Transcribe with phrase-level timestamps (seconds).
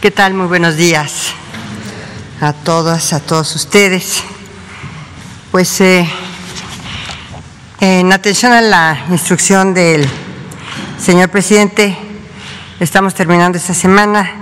[0.00, 0.32] ¿Qué tal?
[0.32, 1.34] Muy buenos días
[2.40, 4.22] a todas, a todos ustedes.
[5.50, 6.08] Pues eh,
[7.80, 10.08] en atención a la instrucción del
[10.98, 11.98] señor presidente,
[12.80, 14.32] estamos terminando esta semana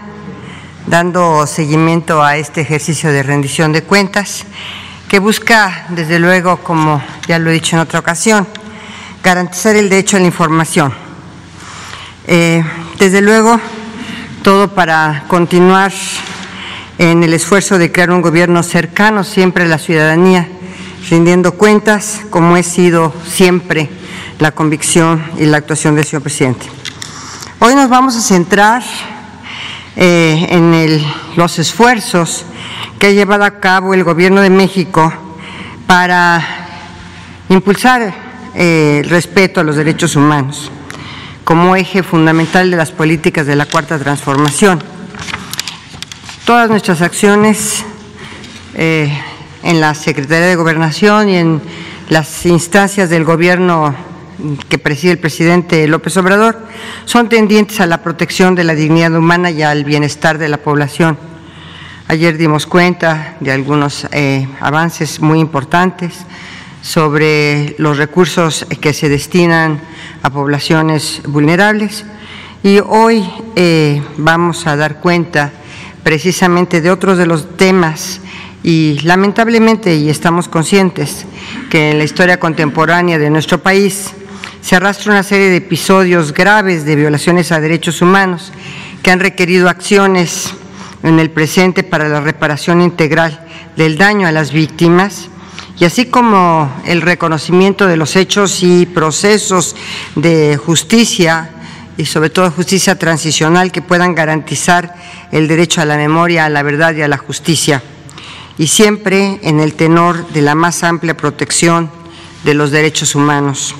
[0.86, 4.44] dando seguimiento a este ejercicio de rendición de cuentas
[5.08, 8.46] que busca, desde luego, como ya lo he dicho en otra ocasión,
[9.24, 10.94] garantizar el derecho a la información.
[12.28, 12.62] Eh,
[13.00, 13.60] desde luego,
[14.48, 15.92] todo para continuar
[16.96, 20.48] en el esfuerzo de crear un gobierno cercano siempre a la ciudadanía,
[21.10, 23.90] rindiendo cuentas, como ha sido siempre
[24.38, 26.64] la convicción y la actuación del señor presidente.
[27.58, 28.82] Hoy nos vamos a centrar
[29.96, 31.04] eh, en
[31.36, 32.46] los esfuerzos
[32.98, 35.12] que ha llevado a cabo el Gobierno de México
[35.86, 36.42] para
[37.50, 38.14] impulsar
[38.54, 40.70] eh, el respeto a los derechos humanos
[41.48, 44.84] como eje fundamental de las políticas de la Cuarta Transformación.
[46.44, 47.86] Todas nuestras acciones
[48.74, 49.10] eh,
[49.62, 51.62] en la Secretaría de Gobernación y en
[52.10, 53.94] las instancias del Gobierno
[54.68, 56.58] que preside el presidente López Obrador
[57.06, 61.16] son tendientes a la protección de la dignidad humana y al bienestar de la población.
[62.08, 66.26] Ayer dimos cuenta de algunos eh, avances muy importantes
[66.82, 69.80] sobre los recursos que se destinan
[70.22, 72.04] a poblaciones vulnerables.
[72.62, 75.52] Y hoy eh, vamos a dar cuenta
[76.02, 78.20] precisamente de otros de los temas
[78.62, 81.26] y lamentablemente, y estamos conscientes,
[81.70, 84.12] que en la historia contemporánea de nuestro país
[84.60, 88.52] se arrastra una serie de episodios graves de violaciones a derechos humanos
[89.02, 90.52] que han requerido acciones
[91.02, 95.30] en el presente para la reparación integral del daño a las víctimas
[95.80, 99.76] y así como el reconocimiento de los hechos y procesos
[100.16, 101.50] de justicia
[101.96, 104.94] y sobre todo justicia transicional que puedan garantizar
[105.30, 107.82] el derecho a la memoria, a la verdad y a la justicia,
[108.56, 111.90] y siempre en el tenor de la más amplia protección
[112.44, 113.74] de los derechos humanos.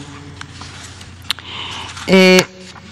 [2.06, 2.44] Eh,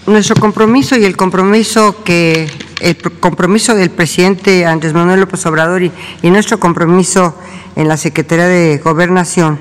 [0.05, 2.49] nuestro compromiso y el compromiso que
[2.79, 5.91] el compromiso del presidente Andrés Manuel López Obrador y,
[6.23, 7.35] nuestro compromiso
[7.75, 9.57] en la Secretaría de Gobernación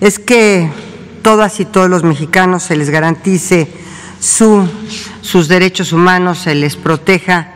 [0.00, 0.70] es que
[1.22, 3.68] todas y todos los mexicanos se les garantice
[4.20, 4.66] su,
[5.20, 7.52] sus derechos humanos, se les proteja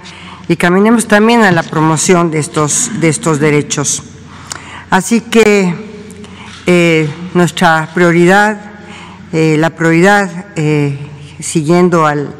[0.49, 4.03] y caminemos también a la promoción de estos, de estos derechos.
[4.91, 5.75] Así que
[6.67, 8.59] eh, nuestra prioridad,
[9.33, 10.99] eh, la prioridad eh,
[11.41, 12.35] siguiendo al,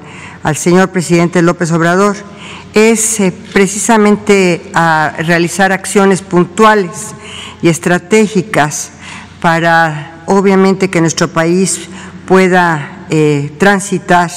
[0.57, 2.17] señor presidente López Obrador,
[2.75, 7.15] es eh, precisamente a realizar acciones puntuales
[7.63, 8.91] y estratégicas
[9.41, 11.89] para, obviamente, que nuestro país
[12.27, 14.31] pueda eh, transitar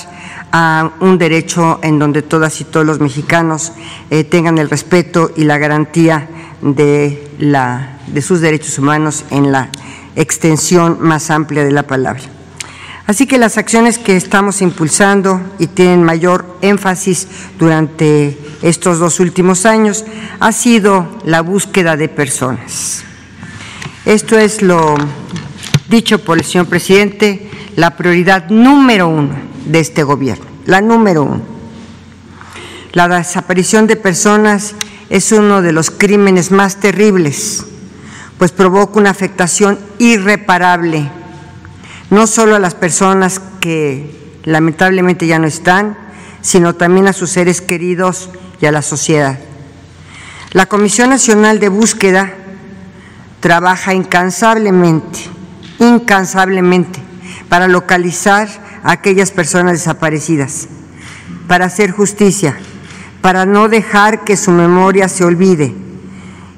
[0.51, 3.71] a un derecho en donde todas y todos los mexicanos
[4.09, 6.27] eh, tengan el respeto y la garantía
[6.61, 9.69] de, la, de sus derechos humanos en la
[10.15, 12.40] extensión más amplia de la palabra.
[13.07, 19.65] Así que las acciones que estamos impulsando y tienen mayor énfasis durante estos dos últimos
[19.65, 20.05] años
[20.39, 23.03] ha sido la búsqueda de personas.
[24.05, 24.95] Esto es lo
[25.89, 29.35] dicho por el señor presidente, la prioridad número uno
[29.65, 31.41] de este gobierno, la número uno.
[32.93, 34.75] La desaparición de personas
[35.09, 37.65] es uno de los crímenes más terribles,
[38.37, 41.09] pues provoca una afectación irreparable
[42.11, 45.97] no solo a las personas que lamentablemente ya no están,
[46.41, 48.29] sino también a sus seres queridos
[48.59, 49.39] y a la sociedad.
[50.51, 52.33] La Comisión Nacional de Búsqueda
[53.39, 55.19] trabaja incansablemente,
[55.79, 56.99] incansablemente,
[57.47, 58.49] para localizar
[58.83, 60.67] a aquellas personas desaparecidas,
[61.47, 62.57] para hacer justicia,
[63.21, 65.73] para no dejar que su memoria se olvide.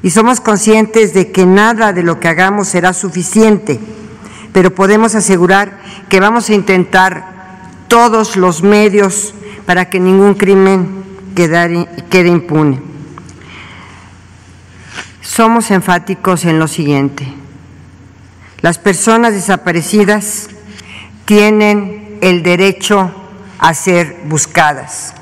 [0.02, 3.80] Y somos conscientes de que nada de lo que hagamos será suficiente
[4.54, 7.26] pero podemos asegurar que vamos a intentar
[7.88, 9.34] todos los medios
[9.66, 11.04] para que ningún crimen
[11.36, 12.80] quede impune.
[15.22, 17.26] Somos enfáticos en lo siguiente.
[18.62, 20.50] Las personas desaparecidas
[21.26, 23.12] tienen el derecho
[23.58, 25.16] a ser buscadas.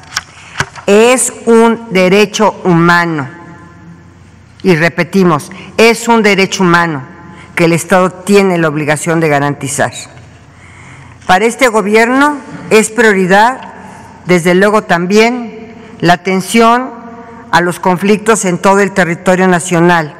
[0.86, 3.30] Es un derecho humano.
[4.64, 7.21] Y repetimos, es un derecho humano
[7.56, 9.92] que el Estado tiene la obligación de garantizar.
[11.28, 12.38] Para este gobierno
[12.70, 13.74] es prioridad,
[14.26, 16.90] desde luego también, la atención
[17.52, 20.16] a los conflictos en todo el territorio nacional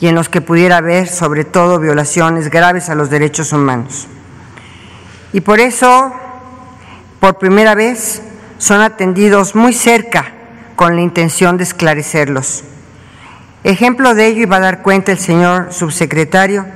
[0.00, 4.06] y en los que pudiera haber, sobre todo, violaciones graves a los derechos humanos.
[5.32, 6.12] Y por eso,
[7.20, 8.22] por primera vez,
[8.58, 10.32] son atendidos muy cerca,
[10.76, 12.64] con la intención de esclarecerlos.
[13.64, 16.66] Ejemplo de ello, y va a dar cuenta el señor subsecretario,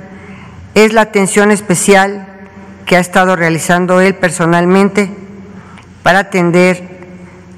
[0.75, 2.27] es la atención especial
[2.87, 5.11] que ha estado realizando él personalmente
[6.03, 6.99] para atender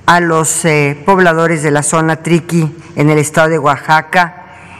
[0.06, 4.35] a los eh, pobladores de la zona Triqui en el estado de Oaxaca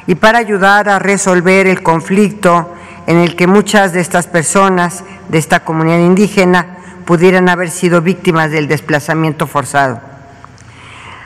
[0.09, 2.75] y para ayudar a resolver el conflicto
[3.07, 8.51] en el que muchas de estas personas de esta comunidad indígena pudieran haber sido víctimas
[8.51, 10.01] del desplazamiento forzado.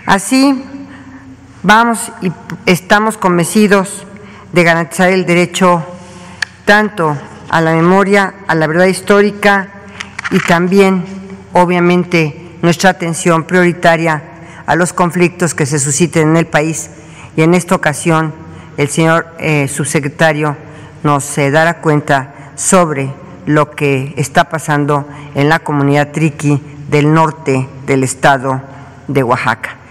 [0.04, 0.62] Así,
[1.64, 2.30] vamos y
[2.66, 4.06] estamos convencidos
[4.52, 5.82] de garantizar el derecho
[6.64, 7.16] tanto
[7.48, 9.68] a la memoria, a la verdad histórica
[10.30, 11.04] y también,
[11.52, 14.22] obviamente, nuestra atención prioritaria
[14.66, 16.90] a los conflictos que se susciten en el país
[17.36, 18.32] y en esta ocasión
[18.76, 20.56] el señor eh, subsecretario
[21.02, 23.12] nos eh, dará cuenta sobre
[23.46, 28.62] lo que está pasando en la comunidad triqui del norte del estado
[29.08, 29.83] de Oaxaca.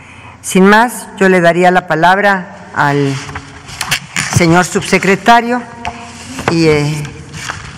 [0.44, 3.16] Sin más, yo le daría la palabra al
[4.36, 5.64] señor subsecretario
[6.52, 7.04] y eh,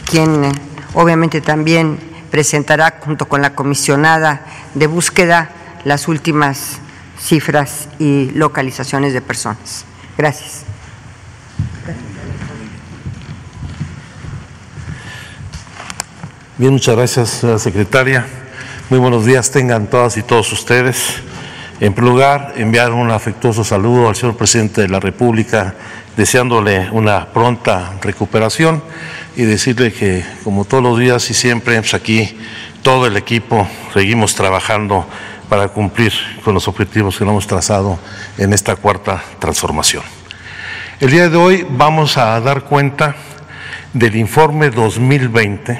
[0.09, 0.51] quien
[0.95, 1.99] obviamente también
[2.31, 4.41] presentará junto con la comisionada
[4.73, 5.51] de búsqueda
[5.83, 6.79] las últimas
[7.21, 9.85] cifras y localizaciones de personas.
[10.17, 10.63] Gracias.
[16.57, 18.25] Bien, muchas gracias, señora secretaria.
[18.89, 21.21] Muy buenos días tengan todas y todos ustedes.
[21.81, 25.75] En primer lugar, enviar un afectuoso saludo al señor presidente de la República,
[26.15, 28.81] deseándole una pronta recuperación
[29.35, 32.37] y decirle que, como todos los días y siempre, pues aquí
[32.81, 35.05] todo el equipo seguimos trabajando
[35.49, 36.13] para cumplir
[36.45, 37.99] con los objetivos que nos hemos trazado
[38.37, 40.03] en esta cuarta transformación.
[41.01, 43.17] El día de hoy vamos a dar cuenta
[43.91, 45.77] del informe 2020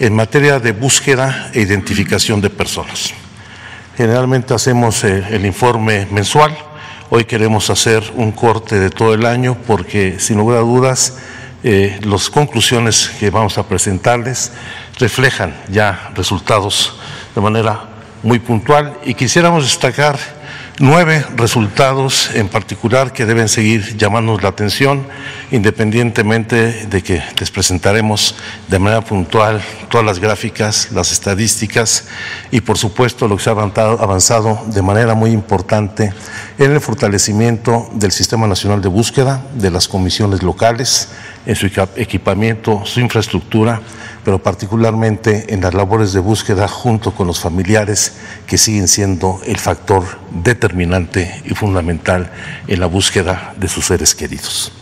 [0.00, 3.14] en materia de búsqueda e identificación de personas.
[4.00, 6.56] Generalmente hacemos eh, el informe mensual,
[7.10, 11.18] hoy queremos hacer un corte de todo el año porque sin lugar a dudas
[11.62, 14.52] eh, las conclusiones que vamos a presentarles
[14.98, 16.98] reflejan ya resultados
[17.34, 17.90] de manera
[18.22, 20.18] muy puntual y quisiéramos destacar
[20.82, 25.06] Nueve resultados en particular que deben seguir llamándonos la atención,
[25.50, 28.34] independientemente de que les presentaremos
[28.66, 29.60] de manera puntual
[29.90, 32.08] todas las gráficas, las estadísticas
[32.50, 36.14] y por supuesto lo que se ha avanzado de manera muy importante
[36.56, 41.10] en el fortalecimiento del Sistema Nacional de Búsqueda, de las comisiones locales,
[41.44, 41.66] en su
[41.96, 43.82] equipamiento, su infraestructura,
[44.24, 48.14] pero particularmente en las labores de búsqueda junto con los familiares
[48.46, 52.30] que siguen siendo el factor determinante y fundamental
[52.66, 54.72] en la búsqueda de sus seres queridos.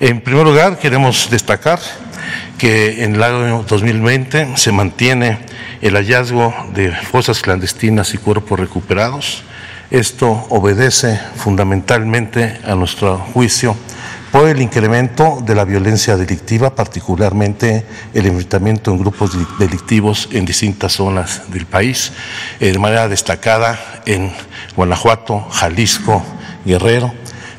[0.00, 1.80] En primer lugar, queremos destacar
[2.58, 5.38] que en el año 2020 se mantiene
[5.80, 9.42] el hallazgo de fosas clandestinas y cuerpos recuperados.
[9.90, 13.76] Esto obedece fundamentalmente a nuestro juicio
[14.36, 20.92] por el incremento de la violencia delictiva, particularmente el enfrentamiento en grupos delictivos en distintas
[20.92, 22.12] zonas del país,
[22.60, 24.30] eh, de manera destacada en
[24.76, 26.22] Guanajuato, Jalisco,
[26.66, 27.14] Guerrero.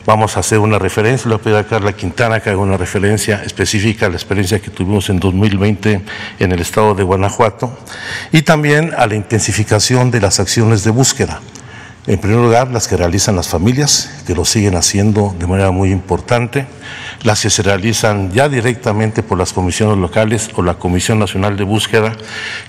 [0.05, 2.77] Vamos a hacer una referencia, le voy a pedir a Carla Quintana que haga una
[2.77, 6.01] referencia específica a la experiencia que tuvimos en 2020
[6.37, 7.75] en el estado de Guanajuato
[8.31, 11.41] y también a la intensificación de las acciones de búsqueda.
[12.07, 15.91] En primer lugar, las que realizan las familias, que lo siguen haciendo de manera muy
[15.91, 16.65] importante,
[17.23, 21.65] las que se realizan ya directamente por las comisiones locales o la Comisión Nacional de
[21.65, 22.15] Búsqueda,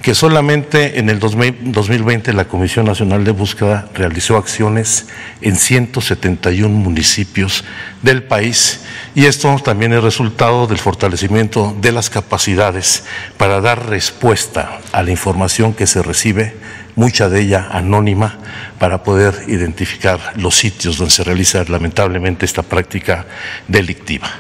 [0.03, 5.07] que solamente en el 2020 la Comisión Nacional de Búsqueda realizó acciones
[5.41, 7.63] en 171 municipios
[8.03, 8.81] del país.
[9.15, 13.05] Y esto también es resultado del fortalecimiento de las capacidades
[13.37, 16.57] para dar respuesta a la información que se recibe
[16.97, 18.39] mucha de ella anónima,
[18.79, 23.27] para poder identificar los sitios donde se realiza lamentablemente esta práctica
[23.67, 24.31] delictiva.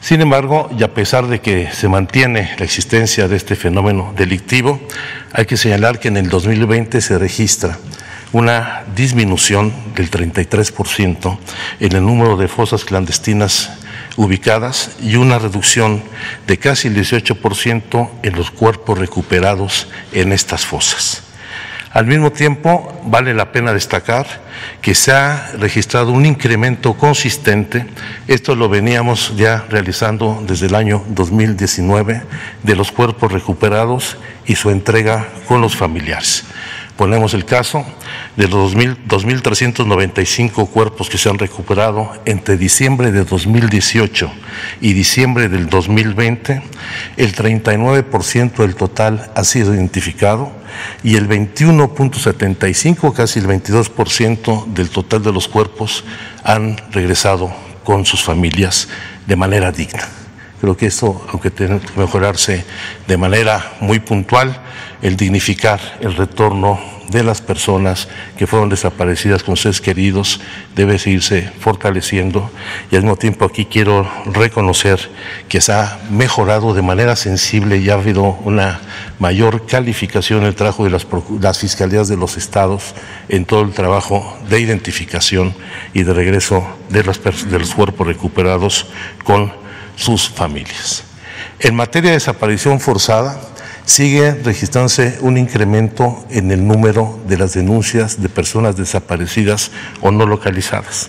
[0.00, 4.80] Sin embargo, y a pesar de que se mantiene la existencia de este fenómeno delictivo,
[5.32, 7.78] hay que señalar que en el 2020 se registra
[8.32, 11.38] una disminución del 33%
[11.80, 13.70] en el número de fosas clandestinas
[14.16, 16.02] ubicadas y una reducción
[16.46, 21.25] de casi el 18% en los cuerpos recuperados en estas fosas.
[21.96, 24.26] Al mismo tiempo, vale la pena destacar
[24.82, 27.86] que se ha registrado un incremento consistente,
[28.28, 32.20] esto lo veníamos ya realizando desde el año 2019,
[32.62, 36.44] de los cuerpos recuperados y su entrega con los familiares.
[36.96, 37.84] Ponemos el caso
[38.36, 44.32] de los 2.395 cuerpos que se han recuperado entre diciembre de 2018
[44.80, 46.62] y diciembre del 2020,
[47.18, 50.50] el 39% del total ha sido identificado
[51.02, 56.02] y el 21.75, casi el 22% del total de los cuerpos
[56.44, 57.52] han regresado
[57.84, 58.88] con sus familias
[59.26, 60.08] de manera digna.
[60.60, 62.64] Creo que esto, aunque tiene que mejorarse
[63.06, 64.58] de manera muy puntual,
[65.02, 70.40] el dignificar el retorno de las personas que fueron desaparecidas con seres queridos
[70.74, 72.50] debe seguirse fortaleciendo
[72.90, 75.08] y al mismo tiempo aquí quiero reconocer
[75.48, 78.80] que se ha mejorado de manera sensible y ha habido una
[79.18, 82.94] mayor calificación en el trabajo de las, fiscalías de los estados
[83.28, 85.54] en todo el trabajo de identificación
[85.94, 88.86] y de regreso de, de los cuerpos recuperados
[89.24, 89.52] con
[89.94, 91.04] sus familias.
[91.60, 93.40] En materia de desaparición forzada,
[93.86, 99.70] sigue registrándose un incremento en el número de las denuncias de personas desaparecidas
[100.02, 101.08] o no localizadas.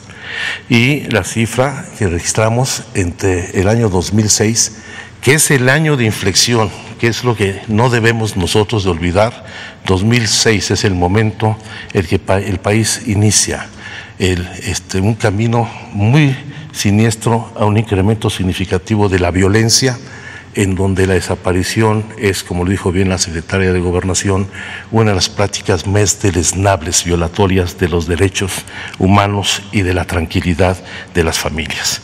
[0.70, 4.78] Y la cifra que registramos entre el año 2006,
[5.22, 6.70] que es el año de inflexión,
[7.00, 9.46] que es lo que no debemos nosotros de olvidar,
[9.88, 11.58] 2006 es el momento
[11.94, 13.68] en que el país inicia
[14.20, 16.36] el, este, un camino muy
[16.72, 19.98] siniestro a un incremento significativo de la violencia,
[20.58, 24.48] en donde la desaparición es, como lo dijo bien la secretaria de Gobernación,
[24.92, 28.66] una de las prácticas más deleznables, violatorias de los derechos
[28.98, 30.76] humanos y de la tranquilidad
[31.14, 32.02] de las familias.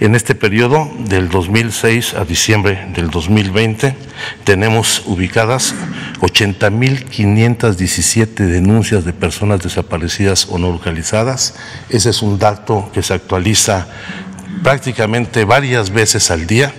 [0.00, 3.94] En este periodo, del 2006 a diciembre del 2020,
[4.42, 5.72] tenemos ubicadas
[6.22, 11.54] 80.517 denuncias de personas desaparecidas o no localizadas.
[11.88, 13.86] Ese es un dato que se actualiza
[14.64, 16.74] prácticamente varias veces al día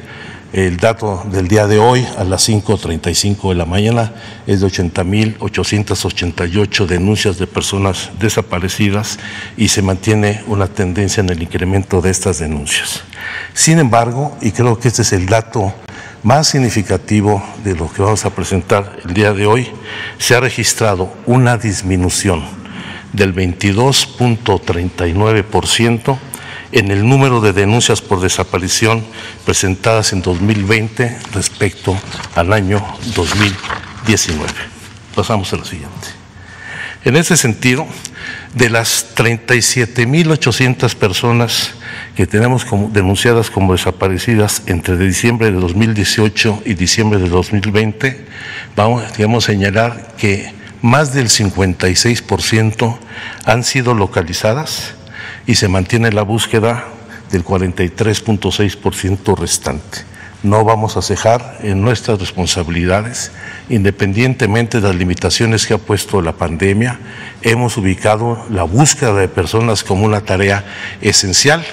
[0.53, 4.13] el dato del día de hoy, a las 5.35 de la mañana,
[4.45, 9.17] es de 80.888 denuncias de personas desaparecidas
[9.57, 13.01] y se mantiene una tendencia en el incremento de estas denuncias.
[13.55, 15.74] Sin embargo, y creo que este es el dato
[16.22, 19.72] más significativo de lo que vamos a presentar el día de hoy,
[20.19, 22.43] se ha registrado una disminución
[23.12, 26.19] del 22.39%
[26.73, 29.05] en el número de denuncias por desaparición
[29.45, 31.95] presentadas en 2020 respecto
[32.35, 32.83] al año
[33.15, 34.51] 2019.
[35.15, 36.07] Pasamos a lo siguiente.
[37.05, 37.85] En ese sentido,
[38.55, 41.73] de las 37.800 personas
[42.15, 48.25] que tenemos como, denunciadas como desaparecidas entre diciembre de 2018 y diciembre de 2020,
[48.75, 52.97] vamos, a señalar que más del 56%
[53.45, 54.95] han sido localizadas
[55.45, 56.85] y se mantiene la búsqueda
[57.31, 60.00] del 43.6% restante.
[60.43, 63.31] No vamos a cejar en nuestras responsabilidades,
[63.69, 67.00] independientemente de las limitaciones que ha puesto la pandemia,
[67.41, 70.65] hemos ubicado la búsqueda de personas como una tarea
[71.01, 71.65] esencial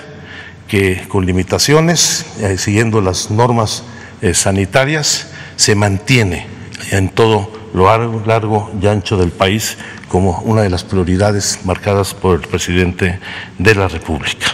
[0.69, 3.83] que con limitaciones, eh, siguiendo las normas
[4.23, 6.47] eh, sanitarias, se mantiene
[6.93, 7.87] en todo lo
[8.25, 9.79] largo y ancho del país
[10.11, 13.21] como una de las prioridades marcadas por el presidente
[13.59, 14.49] de la República.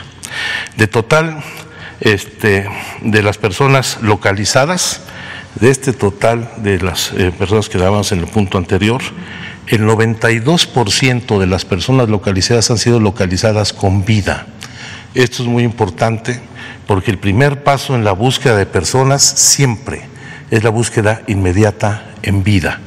[0.76, 1.42] De total,
[1.98, 2.68] este,
[3.00, 5.00] de las personas localizadas,
[5.58, 9.00] de este total de las eh, personas que dábamos en el punto anterior,
[9.68, 14.46] el 92% de las personas localizadas han sido localizadas con vida.
[15.14, 16.38] Esto es muy importante
[16.86, 20.02] porque el primer paso en la búsqueda de personas siempre
[20.50, 22.78] es la búsqueda inmediata en vida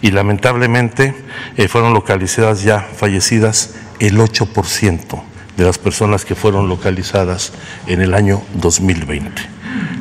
[0.00, 1.14] y lamentablemente
[1.56, 5.22] eh, fueron localizadas ya fallecidas el 8%
[5.56, 7.52] de las personas que fueron localizadas
[7.86, 9.42] en el año 2020.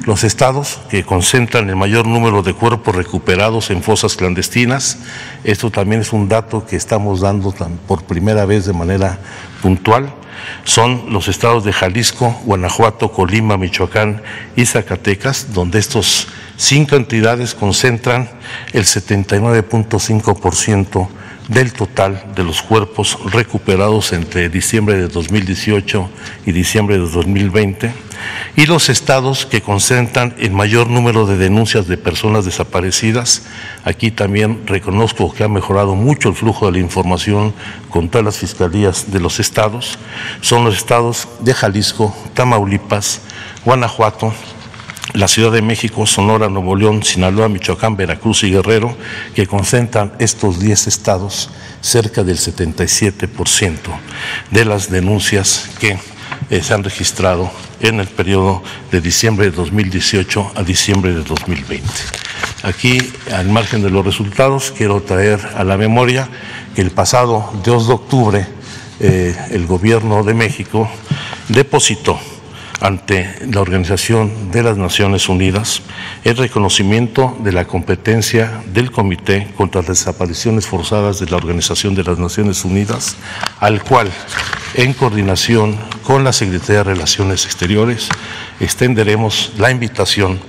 [0.05, 4.97] Los estados que concentran el mayor número de cuerpos recuperados en fosas clandestinas,
[5.43, 7.53] esto también es un dato que estamos dando
[7.87, 9.19] por primera vez de manera
[9.61, 10.11] puntual,
[10.63, 14.21] son los estados de Jalisco, Guanajuato, Colima, Michoacán
[14.55, 16.27] y Zacatecas, donde estos
[16.61, 18.29] cinco entidades concentran
[18.71, 21.07] el 79.5%
[21.47, 26.07] del total de los cuerpos recuperados entre diciembre de 2018
[26.45, 27.91] y diciembre de 2020
[28.55, 33.47] y los estados que concentran el mayor número de denuncias de personas desaparecidas.
[33.83, 37.55] Aquí también reconozco que ha mejorado mucho el flujo de la información
[37.89, 39.97] con todas las fiscalías de los estados.
[40.41, 43.21] Son los estados de Jalisco, Tamaulipas,
[43.65, 44.31] Guanajuato,
[45.13, 48.95] la Ciudad de México, Sonora, Nuevo León, Sinaloa, Michoacán, Veracruz y Guerrero,
[49.35, 51.49] que concentran estos 10 estados
[51.81, 53.77] cerca del 77%
[54.51, 55.97] de las denuncias que
[56.49, 61.87] eh, se han registrado en el periodo de diciembre de 2018 a diciembre de 2020.
[62.63, 62.99] Aquí,
[63.33, 66.29] al margen de los resultados, quiero traer a la memoria
[66.75, 68.47] que el pasado 2 de octubre
[68.99, 70.89] eh, el Gobierno de México
[71.49, 72.19] depositó
[72.81, 75.83] ante la Organización de las Naciones Unidas
[76.23, 82.03] el reconocimiento de la competencia del Comité contra las Desapariciones Forzadas de la Organización de
[82.03, 83.15] las Naciones Unidas,
[83.59, 84.11] al cual,
[84.73, 88.09] en coordinación con la Secretaría de Relaciones Exteriores,
[88.59, 90.39] extenderemos la invitación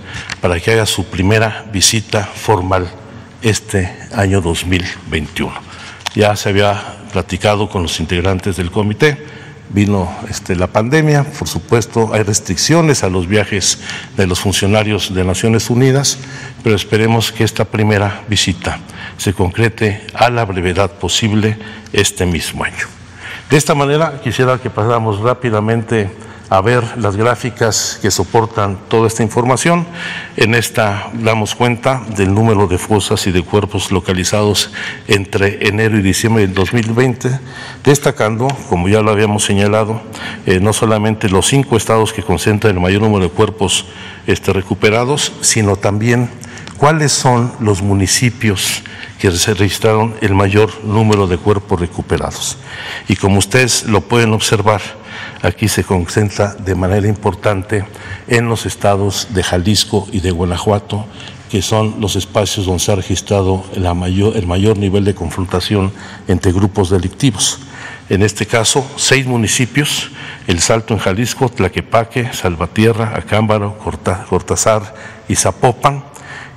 [0.41, 2.91] para que haga su primera visita formal
[3.43, 5.53] este año 2021.
[6.15, 9.42] Ya se había platicado con los integrantes del comité
[9.73, 13.79] vino este, la pandemia, por supuesto hay restricciones a los viajes
[14.17, 16.19] de los funcionarios de Naciones Unidas,
[16.63, 18.79] pero esperemos que esta primera visita
[19.17, 21.57] se concrete a la brevedad posible
[21.93, 22.87] este mismo año.
[23.51, 26.11] De esta manera quisiera que pasáramos rápidamente
[26.49, 29.87] a ver las gráficas que soportan toda esta información.
[30.37, 34.71] En esta damos cuenta del número de fosas y de cuerpos localizados
[35.09, 37.41] entre enero y diciembre del 2020,
[37.85, 40.03] destacando, como ya lo habíamos señalado,
[40.47, 43.87] eh, no solamente los cinco estados que concentran el mayor número de cuerpos
[44.27, 46.29] este, recuperados, sino también
[46.77, 48.83] cuáles son los municipios
[49.19, 52.59] que se registraron el mayor número de cuerpos recuperados.
[53.07, 54.83] Y como ustedes lo pueden observar,
[55.43, 57.85] aquí se concentra de manera importante
[58.29, 61.05] en los estados de Jalisco y de Guanajuato,
[61.51, 65.93] que son los espacios donde se ha registrado el mayor nivel de confrontación
[66.27, 67.59] entre grupos delictivos.
[68.09, 70.11] En este caso, seis municipios,
[70.47, 74.95] El Salto en Jalisco, Tlaquepaque, Salvatierra, Acámbaro, Cortázar
[75.29, 76.05] y Zapopan,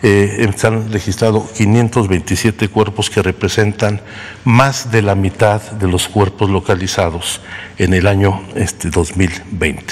[0.08, 4.02] eh, se han registrado 527 cuerpos que representan
[4.44, 7.42] más de la mitad de los cuerpos localizados
[7.80, 9.84] en el año este, 2020.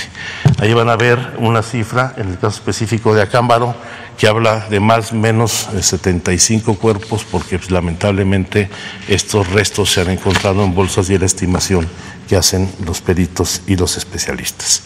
[0.60, 3.76] Ahí van a ver una cifra, en el caso específico de Acámbaro,
[4.16, 8.70] que habla de más o menos 75 cuerpos, porque pues, lamentablemente
[9.08, 11.88] estos restos se han encontrado en bolsas y la estimación
[12.30, 14.84] que hacen los peritos y los especialistas.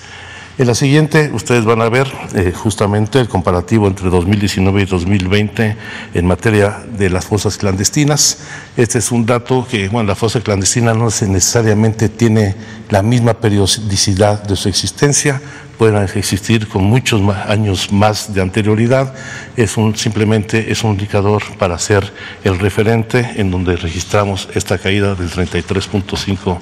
[0.60, 5.78] En la siguiente ustedes van a ver eh, justamente el comparativo entre 2019 y 2020
[6.16, 8.40] en materia de las fosas clandestinas.
[8.76, 12.56] Este es un dato que, bueno, la fosa clandestina no necesariamente tiene
[12.90, 15.40] la misma periodicidad de su existencia,
[15.78, 19.14] pueden existir con muchos años más de anterioridad,
[19.58, 22.12] es simplemente es un indicador para hacer
[22.44, 26.60] el referente en donde registramos esta caída del 33.5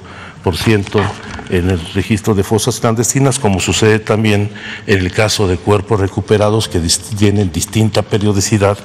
[1.48, 4.50] en el registro de fosas clandestinas, como sucede también
[4.86, 6.80] en el caso de cuerpos recuperados que
[7.18, 8.78] tienen distinta periodicidad,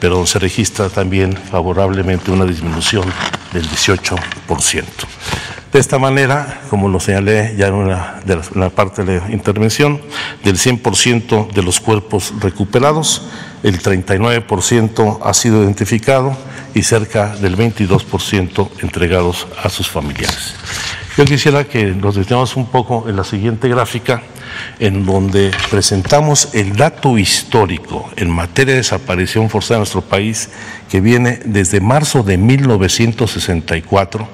[0.00, 3.04] pero se registra también favorablemente una disminución
[3.52, 4.84] del 18%.
[5.72, 10.00] De esta manera, como lo señalé ya en una, de la, parte de la intervención,
[10.44, 13.22] del 100% de los cuerpos recuperados,
[13.62, 16.36] el 39% ha sido identificado
[16.74, 20.54] y cerca del 22% entregados a sus familiares.
[21.16, 24.20] Yo quisiera que nos detengamos un poco en la siguiente gráfica,
[24.78, 30.50] en donde presentamos el dato histórico en materia de desaparición forzada en nuestro país,
[30.90, 34.28] que viene desde marzo de 1964,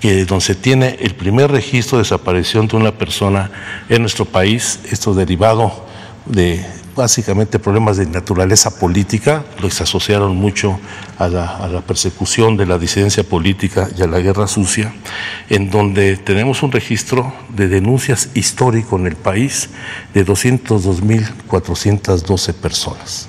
[0.00, 3.50] que donde se tiene el primer registro de desaparición de una persona
[3.90, 5.84] en nuestro país, esto derivado
[6.24, 10.78] de básicamente problemas de naturaleza política, los asociaron mucho
[11.18, 14.94] a la, persecución de la disidencia política y a la guerra sucia,
[15.48, 19.70] en donde tenemos un registro de denuncias histórico en el país
[20.14, 23.28] de 202.412 personas.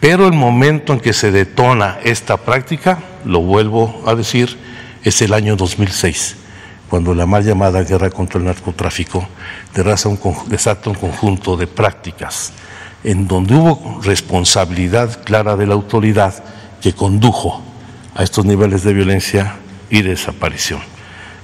[0.00, 4.56] Pero el momento en que se detona esta práctica, lo vuelvo a decir,
[5.04, 6.36] es el año 2006
[6.88, 9.28] cuando la mal llamada guerra contra el narcotráfico
[9.72, 12.52] desata un conjunto de prácticas
[13.04, 16.42] en donde hubo responsabilidad clara de la autoridad
[16.80, 17.62] que condujo
[18.14, 19.56] a estos niveles de violencia
[19.88, 20.80] y desaparición.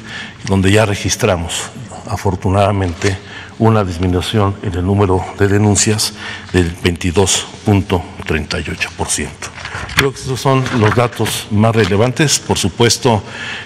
[0.46, 1.70] donde ya registramos
[2.10, 3.16] afortunadamente
[3.58, 6.14] una disminución en el número de denuncias
[6.52, 9.30] del 22.38%.
[9.96, 12.40] Creo que estos son los datos más relevantes.
[12.40, 13.24] Por supuesto,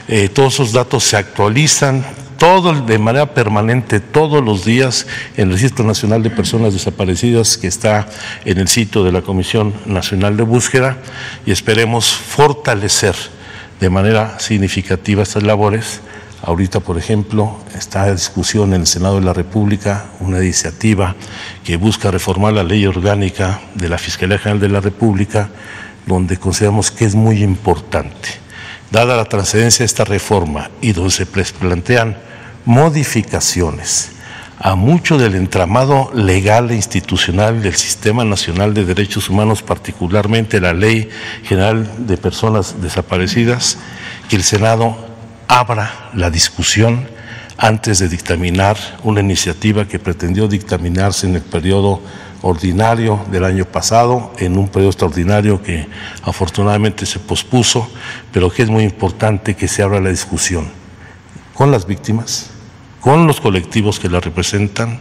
[0.08, 2.06] eh, todos esos datos se actualizan
[2.42, 5.06] de manera permanente, todos los días,
[5.38, 8.08] en el Registro Nacional de Personas Desaparecidas que está
[8.46, 10.98] en el sitio de la Comisión Nacional de Búsqueda
[11.46, 13.14] y esperemos fortalecer
[13.80, 16.02] de manera significativa estas labores.
[16.42, 21.16] Ahorita, por ejemplo, está en discusión en el Senado de la República una iniciativa
[21.64, 25.52] que busca reformar la ley orgánica de la Fiscalía General de la República,
[26.08, 28.30] donde consideramos que es muy importante,
[28.90, 32.31] dada la trascendencia de esta reforma y donde se plantean
[32.66, 34.12] modificaciones
[34.64, 40.74] a mucho del entramado legal e institucional del Sistema Nacional de Derechos Humanos, particularmente la
[40.74, 41.10] Ley
[41.44, 43.80] General de Personas Desaparecidas,
[44.30, 44.96] que el Senado
[45.48, 47.08] abra la discusión
[47.58, 52.00] antes de dictaminar una iniciativa que pretendió dictaminarse en el periodo
[52.44, 55.88] ordinario del año pasado, en un periodo extraordinario que
[56.22, 57.90] afortunadamente se pospuso,
[58.32, 60.81] pero que es muy importante que se abra la discusión
[61.54, 62.50] con las víctimas,
[63.02, 65.00] con los colectivos que la representan,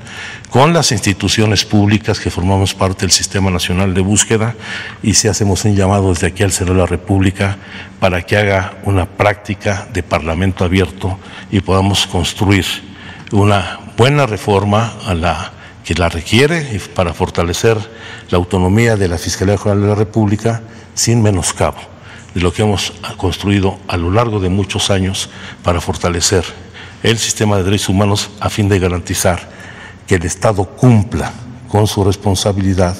[0.51, 4.55] con las instituciones públicas que formamos parte del Sistema Nacional de Búsqueda
[5.03, 7.59] y si hacemos un llamado desde aquí al Senado de la República
[8.01, 11.19] para que haga una práctica de parlamento abierto
[11.51, 12.65] y podamos construir
[13.33, 15.53] una buena reforma a la
[15.85, 17.77] que la requiere para fortalecer
[18.31, 20.63] la autonomía de la Fiscalía General de la República
[20.95, 22.00] sin menoscabo
[22.35, 25.31] de lo que hemos construido a lo largo de muchos años
[25.63, 26.45] para fortalecer
[27.03, 29.51] el sistema de derechos humanos a fin de garantizar
[30.07, 31.33] que el Estado cumpla
[31.69, 32.97] con su responsabilidad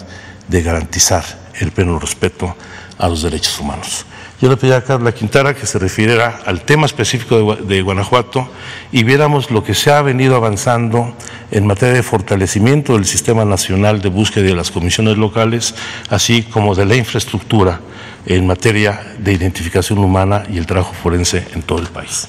[0.49, 2.57] de garantizar el pleno respeto
[2.99, 4.07] a los derechos humanos.
[4.41, 8.49] Yo le pedí a Carla Quintana que se refiriera al tema específico de, Guanajuato
[8.91, 11.15] y viéramos lo que se ha venido avanzando
[11.51, 15.75] en materia de fortalecimiento del Sistema Nacional de Búsqueda de las comisiones locales,
[16.09, 17.81] así como de la infraestructura
[18.25, 22.27] en materia de identificación humana y el trabajo forense en todo el país.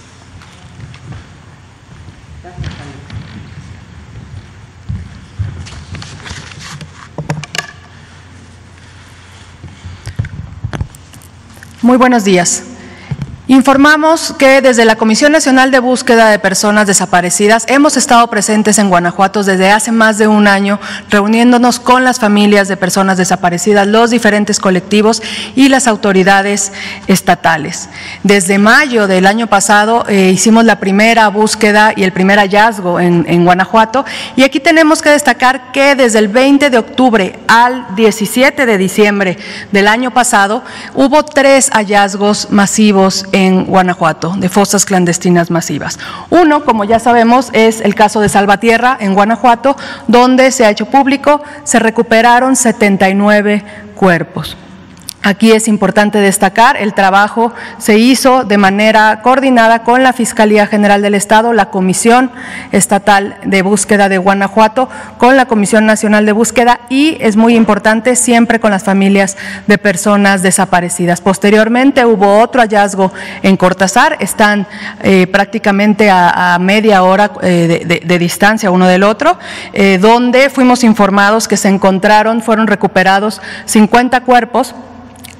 [11.82, 12.64] Muy buenos días.
[13.52, 18.88] Informamos que desde la Comisión Nacional de Búsqueda de Personas Desaparecidas hemos estado presentes en
[18.88, 24.10] Guanajuato desde hace más de un año, reuniéndonos con las familias de personas desaparecidas, los
[24.10, 25.22] diferentes colectivos
[25.54, 26.72] y las autoridades
[27.08, 27.90] estatales.
[28.24, 33.44] Desde mayo del año pasado eh, hicimos la primera búsqueda y el primer hallazgo en,
[33.44, 34.06] Guanajuato
[34.38, 39.38] y aquí tenemos que destacar que desde el 20 de octubre al 17 de diciembre
[39.74, 45.98] del año pasado hubo tres hallazgos masivos en en Guanajuato, de fosas clandestinas masivas.
[46.30, 49.76] Uno, como ya sabemos, es el caso de Salvatierra, en Guanajuato,
[50.08, 53.64] donde se ha hecho público, se recuperaron 79
[53.96, 54.56] cuerpos.
[55.24, 61.04] Aquí es importante destacar, el trabajo se hizo de manera coordinada con la Fiscalía General
[61.04, 62.32] del Estado, la Comisión
[62.72, 68.16] Estatal de Búsqueda de Guanajuato, con la Comisión Nacional de Búsqueda y es muy importante
[68.16, 71.22] siempre con las familias de personas desaparecidas.
[71.22, 74.66] Posteriormente hubo otro hallazgo en Cortázar, están
[75.04, 79.38] eh, prácticamente a, media hora eh, de, distancia uno del otro,
[79.74, 84.74] eh, donde fuimos informados que se encontraron, fueron recuperados 50 cuerpos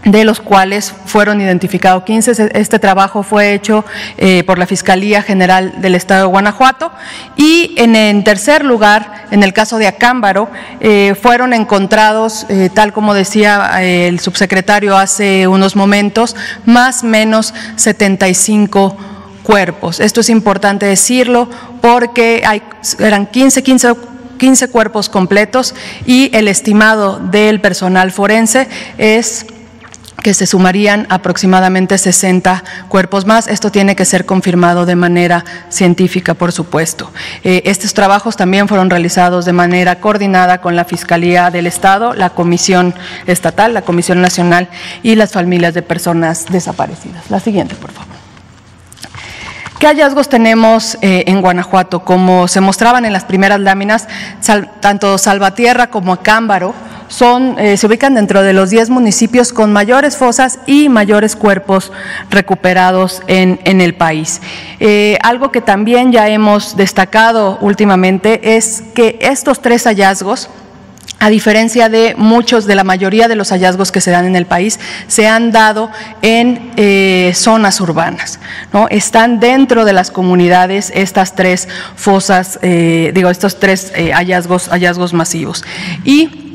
[0.06, 2.52] de los cuales fueron identificados 15.
[2.54, 3.86] Este trabajo fue hecho
[4.18, 6.92] eh, por la Fiscalía General del Estado de Guanajuato.
[7.36, 13.14] Y en, tercer lugar, en el caso de Acámbaro, eh, fueron encontrados, eh, tal como
[13.14, 16.36] decía el subsecretario hace unos momentos,
[16.66, 18.98] más o menos 75
[19.44, 20.00] cuerpos.
[20.00, 21.50] Esto es importante decirlo
[21.82, 22.44] porque
[23.00, 23.96] eran 15, 15
[24.38, 25.76] 15 cuerpos completos
[26.08, 29.46] y el estimado del personal forense es
[30.22, 33.48] que se sumarían aproximadamente 60 cuerpos más.
[33.48, 37.12] Esto tiene que ser confirmado de manera científica, por supuesto.
[37.44, 42.30] Eh, estos trabajos también fueron realizados de manera coordinada con la Fiscalía del Estado, la
[42.32, 42.94] Comisión
[43.26, 44.70] Estatal, la Comisión Nacional
[45.04, 47.30] y las familias de personas desaparecidas.
[47.30, 48.12] La siguiente, por favor.
[49.80, 52.02] ¿Qué hallazgos tenemos eh, en Guanajuato?
[52.02, 54.08] Como se mostraban en las primeras láminas,
[54.80, 56.76] tanto Salvatierra como Acámbaro
[57.58, 61.92] eh, se ubican dentro de los 10 municipios con mayores fosas y mayores cuerpos
[62.30, 64.42] recuperados en, el país.
[64.80, 70.50] Eh, algo que también ya hemos destacado últimamente es que estos tres hallazgos,
[71.20, 74.46] a diferencia de muchos, de la mayoría de los hallazgos que se dan en el
[74.46, 78.40] país, se han dado en eh, zonas urbanas.
[78.74, 78.88] ¿no?
[78.88, 85.64] Están dentro de las comunidades estas tres fosas, digo, estos tres hallazgos, hallazgos masivos.
[86.04, 86.51] Y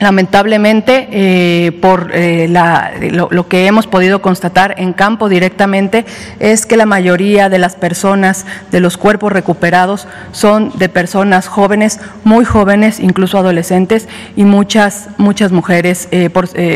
[0.00, 6.04] Lamentablemente, eh, por eh, lo, que hemos podido constatar en campo directamente,
[6.40, 12.00] es que la mayoría de las personas, de los cuerpos recuperados, son de personas jóvenes,
[12.24, 16.28] muy jóvenes, incluso adolescentes, y muchas, muchas mujeres, eh,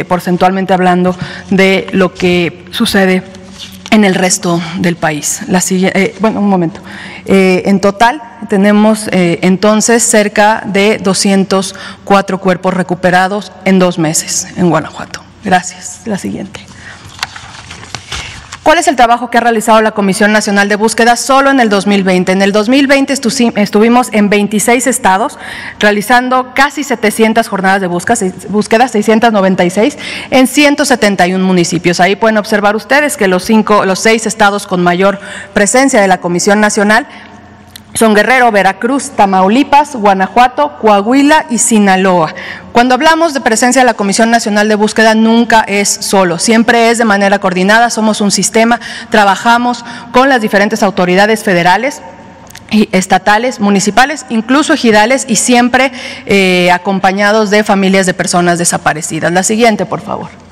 [0.07, 1.17] porcentualmente hablando,
[1.51, 3.25] de lo que sucede
[3.91, 5.41] en el resto del país.
[5.49, 6.81] La eh, bueno, un momento.
[7.25, 14.71] Eh, en total tenemos eh, entonces cerca de 204 cuerpos recuperados en dos meses en
[14.71, 15.23] Guanajuato.
[15.45, 16.03] Gracias.
[16.05, 16.68] La siguiente.
[18.69, 21.71] ¿Cuál es el trabajo que ha realizado la Comisión Nacional de Búsqueda solo en el
[21.71, 22.33] 2020?
[22.33, 23.15] En el 2020
[23.57, 25.39] estuvimos en 26 estados
[25.79, 29.97] realizando casi 700 jornadas de búsqueda, 696
[30.31, 31.99] en 171 municipios.
[31.99, 35.19] Ahí pueden observar ustedes que los, cinco, los seis estados con mayor
[35.55, 37.07] presencia de la Comisión Nacional
[37.99, 42.33] son Guerrero, Veracruz, Tamaulipas, Guanajuato, Coahuila y Sinaloa.
[42.71, 46.99] Cuando hablamos de presencia de la Comisión Nacional de Búsqueda, nunca es solo, siempre es
[46.99, 48.79] de manera coordinada, somos un sistema,
[49.11, 52.01] trabajamos con las diferentes autoridades federales,
[52.71, 55.91] estatales, municipales, incluso ejidales y siempre
[56.27, 59.33] eh, acompañados de familias de personas desaparecidas.
[59.33, 60.48] La siguiente, por favor.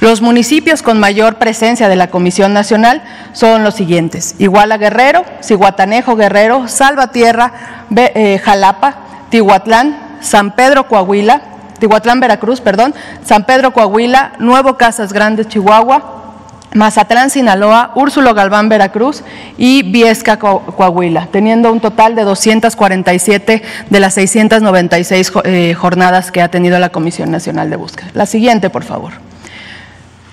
[0.00, 6.16] Los municipios con mayor presencia de la Comisión Nacional son los siguientes: Iguala Guerrero, Ciguatanejo
[6.16, 8.96] Guerrero, Salvatierra, eh, Jalapa,
[9.30, 11.42] Tihuatlán, San Pedro Coahuila,
[11.78, 16.22] Tihuatlán Veracruz, perdón, San Pedro Coahuila, Nuevo Casas Grandes Chihuahua,
[16.74, 19.22] Mazatlán, Sinaloa, Úrsulo Galván, Veracruz
[19.58, 26.48] y Viesca, Coahuila, teniendo un total de 247 de las 696 eh, jornadas que ha
[26.48, 28.10] tenido la Comisión Nacional de Búsqueda.
[28.14, 29.12] La siguiente, por favor.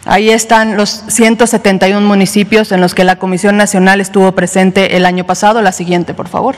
[0.10, 5.24] Ahí están los 171 municipios en los que la Comisión Nacional estuvo presente el año
[5.24, 5.62] pasado.
[5.62, 6.56] La siguiente, por favor.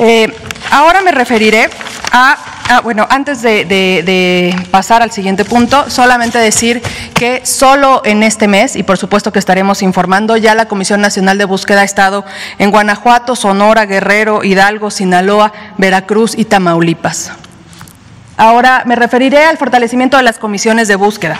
[0.00, 0.34] Eh,
[0.72, 1.70] ahora me referiré
[2.10, 6.82] a, bueno, antes de, pasar al siguiente punto, solamente decir
[7.14, 11.38] que solo en este mes, y por supuesto que estaremos informando, ya la Comisión Nacional
[11.38, 12.24] de Búsqueda ha estado
[12.58, 17.30] en Guanajuato, Sonora, Guerrero, Hidalgo, Sinaloa, Veracruz y Tamaulipas.
[18.42, 21.38] Ahora me referiré al fortalecimiento de las comisiones de búsqueda.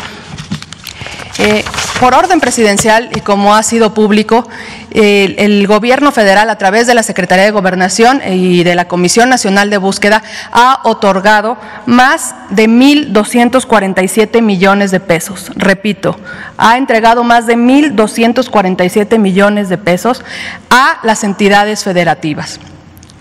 [1.38, 1.64] Eh,
[1.98, 4.48] por orden presidencial y como ha sido público,
[4.92, 9.68] el gobierno federal a través de la Secretaría de Gobernación y de la Comisión Nacional
[9.68, 15.50] de Búsqueda ha otorgado más de 1.247 millones de pesos.
[15.56, 16.16] Repito,
[16.56, 20.22] ha entregado más de 1.247 millones de pesos
[20.70, 22.60] a las entidades federativas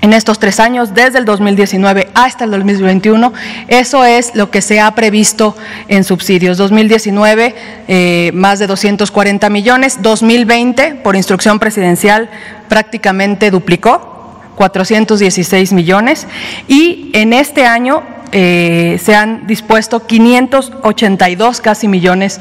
[0.02, 3.34] en estos tres años, desde el 2019 hasta el 2021.
[3.68, 5.56] Eso es lo que se ha previsto
[5.88, 6.58] en subsidios.
[6.58, 7.56] 2019,
[7.88, 10.02] eh, más de 240 millones.
[10.02, 12.30] 2020, por instrucción presidencial,
[12.68, 16.28] prácticamente duplicó, 416 millones.
[16.68, 22.40] Y en este año eh, se han dispuesto 582 casi millones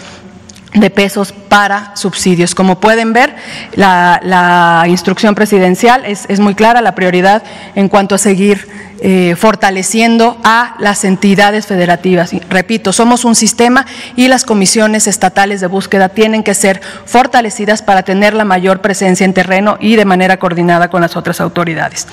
[0.74, 2.54] de pesos para subsidios.
[2.54, 3.35] Como pueden ver,
[3.74, 7.42] la, instrucción presidencial es, muy clara, la prioridad
[7.74, 8.68] en cuanto a seguir
[9.02, 12.33] eh, fortaleciendo a las entidades federativas.
[12.50, 18.02] repito, somos un sistema y las comisiones estatales de búsqueda tienen que ser fortalecidas para
[18.02, 22.06] tener la mayor presencia en terreno y de manera coordinada con las otras autoridades.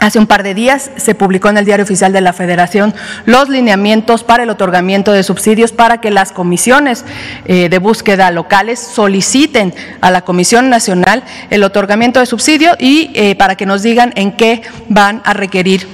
[0.00, 2.94] Hace un par de días se publicó en el Diario Oficial de la Federación
[3.26, 7.04] los lineamientos para el otorgamiento de subsidios para que las comisiones
[7.46, 13.34] eh, de búsqueda locales soliciten a la Comisión Nacional el otorgamiento de subsidio y eh,
[13.34, 15.88] para que nos digan en qué van a requerir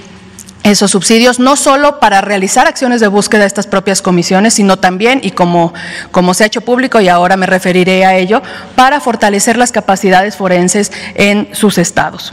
[0.65, 5.21] esos subsidios, no solo para realizar acciones de búsqueda de estas propias comisiones, sino también,
[5.23, 5.75] y como,
[6.11, 8.43] como se ha hecho público, y ahora me referiré a ello,
[8.75, 12.33] para fortalecer las capacidades forenses en sus estados.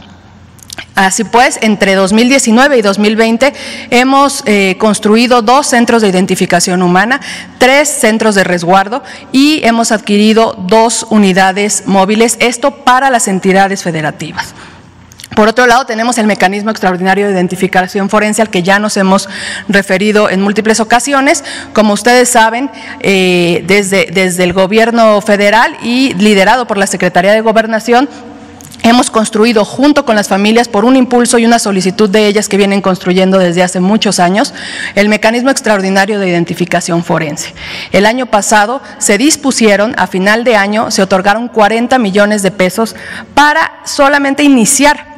[0.94, 3.52] Así pues, entre 2019 y 2020
[3.90, 7.20] hemos eh, construido dos centros de identificación humana,
[7.58, 14.54] tres centros de resguardo y hemos adquirido dos unidades móviles, esto para las entidades federativas.
[15.34, 19.30] Por otro lado, tenemos el mecanismo extraordinario de identificación forense al que ya nos hemos
[19.66, 21.42] referido en múltiples ocasiones.
[21.72, 27.40] Como ustedes saben, eh, desde, desde el gobierno federal y liderado por la Secretaría de
[27.40, 28.10] Gobernación,
[28.82, 32.56] hemos construido junto con las familias por un impulso y una solicitud de ellas que
[32.56, 34.52] vienen construyendo desde hace muchos años
[34.94, 37.54] el mecanismo extraordinario de identificación forense.
[37.92, 42.96] El año pasado se dispusieron, a final de año se otorgaron 40 millones de pesos
[43.34, 45.11] para solamente iniciar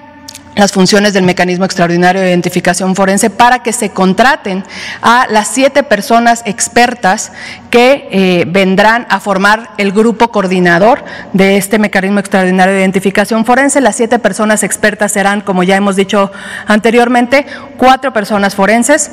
[0.57, 4.65] las funciones del mecanismo extraordinario de identificación forense para que se contraten
[5.03, 7.33] a las siete personas expertas
[7.71, 13.81] que eh, vendrán a formar el grupo coordinador de este mecanismo extraordinario de identificación forense.
[13.81, 16.31] Las siete personas expertas serán, como ya hemos dicho
[16.67, 19.11] anteriormente, cuatro personas forenses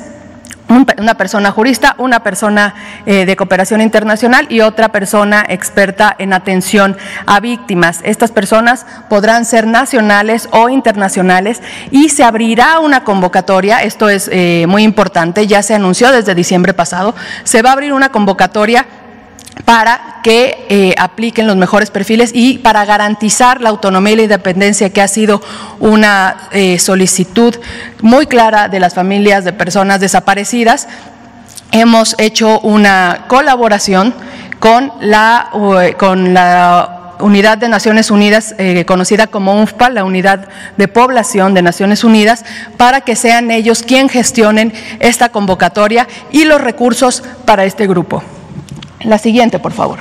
[0.98, 2.74] una persona jurista, una persona
[3.06, 8.00] eh, de cooperación internacional y otra persona experta en atención a víctimas.
[8.04, 14.66] Estas personas podrán ser nacionales o internacionales y se abrirá una convocatoria, esto es eh,
[14.68, 18.86] muy importante, ya se anunció desde diciembre pasado, se va a abrir una convocatoria
[19.64, 24.90] para que eh, apliquen los mejores perfiles y para garantizar la autonomía y la independencia,
[24.90, 25.42] que ha sido
[25.78, 27.54] una eh, solicitud
[28.00, 30.88] muy clara de las familias de personas desaparecidas.
[31.70, 34.14] Hemos hecho una colaboración
[34.58, 35.50] con la,
[35.98, 41.62] con la Unidad de Naciones Unidas, eh, conocida como UNFPA, la Unidad de Población de
[41.62, 42.44] Naciones Unidas,
[42.76, 48.22] para que sean ellos quien gestionen esta convocatoria y los recursos para este grupo.
[49.04, 49.98] La siguiente, por favor.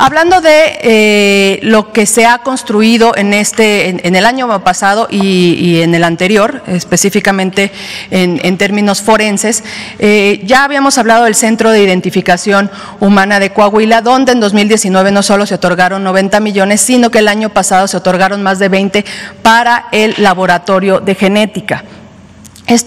[0.00, 5.80] Hablando de eh, lo que se ha construido en este, en, el año pasado y,
[5.80, 7.72] en el anterior, específicamente
[8.12, 9.64] en, términos forenses,
[9.98, 15.24] eh, ya habíamos hablado del Centro de Identificación Humana de Coahuila, donde en 2019 no
[15.24, 19.04] solo se otorgaron 90 millones, sino que el año pasado se otorgaron más de 20
[19.42, 21.82] para el laboratorio de genética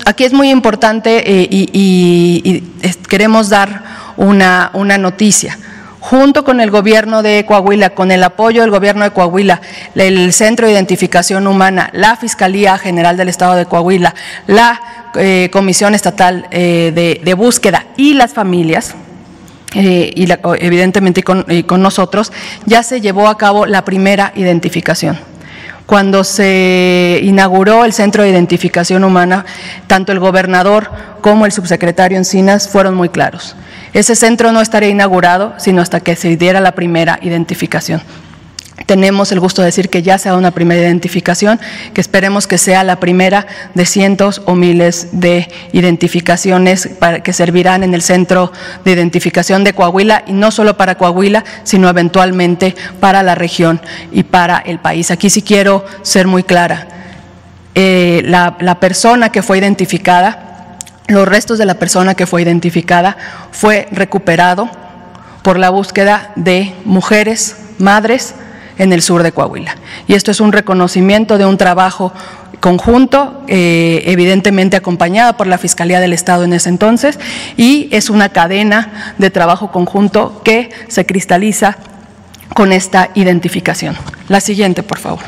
[0.06, 2.64] aquí es muy importante eh, y,
[3.08, 3.84] queremos dar
[4.18, 5.58] una, noticia.
[6.00, 9.62] Junto con el gobierno de Coahuila, con el apoyo del gobierno de Coahuila,
[9.94, 14.16] el Centro de Identificación Humana, la Fiscalía General del Estado de Coahuila,
[14.48, 14.82] la
[15.16, 18.96] eh, Comisión Estatal eh, de, Búsqueda y las familias,
[19.74, 20.28] y
[20.60, 22.34] evidentemente con, con nosotros,
[22.66, 25.31] ya se llevó a cabo la primera identificación
[25.86, 29.46] cuando se inauguró el Centro de Identificación Humana,
[29.88, 30.90] tanto el gobernador
[31.22, 33.56] como el subsecretario Encinas fueron muy claros.
[33.94, 38.02] Ese centro no estaría inaugurado sino hasta que se diera la primera identificación
[38.92, 41.62] tenemos el gusto de decir que ya se ha dado una primera identificación,
[41.94, 46.90] que esperemos que sea la primera de cientos o miles de identificaciones
[47.24, 48.52] que servirán en el centro
[48.84, 53.80] de identificación de Coahuila y no solo para Coahuila, sino eventualmente para la región
[54.12, 55.10] y para el país.
[55.10, 56.90] Aquí sí quiero ser muy clara.
[57.76, 60.78] Eh, la persona que fue identificada,
[61.08, 63.16] los restos de la persona que fue identificada
[63.52, 64.70] fue recuperado
[65.44, 68.36] por la búsqueda de mujeres, madres,
[68.82, 69.78] en el sur de Coahuila.
[70.08, 72.12] Y esto es un reconocimiento de un trabajo
[72.60, 77.20] conjunto, eh, evidentemente acompañada por la Fiscalía del Estado en ese entonces,
[77.58, 81.78] y es una cadena de trabajo conjunto que se cristaliza
[82.56, 83.96] con esta identificación.
[84.30, 85.22] La siguiente, por favor.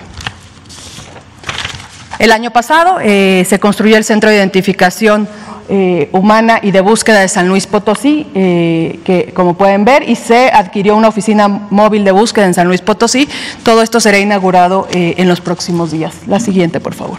[2.19, 5.27] El año pasado eh, se construyó el Centro de Identificación
[5.69, 10.15] eh, humana y de búsqueda de San Luis Potosí, eh, que como pueden ver, y
[10.15, 13.27] se adquirió una oficina móvil de búsqueda en San Luis Potosí.
[13.63, 16.13] Todo esto será inaugurado en los próximos días.
[16.27, 17.17] La siguiente, por favor.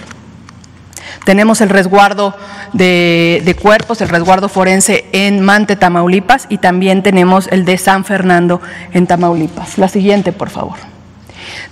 [1.25, 2.35] Tenemos el resguardo
[2.75, 8.61] de, cuerpos, el resguardo forense en Mante, Tamaulipas, y también tenemos el de San Fernando
[8.93, 9.79] en Tamaulipas.
[9.79, 10.94] La siguiente, por favor.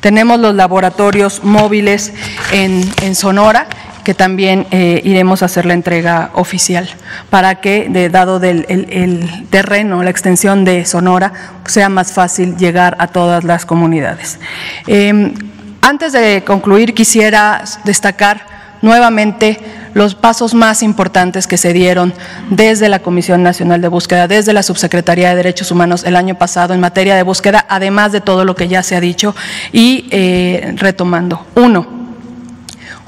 [0.01, 2.13] Tenemos los laboratorios móviles
[2.53, 3.67] en, Sonora
[4.05, 6.89] que también eh, iremos a hacer la entrega oficial
[7.31, 11.33] para que, dado del, el, terreno, la extensión de Sonora,
[11.67, 14.41] sea más fácil llegar a todas las comunidades.
[14.89, 15.35] Em,
[15.83, 18.47] antes de concluir, quisiera destacar
[18.83, 19.59] nuevamente
[19.95, 22.13] los pasos más importantes que se dieron
[22.51, 26.75] desde la Comisión Nacional de Búsqueda, desde la Subsecretaría de Derechos Humanos el año pasado
[26.75, 29.35] en materia de búsqueda, además de todo lo que ya se ha dicho,
[29.73, 31.47] y eh, retomando.
[31.55, 32.02] Uno,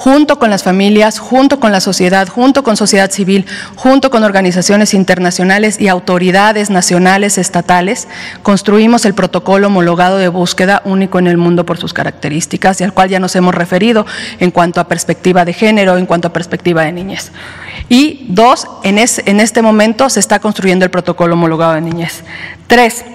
[0.04, 4.92] junto con las familias, junto con la sociedad, junto con sociedad civil, junto con organizaciones
[4.92, 8.06] internacionales y autoridades nacionales, estatales,
[8.42, 12.92] construimos el protocolo homologado de búsqueda único en el mundo por sus características y al
[12.92, 14.04] cual ya nos hemos referido
[14.40, 17.32] en cuanto a perspectiva de género, en cuanto a perspectiva de niñez.
[17.88, 22.24] Y dos, en, este momento se está construyendo el protocolo homologado de niñez.
[22.66, 23.06] Tres,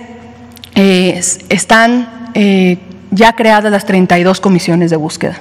[0.73, 2.79] eh, están eh,
[3.11, 5.39] ya creadas las 32 comisiones de búsqueda.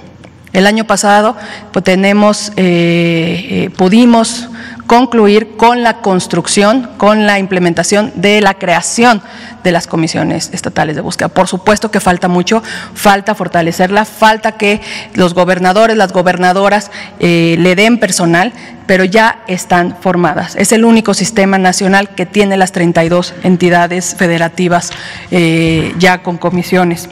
[0.53, 1.36] El año pasado
[1.72, 4.49] pues, tenemos, eh, pudimos
[4.88, 9.22] concluir con la construcción, con la implementación de la creación
[9.62, 11.28] de las comisiones estatales de búsqueda.
[11.28, 12.62] Por supuesto que falta mucho,
[12.94, 14.80] falta fortalecerla, falta que
[15.12, 16.90] los gobernadores, las gobernadoras
[17.20, 18.53] eh, le den personal,
[18.86, 20.57] pero ya están formadas.
[20.57, 24.90] Es el único sistema nacional que tiene las 32 entidades federativas
[25.30, 27.11] eh, ya con comisiones.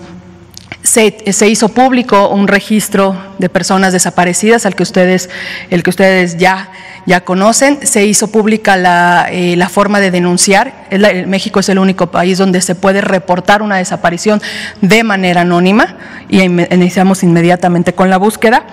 [0.97, 5.29] Se, hizo público un registro de personas desaparecidas al que ustedes,
[5.69, 6.71] el que ustedes ya
[7.05, 7.87] ya conocen.
[7.87, 10.87] Se hizo pública la, eh, forma de denunciar.
[11.27, 14.41] México es el único país donde se puede reportar una desaparición
[14.81, 15.97] de manera anónima
[16.31, 18.65] y iniciamos inmediatamente con la búsqueda.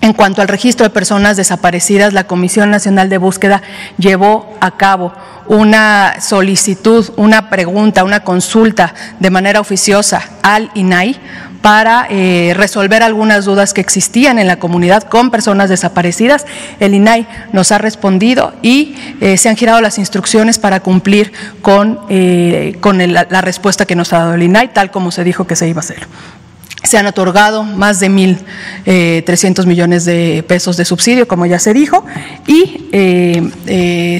[0.00, 3.62] En cuanto al registro de personas desaparecidas, la Comisión Nacional de Búsqueda
[3.98, 5.12] llevó a cabo
[5.48, 11.18] una solicitud, una pregunta, una consulta de manera oficiosa al INAI
[11.62, 16.46] para eh, resolver algunas dudas que existían en la comunidad con personas desaparecidas.
[16.80, 21.32] El INAI nos ha respondido y eh, se han girado las instrucciones para cumplir
[21.62, 25.46] con, eh, con la respuesta que nos ha dado el INAI, tal como se dijo
[25.46, 26.06] que se iba a hacer.
[26.82, 32.04] Se han otorgado más de 1.300 millones de pesos de subsidio, como ya se dijo,
[32.46, 32.88] y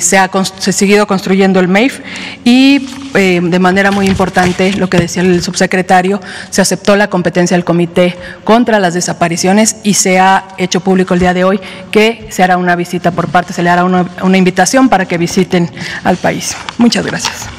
[0.00, 2.00] se, ha, seguido construyendo el MEIF
[2.44, 7.64] y de manera muy importante, lo que decía el subsecretario, se aceptó la competencia del
[7.64, 12.42] Comité contra las Desapariciones y se ha hecho público el día de hoy que se
[12.42, 15.70] hará una visita por parte, se le hará una, una invitación para que visiten
[16.04, 16.56] al país.
[16.78, 17.57] Muchas gracias.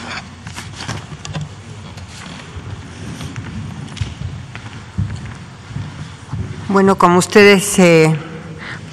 [6.69, 8.15] Bueno, como ustedes eh,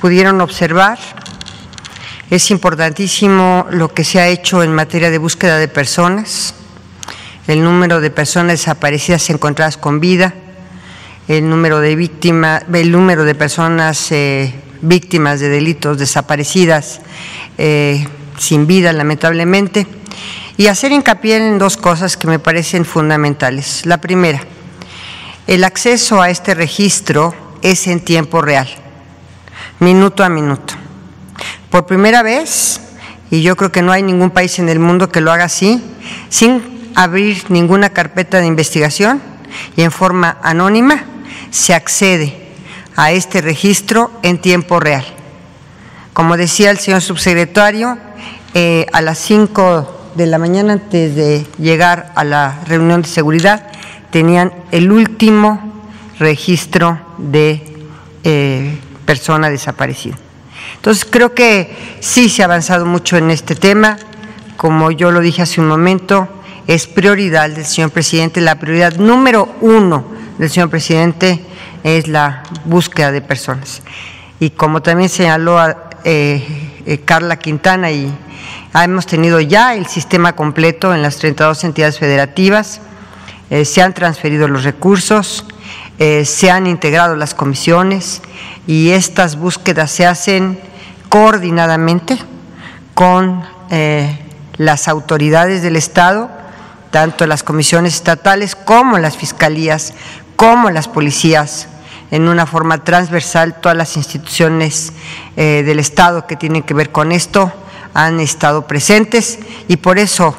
[0.01, 0.99] pudieron observar,
[2.31, 6.55] es importantísimo lo que se ha hecho en materia de búsqueda de personas,
[7.47, 10.33] el número de personas desaparecidas encontradas con vida,
[11.29, 17.03] el número de víctimas, el número de personas eh, víctimas de delitos desaparecidas
[17.59, 18.09] eh,
[18.39, 19.87] sin vida, lamentablemente,
[20.57, 23.85] y hacer hincapié en dos cosas que me parecen fundamentales.
[23.85, 24.41] La primera,
[25.47, 28.69] el acceso a este registro es en tiempo real,
[29.81, 30.75] minuto a minuto.
[31.71, 32.81] Por primera vez,
[33.31, 35.83] y yo creo que no hay ningún país en el mundo que lo haga así,
[36.29, 39.21] sin abrir ninguna carpeta de investigación
[39.77, 41.05] y en forma anónima,
[41.51, 42.47] se accede
[42.97, 45.05] a este registro en tiempo real.
[46.13, 47.99] Como decía el señor subsecretario,
[48.55, 53.67] eh, a las 5 de la mañana antes de llegar a la reunión de seguridad
[54.11, 55.66] tenían el último
[56.19, 57.63] registro de
[58.25, 60.17] eh, persona desaparecida.
[60.77, 63.99] Entonces creo que sí se ha avanzado mucho en este tema,
[64.57, 66.29] como yo lo dije hace un momento,
[66.67, 70.05] es prioridad del señor presidente, la prioridad número uno
[70.39, 71.45] del señor presidente
[71.85, 73.83] es la búsqueda de personas.
[74.41, 75.59] Y como también señaló
[76.05, 76.45] eh,
[76.85, 78.13] eh, Carla Quintana, y
[78.75, 82.81] hemos tenido ya el sistema completo en las 32 entidades federativas,
[83.49, 85.45] se han transferido los recursos,
[85.99, 88.21] eh, se han integrado las comisiones
[88.67, 90.59] y estas búsquedas se hacen
[91.09, 92.19] coordinadamente
[92.95, 94.19] con eh,
[94.57, 96.31] las autoridades del Estado,
[96.91, 99.95] tanto las comisiones estatales como las fiscalías,
[100.37, 101.69] como las policías,
[102.11, 104.93] en una forma transversal, todas las instituciones
[105.37, 107.53] eh, del Estado que tienen que ver con esto
[107.95, 109.39] han estado presentes
[109.69, 110.37] y por eso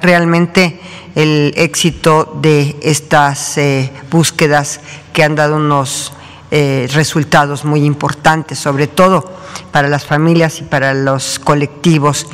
[0.00, 0.80] realmente
[1.14, 4.80] el éxito de estas eh, búsquedas
[5.12, 6.12] que han dado unos
[6.50, 9.24] eh, resultados muy importantes, sobre todo
[9.72, 12.26] para las familias y para los colectivos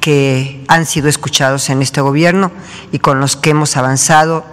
[0.00, 2.52] que han sido escuchados en este gobierno
[2.92, 4.44] y con los que hemos avanzado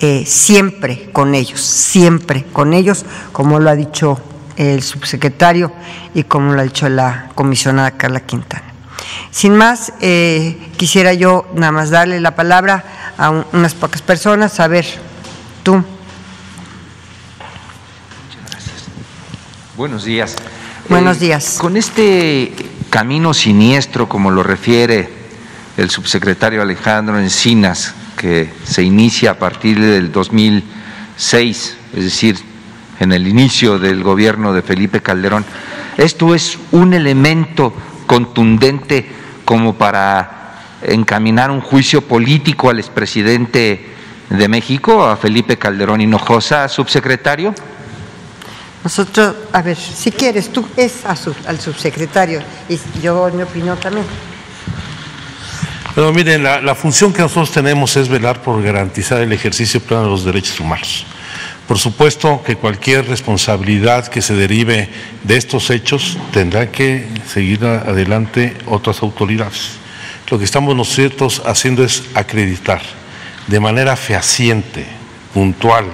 [0.00, 4.18] eh, siempre con ellos, siempre con ellos, como lo ha dicho
[4.56, 5.72] el subsecretario
[6.14, 8.64] y como lo ha dicho la comisionada Carla Quintana.
[9.30, 9.92] Sin más,
[10.76, 14.60] quisiera yo nada más darle la palabra a unas pocas personas.
[14.60, 14.86] A ver,
[15.62, 15.74] tú.
[15.74, 15.86] Muchas
[18.50, 18.84] gracias.
[19.76, 20.36] Buenos días.
[20.88, 21.56] Buenos eh, días.
[21.58, 22.52] Con este
[22.90, 25.08] camino siniestro, como lo refiere
[25.76, 32.38] el subsecretario Alejandro Encinas, que se inicia a partir del 2006, es decir,
[33.00, 35.44] en el inicio del gobierno de Felipe Calderón.
[35.96, 37.72] ¿Esto es un elemento
[38.06, 39.06] contundente
[39.44, 40.41] como para
[40.84, 43.86] encaminar un juicio político al expresidente
[44.30, 47.54] de México, a Felipe Calderón Hinojosa, subsecretario?
[48.82, 54.06] Nosotros, a ver, si quieres, tú es al subsecretario y yo mi opinión también.
[55.94, 60.08] Pero miren, la, función que nosotros tenemos es velar por garantizar el ejercicio pleno de
[60.08, 61.04] los derechos humanos.
[61.68, 64.88] Por supuesto que cualquier responsabilidad que se derive
[65.22, 69.81] de estos hechos tendrá que seguir adelante otras autoridades.
[70.32, 72.80] Lo que estamos nosotros haciendo es acreditar
[73.48, 74.86] de manera fehaciente,
[75.34, 75.84] puntual,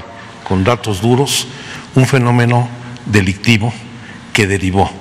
[0.46, 1.48] con datos duros,
[1.96, 2.68] un fenómeno
[3.04, 3.74] delictivo
[4.32, 4.92] que derivó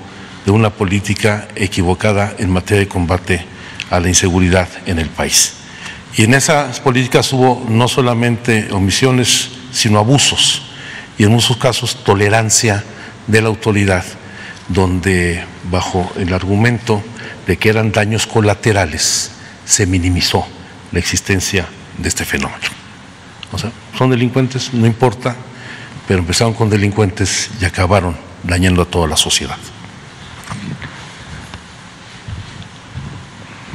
[0.44, 3.46] de una política equivocada en materia de combate
[3.92, 5.54] a la inseguridad en el país.
[6.16, 10.64] Y en esas políticas hubo no solamente omisiones, sino abusos
[11.16, 12.84] y en muchos casos tolerancia
[13.28, 14.04] de la autoridad,
[14.68, 17.04] donde bajo el argumento
[17.48, 19.32] de que eran daños colaterales
[19.66, 20.46] se minimizó
[20.92, 21.68] la existencia
[21.98, 22.60] de este fenómeno.
[23.52, 25.36] O sea, son delincuentes, no importa,
[26.08, 29.58] pero empezaron con delincuentes y acabaron dañando a toda la sociedad.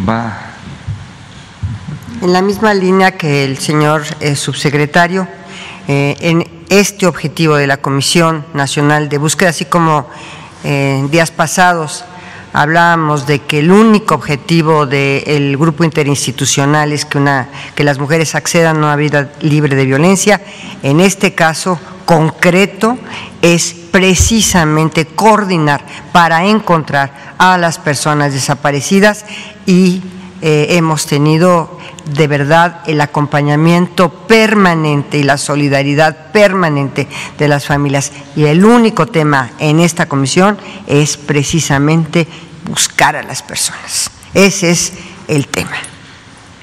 [0.08, 0.38] Va.
[2.20, 5.26] En la misma línea que el señor eh, subsecretario,
[5.88, 10.08] eh, en este objetivo de la Comisión Nacional de Búsqueda, así como
[10.64, 12.04] en eh, días pasados
[12.52, 18.34] hablábamos de que el único objetivo del grupo interinstitucional es que, una, que las mujeres
[18.34, 20.40] accedan a una vida libre de violencia,
[20.82, 22.98] en este caso concreto
[23.40, 29.24] es precisamente coordinar para encontrar a las personas desaparecidas
[29.66, 30.02] y
[30.40, 38.12] eh, hemos tenido de verdad el acompañamiento permanente y la solidaridad permanente de las familias.
[38.36, 42.26] Y el único tema en esta comisión es precisamente
[42.68, 44.10] buscar a las personas.
[44.34, 44.92] Ese es
[45.28, 45.76] el tema,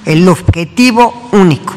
[0.04, 1.74] el objetivo único.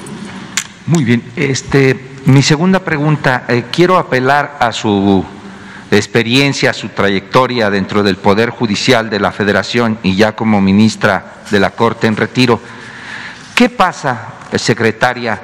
[0.86, 5.26] Muy bien, este mi segunda pregunta, eh, quiero apelar a su
[5.92, 11.44] experiencia, a su trayectoria dentro del Poder Judicial de la Federación y ya como ministra
[11.52, 12.62] de la Corte en retiro.
[13.56, 15.40] ¿Qué pasa, secretaria,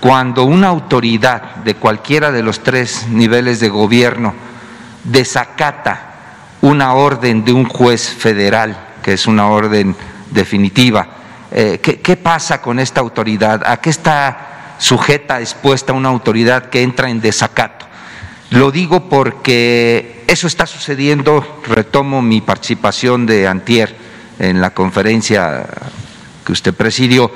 [0.00, 4.34] cuando una autoridad de cualquiera de los tres niveles de gobierno
[5.04, 6.10] desacata
[6.60, 9.94] una orden de un juez federal, que es una orden
[10.30, 11.06] definitiva?
[11.50, 13.62] Eh, ¿qué, ¿Qué pasa con esta autoridad?
[13.64, 14.52] ¿A qué está
[14.82, 17.86] sujeta, expuesta una autoridad que entra en desacato.
[18.50, 23.94] Lo digo porque eso está sucediendo, retomo mi participación de antier
[24.40, 25.66] en la conferencia
[26.44, 27.30] que usted presidió,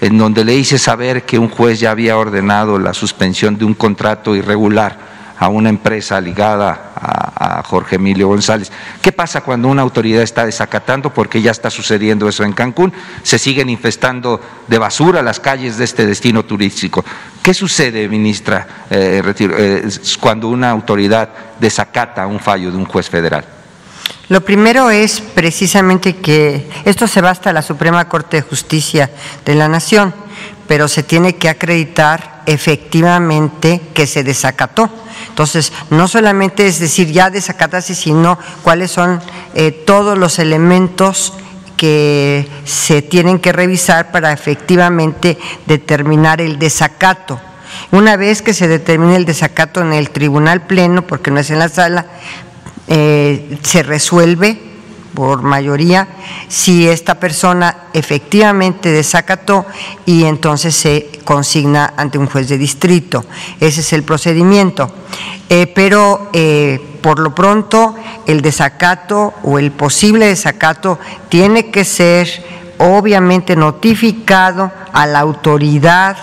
[0.00, 3.74] en donde le hice saber que un juez ya había ordenado la suspensión de un
[3.74, 8.72] contrato irregular a una empresa ligada a, Jorge Emilio González.
[9.02, 11.12] ¿Qué pasa cuando una autoridad está desacatando?
[11.12, 12.92] Porque ya está sucediendo eso en Cancún.
[13.22, 17.04] Se siguen infestando de basura las calles de este destino turístico.
[17.42, 19.88] ¿Qué sucede, ministra, eh, eh,
[20.18, 21.28] cuando una autoridad
[21.60, 23.57] desacata un fallo de un juez federal?
[24.28, 29.10] Lo primero es precisamente que esto se va hasta la Suprema Corte de Justicia
[29.44, 30.14] de la Nación,
[30.66, 34.90] pero se tiene que acreditar efectivamente que se desacató
[35.38, 39.20] entonces, no solamente es decir ya desacatarse, sino cuáles son
[39.54, 41.32] eh, todos los elementos
[41.76, 47.40] que se tienen que revisar para efectivamente determinar el desacato.
[47.92, 51.60] Una vez que se determine el desacato en el tribunal pleno, porque no es en
[51.60, 52.06] la sala,
[52.88, 54.58] eh, se resuelve
[55.14, 56.08] por mayoría
[56.48, 59.66] si esta persona efectivamente desacató
[60.06, 63.24] y entonces se consigna ante un juez de distrito.
[63.58, 64.90] Ese es el procedimiento.
[65.48, 67.94] Eh, pero eh, por lo pronto
[68.26, 72.28] el desacato o el posible desacato tiene que ser
[72.78, 76.16] obviamente notificado a la autoridad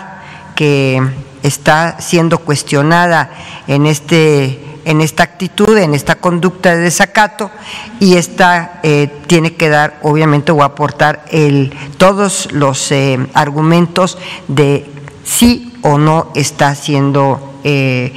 [0.56, 1.02] que
[1.44, 3.30] está siendo cuestionada
[3.68, 7.52] en este en esta actitud, en esta conducta de desacato
[8.00, 14.18] y esta eh, tiene que dar, obviamente, o aportar el, todos los eh, argumentos
[14.48, 14.90] de
[15.24, 18.14] sí o no está haciendo, eh,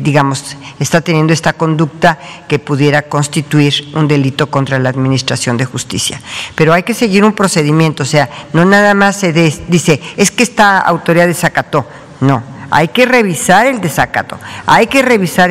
[0.00, 6.20] digamos, está teniendo esta conducta que pudiera constituir un delito contra la Administración de Justicia.
[6.56, 10.42] Pero hay que seguir un procedimiento, o sea, no nada más se dice, es que
[10.42, 11.86] esta autoridad desacató,
[12.20, 15.50] no, hay que revisar el desacato, hay que revisar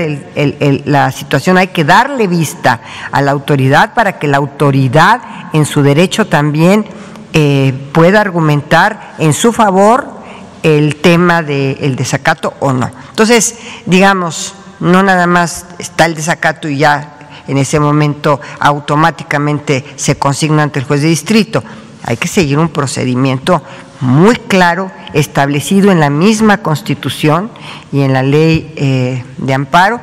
[0.86, 5.22] la situación, hay que darle vista a la autoridad para que la autoridad
[5.54, 6.86] en su derecho también
[7.34, 10.20] eh, pueda argumentar en su favor
[10.64, 12.90] el tema del desacato o no.
[13.10, 13.56] Entonces,
[13.86, 20.64] digamos, no nada más está el desacato y ya en ese momento automáticamente se consigna
[20.64, 21.64] ante el juez de distrito.
[22.04, 23.62] Hay que seguir un procedimiento
[24.02, 27.52] muy claro, establecido en la misma Constitución
[27.92, 30.02] y en la ley eh, de amparo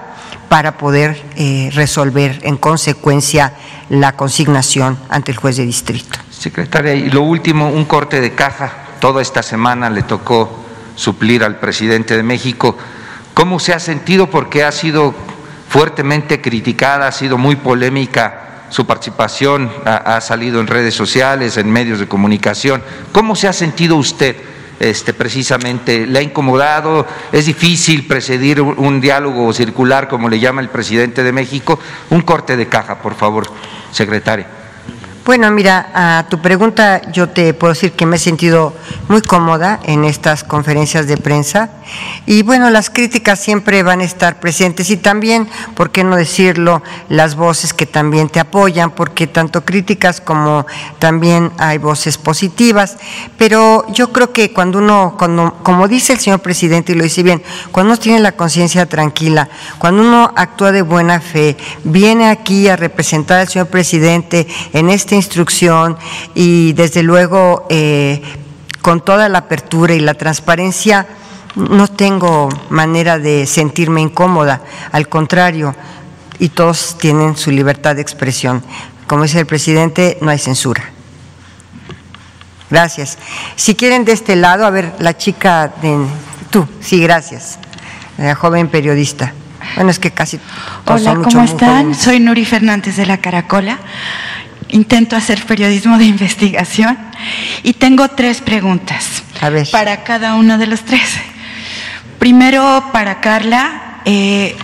[0.48, 3.52] para poder eh, resolver en consecuencia
[3.90, 6.18] la consignación ante el juez de distrito.
[6.30, 8.72] Secretaria, y lo último, un corte de caja.
[9.00, 12.76] Toda esta semana le tocó suplir al presidente de México.
[13.34, 14.30] ¿Cómo se ha sentido?
[14.30, 15.14] Porque ha sido
[15.68, 21.98] fuertemente criticada, ha sido muy polémica su participación, ha, salido en redes sociales, en medios
[21.98, 22.82] de comunicación.
[23.12, 24.36] ¿Cómo se ha sentido usted?
[24.80, 30.68] Este, precisamente le ha incomodado, es difícil precedir un diálogo circular, como le llama el
[30.68, 31.80] presidente de México.
[32.10, 33.50] Un corte de caja, por favor,
[33.90, 34.57] secretaria.
[35.28, 38.72] Bueno, mira, a tu pregunta yo te puedo decir que me he sentido
[39.08, 41.68] muy cómoda en estas conferencias de prensa
[42.24, 46.82] y bueno, las críticas siempre van a estar presentes y también, ¿por qué no decirlo?,
[47.10, 50.66] las voces que también te apoyan, porque tanto críticas como
[50.98, 52.96] también hay voces positivas,
[53.36, 57.22] pero yo creo que cuando uno, cuando, como dice el señor presidente y lo dice
[57.22, 62.68] bien, cuando uno tiene la conciencia tranquila, cuando uno actúa de buena fe, viene aquí
[62.68, 65.96] a representar al señor presidente en este instrucción
[66.34, 68.22] y desde luego eh,
[68.80, 71.06] con toda la apertura y la transparencia
[71.54, 74.62] no tengo manera de sentirme incómoda,
[74.92, 75.74] al contrario,
[76.38, 78.62] y todos tienen su libertad de expresión.
[79.06, 80.84] Como dice el presidente, no hay censura.
[82.70, 83.18] Gracias.
[83.56, 85.98] Si quieren de este lado, a ver, la chica de...
[86.50, 87.58] Tú, sí, gracias.
[88.18, 89.32] La joven periodista.
[89.74, 90.38] Bueno, es que casi...
[90.86, 91.94] Hola, ¿cómo están?
[91.94, 93.78] Soy Nuri Fernández de La Caracola
[94.68, 96.98] intento hacer periodismo de investigación
[97.62, 99.22] y tengo tres preguntas
[99.72, 101.08] para cada uno de los tres.
[102.18, 104.56] Primero, para Carla, eh,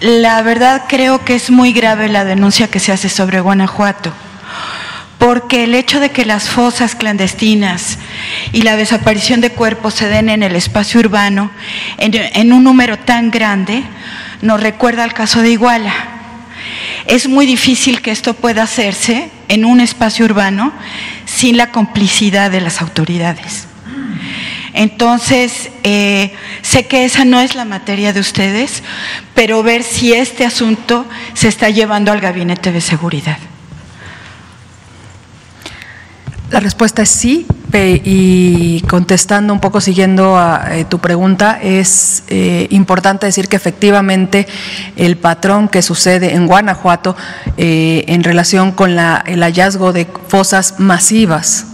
[0.00, 4.12] la verdad creo que es muy grave la denuncia que se hace sobre Guanajuato,
[5.18, 7.98] porque el hecho de que las fosas clandestinas
[8.52, 11.50] y la desaparición de cuerpos se den en el espacio urbano
[11.98, 13.82] en un número tan grande
[14.42, 16.16] nos recuerda al caso de Iguala
[17.06, 20.72] es muy difícil que esto pueda hacerse en un espacio urbano
[21.24, 23.66] sin la complicidad de las autoridades.
[24.72, 28.82] Entonces, eh, sé que esa no es la materia de ustedes,
[29.34, 33.38] pero ver si este asunto se está llevando al gabinete de seguridad.
[36.50, 42.68] La respuesta es sí, y contestando un poco, siguiendo a eh, tu pregunta, es eh,
[42.70, 44.46] importante decir que efectivamente
[44.96, 47.16] el patrón que sucede en Guanajuato
[47.56, 51.66] eh, en relación con el hallazgo de fosas masivas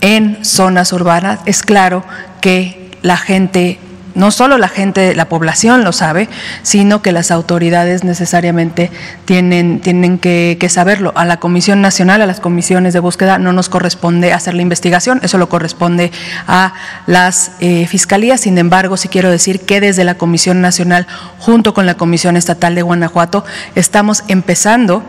[0.00, 2.04] en zonas urbanas, es claro
[2.40, 3.78] que la gente
[4.14, 6.28] no solo la gente, la población lo sabe,
[6.62, 8.90] sino que las autoridades necesariamente
[9.24, 11.12] tienen, tienen que, saberlo.
[11.16, 15.20] A la Comisión Nacional, a las comisiones de búsqueda, no nos corresponde hacer la investigación,
[15.22, 16.12] eso lo corresponde
[16.46, 16.72] a
[17.06, 18.40] las eh, fiscalías.
[18.40, 21.06] Sin embargo, sí quiero decir que desde la Comisión Nacional,
[21.38, 23.44] junto con la Comisión Estatal de Guanajuato,
[23.74, 25.02] estamos empezando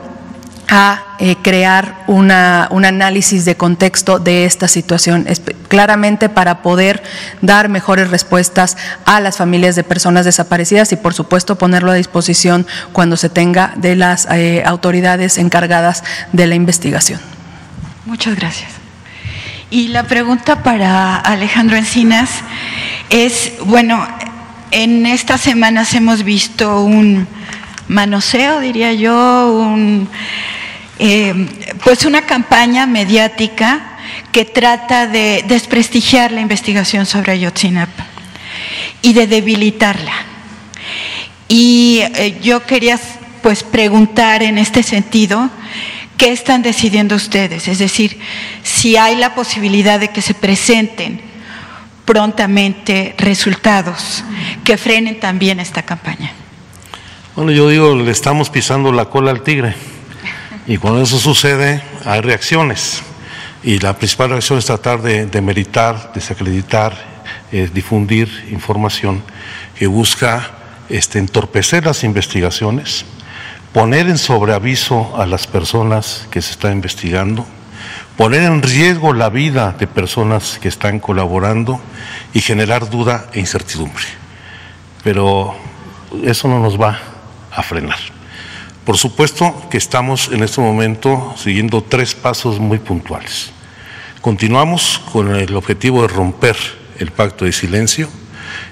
[0.69, 5.27] a eh, crear una, un análisis de contexto de esta situación,
[5.67, 7.03] claramente para poder
[7.41, 12.65] dar mejores respuestas a las familias de personas desaparecidas y, por supuesto, ponerlo a disposición
[12.91, 17.19] cuando se tenga de las eh, autoridades encargadas de la investigación.
[18.05, 18.71] Muchas gracias.
[19.69, 22.29] Y la pregunta para Alejandro Encinas
[23.09, 24.07] es, bueno,
[24.71, 27.27] en estas semanas hemos visto un
[27.87, 30.07] manoseo, diría yo, un,
[30.99, 31.47] eh,
[31.83, 33.97] pues una campaña mediática
[34.31, 38.05] que trata de desprestigiar la investigación sobre Ayotzinapa
[39.01, 40.13] y de debilitarla.
[41.47, 42.99] Y eh, yo quería
[43.41, 45.49] pues preguntar en este sentido,
[46.17, 47.67] ¿qué están decidiendo ustedes?
[47.67, 48.19] Es decir,
[48.63, 51.21] si hay la posibilidad de que se presenten
[52.05, 54.23] prontamente resultados
[54.63, 56.31] que frenen también esta campaña.
[57.35, 59.73] Bueno, yo digo, le estamos pisando la cola al tigre.
[60.67, 63.01] Y cuando eso sucede, hay reacciones.
[63.63, 66.95] Y la principal reacción es tratar de, meritar, desacreditar,
[67.51, 69.23] eh, difundir información
[69.75, 70.51] que busca
[70.89, 73.03] este, entorpecer las investigaciones,
[73.73, 77.47] poner en sobreaviso a las personas que se están investigando,
[78.15, 81.81] poner en riesgo la vida de personas que están colaborando
[82.31, 84.05] y generar duda e incertidumbre.
[85.03, 85.55] Pero
[86.23, 87.12] eso no nos va
[87.53, 87.99] a frenar.
[88.85, 93.51] Por supuesto que estamos en este momento siguiendo tres pasos muy puntuales.
[94.21, 96.57] Continuamos con el objetivo de romper
[96.99, 98.09] el pacto de silencio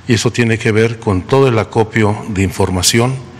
[0.08, 3.32] y eso tiene que ver con todo el acopio de información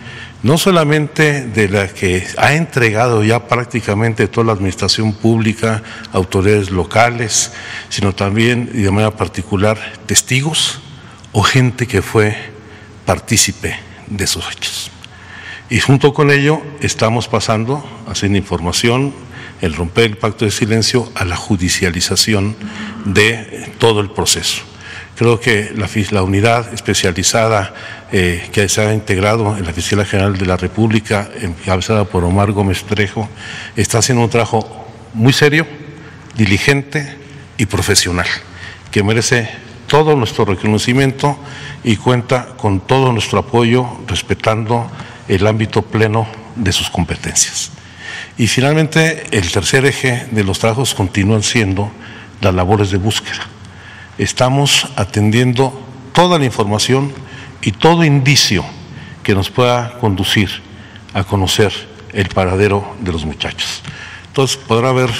[0.42, 5.82] no solamente de la que ha entregado ya prácticamente toda la administración pública,
[6.12, 7.52] autoridades locales,
[7.88, 10.80] sino también de manera particular testigos
[11.30, 12.36] o gente que fue
[13.06, 13.76] partícipe
[14.08, 14.90] de esos hechos.
[15.72, 19.14] Y junto con ello estamos pasando, haciendo información,
[19.62, 22.54] el romper el pacto de silencio a la judicialización
[23.06, 24.60] de todo el proceso.
[25.16, 25.72] Creo que
[26.10, 27.72] la, unidad especializada
[28.12, 32.52] eh, que se ha integrado en la Fiscalía General de la República, encabezada por Omar
[32.52, 33.26] Gómez Trejo,
[33.74, 35.66] está haciendo un trabajo muy serio,
[36.36, 37.16] diligente
[37.56, 38.26] y profesional,
[38.90, 39.48] que merece
[39.86, 41.38] todo nuestro reconocimiento
[41.82, 44.90] y cuenta con todo nuestro apoyo, respetando
[45.28, 47.70] el ámbito pleno de sus competencias.
[48.38, 51.90] Y finalmente, el tercer eje de los trabajos continúan siendo
[52.40, 53.46] las labores de búsqueda
[54.18, 55.72] estamos atendiendo
[56.12, 57.12] toda la información
[57.62, 58.64] y todo indicio
[59.22, 60.50] que nos pueda conducir
[61.14, 61.72] a conocer
[62.12, 63.82] el paradero de los muchachos.
[64.26, 65.10] Entonces podrá haber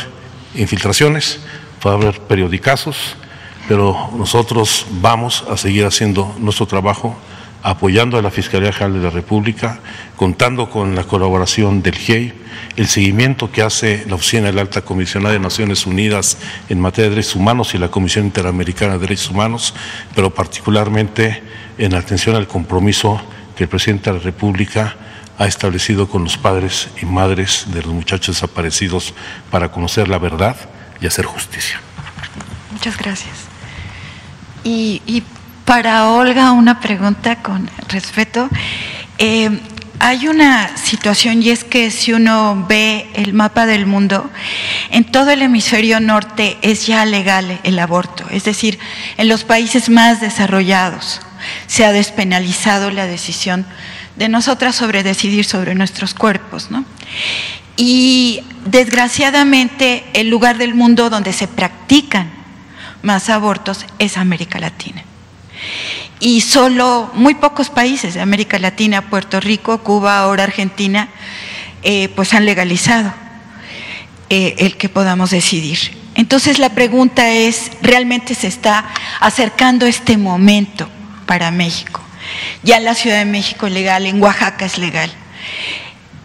[0.55, 1.41] infiltraciones,
[1.81, 2.97] podrá haber periodicazos,
[3.69, 7.17] pero nosotros vamos a seguir haciendo nuestro trabajo
[7.63, 9.81] apoyando a la Fiscalía General de la República,
[10.17, 12.33] contando con la colaboración del GIEI,
[12.77, 16.39] el seguimiento que hace la Oficina de la Alta Comisionada de Naciones Unidas
[16.69, 19.75] en materia de derechos humanos y la Comisión Interamericana de Derechos Humanos,
[20.15, 21.43] pero particularmente
[21.79, 23.21] en atención al compromiso
[23.57, 24.97] que el presidente de la República
[25.39, 29.15] ha establecido con los padres y madres de los muchachos desaparecidos
[29.51, 30.57] para conocer la verdad
[31.01, 31.81] y hacer justicia.
[32.71, 33.35] Muchas gracias.
[34.65, 35.23] Y,
[35.65, 38.49] para Olga una pregunta con respeto.
[39.19, 39.61] Eh,
[39.99, 44.29] hay una situación y es que si uno ve el mapa del mundo,
[44.91, 48.81] en todo el hemisferio norte es ya legal el aborto, es decir,
[49.17, 51.21] en los países más desarrollados
[51.69, 53.65] se ha despenalizado la decisión
[54.17, 56.69] de nosotras sobre decidir sobre nuestros cuerpos,
[57.77, 62.31] Y desgraciadamente el lugar del mundo donde se practican
[63.03, 65.05] más abortos es América Latina
[66.21, 71.09] y solo muy pocos países de América Latina, Puerto Rico, Cuba, ahora Argentina,
[71.83, 73.13] eh, pues han legalizado
[74.31, 75.79] eh, el que podamos decidir.
[76.15, 78.85] Entonces la pregunta es, ¿realmente se está
[79.19, 80.89] acercando este momento
[81.27, 82.01] para México?
[82.63, 85.11] Ya en la Ciudad de México es legal, en Oaxaca es legal.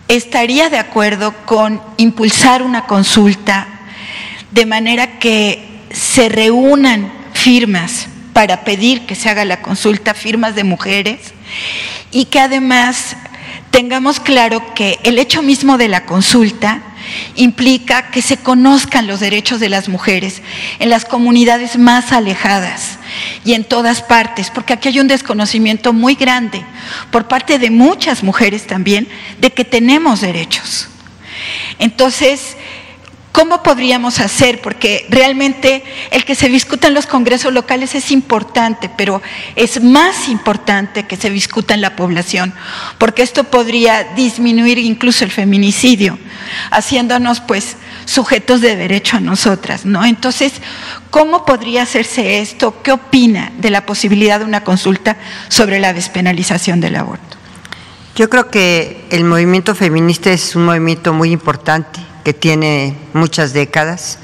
[0.07, 3.67] ¿Estaría de acuerdo con impulsar una consulta
[4.51, 10.63] de manera que se reúnan firmas para pedir que se haga la consulta firmas de
[10.63, 11.33] mujeres
[12.11, 13.15] y que además
[13.71, 16.83] tengamos claro que el hecho mismo de la consulta
[17.33, 20.43] implica que se conozcan los derechos de las mujeres
[20.77, 22.99] en las comunidades más alejadas
[23.43, 26.63] y en todas partes, porque aquí hay un desconocimiento muy grande
[27.09, 29.07] por parte de muchas mujeres también
[29.41, 30.89] de que tenemos derechos.
[31.79, 32.55] Entonces,
[33.37, 34.61] ¿Cómo podríamos hacer?
[34.61, 39.21] Porque realmente el que se discuta en los congresos locales es importante, pero
[39.55, 42.51] es más importante que se discuta en la población,
[42.97, 46.17] porque esto podría disminuir incluso el feminicidio,
[46.71, 50.03] haciéndonos pues sujetos de derecho a nosotras, ¿no?
[50.03, 50.53] Entonces,
[51.11, 52.81] ¿cómo podría hacerse esto?
[52.81, 55.15] ¿Qué opina de la posibilidad de una consulta
[55.47, 57.37] sobre la despenalización del aborto?
[58.15, 64.19] Yo creo que el movimiento feminista es un movimiento muy importante que tiene muchas décadas.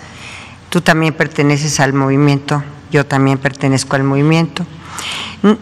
[0.70, 4.66] Tú también perteneces al movimiento, yo también pertenezco al movimiento.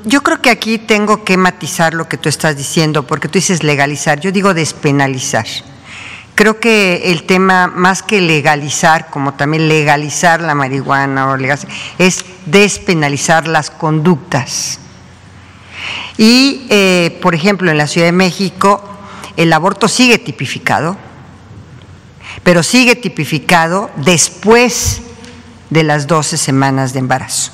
[0.05, 3.61] Yo creo que aquí tengo que matizar lo que tú estás diciendo, porque tú dices
[3.61, 5.45] legalizar, yo digo despenalizar.
[6.33, 11.37] Creo que el tema, más que legalizar, como también legalizar la marihuana o
[11.99, 14.79] es despenalizar las conductas.
[16.17, 18.83] Y, eh, por ejemplo, en la Ciudad de México,
[19.37, 20.97] el aborto sigue tipificado,
[22.43, 25.01] pero sigue tipificado después
[25.69, 27.51] de las 12 semanas de embarazo.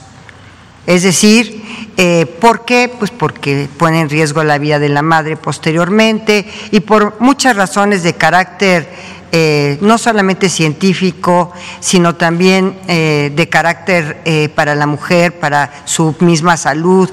[0.88, 1.62] Es decir,
[1.98, 2.90] eh, ¿por qué?
[2.98, 8.04] Pues porque pone en riesgo la vida de la madre posteriormente y por muchas razones
[8.04, 8.90] de carácter
[9.34, 16.56] eh, no solamente científico, sino también eh, de carácter para la mujer, para su misma
[16.56, 17.10] salud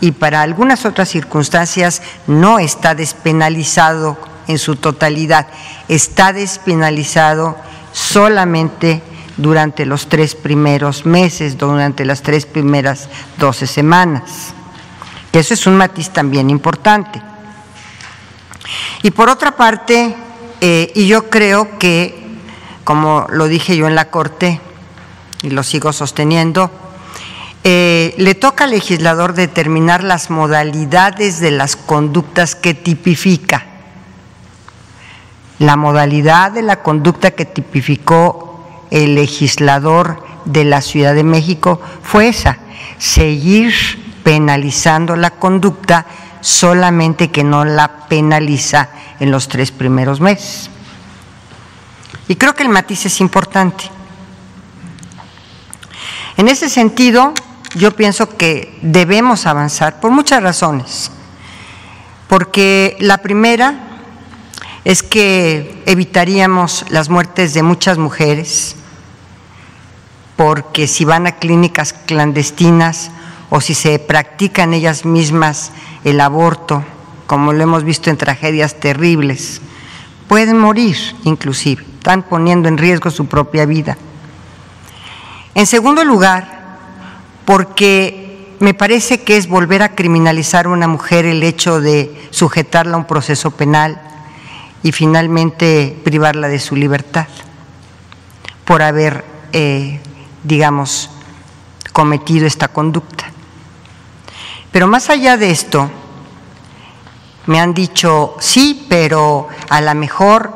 [0.00, 4.16] y para algunas otras circunstancias, no está despenalizado
[4.48, 5.46] en su totalidad.
[5.86, 7.56] Está despenalizado
[7.92, 9.00] solamente
[9.36, 14.52] durante los tres primeros meses, durante las tres primeras doce semanas.
[15.32, 17.22] Eso es un matiz también importante.
[19.02, 20.16] Y por otra parte,
[20.60, 22.36] eh, y yo creo que,
[22.82, 24.60] como lo dije yo en la Corte,
[25.42, 26.70] y lo sigo sosteniendo,
[27.62, 33.67] eh, le toca al legislador determinar las modalidades de las conductas que tipifica
[35.58, 42.28] la modalidad de la conducta que tipificó el legislador de la Ciudad de México fue
[42.28, 42.58] esa,
[42.98, 43.74] seguir
[44.22, 46.06] penalizando la conducta
[46.40, 48.90] solamente que no la penaliza
[49.20, 50.70] en los tres primeros meses.
[52.28, 53.84] Y creo que el matiz es importante.
[56.36, 57.32] En ese sentido,
[57.74, 61.10] yo pienso que debemos avanzar por muchas razones.
[62.28, 63.87] Porque la primera
[64.84, 68.76] es que evitaríamos las muertes de muchas mujeres,
[70.36, 73.10] porque si van a clínicas clandestinas
[73.50, 75.72] o si se practican ellas mismas
[76.04, 76.84] el aborto,
[77.26, 79.60] como lo hemos visto en tragedias terribles,
[80.28, 83.96] pueden morir inclusive, están poniendo en riesgo su propia vida.
[85.54, 86.58] En segundo lugar,
[87.44, 92.94] porque me parece que es volver a criminalizar a una mujer el hecho de sujetarla
[92.94, 94.07] a un proceso penal
[94.82, 97.26] y finalmente privarla de su libertad
[98.64, 100.00] por haber eh,
[100.42, 101.10] digamos,
[101.92, 103.30] cometido esta conducta.
[104.70, 105.90] Pero más allá de esto,
[107.46, 110.52] me han dicho, sí, pero a lo mejor,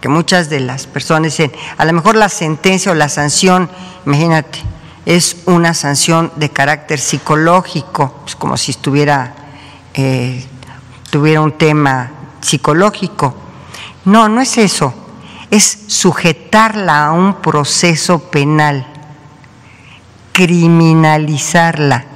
[0.00, 3.70] que muchas de las personas dicen, a lo mejor la sentencia o la sanción,
[4.06, 4.62] imagínate,
[5.06, 9.34] es una sanción de carácter psicológico, pues como si estuviera,
[9.94, 10.44] eh,
[11.10, 12.10] tuviera un tema
[12.42, 13.34] psicológico.
[14.08, 14.94] No, no es eso,
[15.50, 18.86] es sujetarla a un proceso penal
[20.32, 22.06] criminalizarla.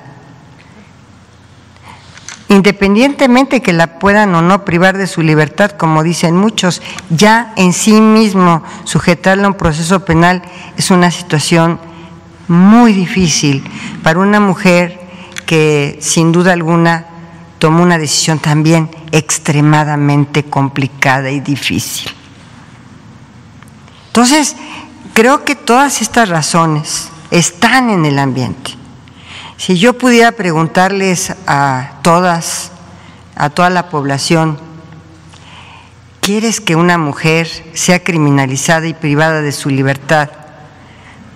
[2.49, 6.81] Independientemente que la puedan o no privar de su libertad, como dicen muchos,
[7.11, 10.41] ya en sí mismo sujetarla a un proceso penal
[10.79, 11.79] es una situación
[12.49, 13.65] muy difícil
[14.03, 14.99] para una mujer
[15.45, 17.07] que sin duda alguna
[17.63, 22.11] tomó una decisión también extremadamente complicada y difícil.
[24.09, 24.57] Entonces,
[25.15, 28.73] creo que todas estas razones están en el ambiente.
[29.59, 32.73] Si yo pudiera preguntarles a todas,
[33.37, 34.59] a toda la población,
[36.21, 40.31] ¿quieres que una mujer sea criminalizada y privada de su libertad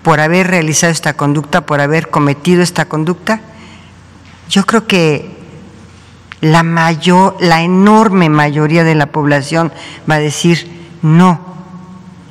[0.03, 3.41] por haber realizado esta conducta, por haber cometido esta conducta?
[4.51, 5.36] Yo creo que
[6.41, 9.73] la mayor, la enorme mayoría de la población
[10.09, 10.71] va a decir
[11.03, 11.41] no.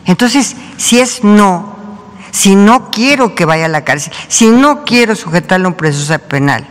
[0.06, 1.76] Entonces, si es no,
[2.32, 6.18] si no quiero que vaya a la cárcel, si no quiero sujetarle a un proceso
[6.20, 6.68] penal,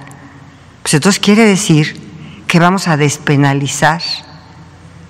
[0.83, 2.01] pues entonces quiere decir
[2.47, 4.03] que vamos a despenalizar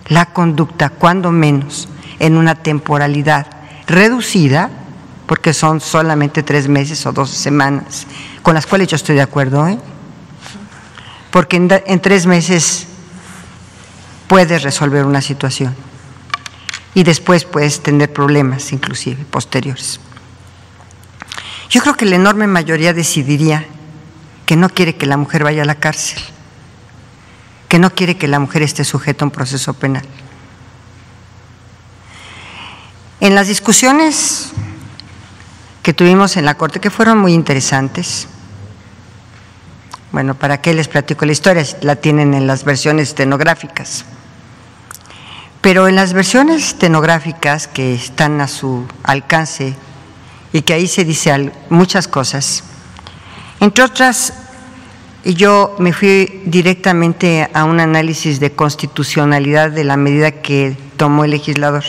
[0.08, 3.46] la conducta, cuando menos, en una temporalidad
[3.86, 4.70] reducida,
[5.26, 8.06] porque son solamente tres meses o dos semanas,
[8.42, 9.78] con las cuales yo estoy de acuerdo, ¿eh?
[11.34, 12.86] Porque en, tres meses
[14.28, 15.74] puedes resolver una situación
[16.94, 19.98] y después puedes tener problemas inclusive posteriores.
[21.70, 23.66] Yo creo que la enorme mayoría decidiría
[24.46, 26.22] que no quiere que la mujer vaya a la cárcel,
[27.66, 30.04] que no quiere que la mujer esté sujeta a un proceso penal.
[33.18, 34.52] En las discusiones
[35.82, 38.28] que tuvimos en la Corte, que fueron muy interesantes,
[40.14, 41.66] bueno, ¿para qué les platico la historia?
[41.80, 44.04] La tienen en las versiones estenográficas.
[45.60, 49.74] Pero en las versiones estenográficas que están a su alcance
[50.52, 52.62] y que ahí se dice muchas cosas.
[53.58, 54.34] Entre otras,
[55.24, 61.32] yo me fui directamente a un análisis de constitucionalidad de la medida que tomó el
[61.32, 61.82] legislador.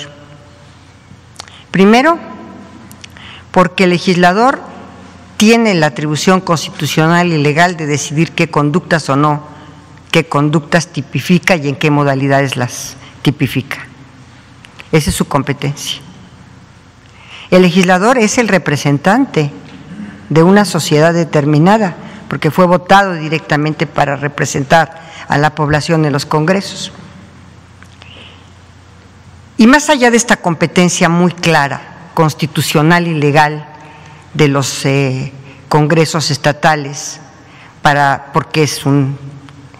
[1.70, 2.18] Primero,
[3.52, 4.62] porque el legislador
[5.38, 9.44] tiene la atribución constitucional y legal de decidir qué conductas o no,
[10.12, 13.86] qué conductas tipifica y en qué modalidades las tipifica.
[14.92, 16.00] Esa es su competencia.
[17.52, 19.52] El legislador es el representante
[20.30, 21.96] de una sociedad determinada,
[22.30, 26.92] porque fue votado directamente para representar a la población en los congresos.
[29.58, 33.75] Y más allá de esta competencia muy clara, constitucional y legal
[34.36, 35.32] de los eh,
[35.68, 37.20] congresos estatales,
[37.82, 39.18] para, porque es un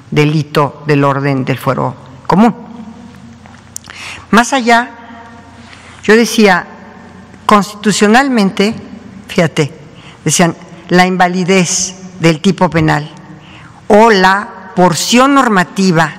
[0.10, 1.96] delito del orden del fuero
[2.26, 2.56] común.
[4.32, 4.90] Más allá,
[6.04, 6.66] yo decía,
[7.46, 8.74] constitucionalmente,
[9.28, 9.72] fíjate,
[10.24, 10.56] decían,
[10.90, 13.10] la invalidez del tipo penal
[13.88, 16.14] o la porción normativa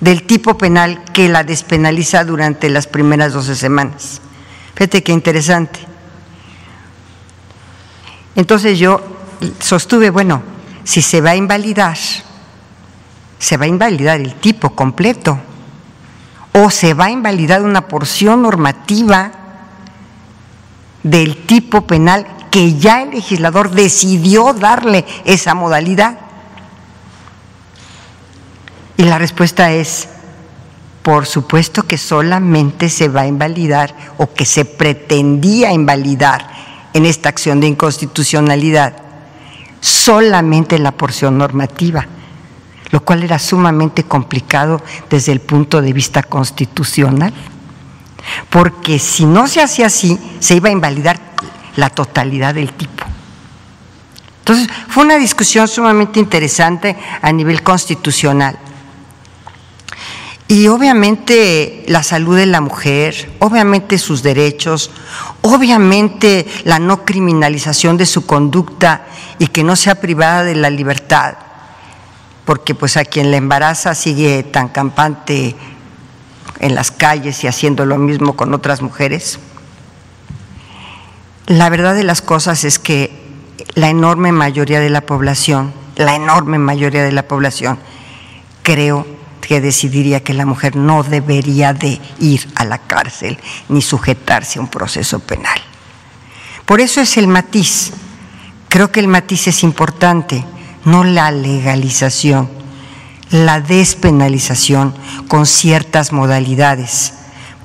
[0.00, 4.20] del tipo penal que la despenaliza durante las primeras 12 semanas.
[4.74, 5.80] Fíjate qué interesante.
[8.38, 9.00] Entonces yo
[9.58, 10.44] sostuve, bueno,
[10.84, 11.98] si se va a invalidar,
[13.36, 15.40] se va a invalidar el tipo completo
[16.52, 19.32] o se va a invalidar una porción normativa
[21.02, 26.16] del tipo penal que ya el legislador decidió darle esa modalidad.
[28.96, 30.10] Y la respuesta es,
[31.02, 36.57] por supuesto que solamente se va a invalidar o que se pretendía invalidar
[36.94, 39.08] en esta acción de inconstitucionalidad
[39.80, 42.06] solamente la porción normativa,
[42.90, 47.32] lo cual era sumamente complicado desde el punto de vista constitucional,
[48.50, 51.18] porque si no se hacía así, se iba a invalidar
[51.76, 53.04] la totalidad del tipo.
[54.40, 58.58] Entonces, fue una discusión sumamente interesante a nivel constitucional.
[60.50, 64.90] Y obviamente la salud de la mujer, obviamente sus derechos,
[65.42, 69.04] obviamente la no criminalización de su conducta
[69.38, 71.34] y que no sea privada de la libertad,
[72.46, 75.54] porque pues a quien la embaraza sigue tan campante
[76.60, 79.38] en las calles y haciendo lo mismo con otras mujeres.
[81.44, 83.12] La verdad de las cosas es que
[83.74, 87.78] la enorme mayoría de la población, la enorme mayoría de la población,
[88.62, 94.58] creo que decidiría que la mujer no debería de ir a la cárcel ni sujetarse
[94.58, 95.58] a un proceso penal.
[96.66, 97.92] Por eso es el matiz.
[98.68, 100.44] Creo que el matiz es importante,
[100.84, 102.50] no la legalización,
[103.30, 104.94] la despenalización
[105.28, 107.14] con ciertas modalidades.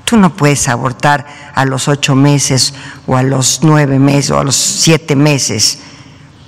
[0.04, 2.74] Tú no puedes abortar a los ocho meses
[3.06, 5.78] o a los nueve meses o a los siete meses,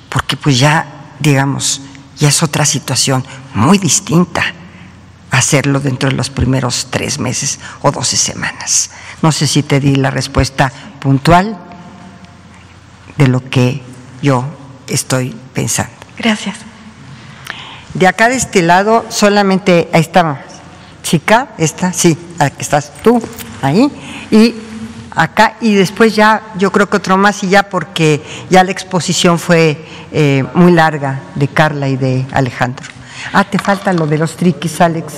[0.09, 1.83] porque pues ya, digamos,
[2.17, 3.25] ya es otra situación
[3.55, 4.43] muy distinta
[5.37, 8.91] hacerlo dentro de los primeros tres meses o doce semanas.
[9.23, 11.59] No sé si te di la respuesta puntual
[13.17, 13.83] de lo que
[14.23, 14.45] yo
[14.87, 15.93] estoy pensando.
[16.19, 16.57] Gracias.
[17.95, 20.43] De acá de este lado solamente esta
[21.03, 23.23] chica, esta, sí, aquí estás tú,
[23.63, 23.91] ahí,
[24.31, 24.55] y
[25.15, 29.39] acá, y después ya yo creo que otro más y ya porque ya la exposición
[29.39, 32.96] fue eh, muy larga de Carla y de Alejandro.
[33.33, 35.15] Ah, te falta lo de los triquis, Alex.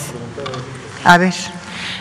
[1.04, 1.34] A ver.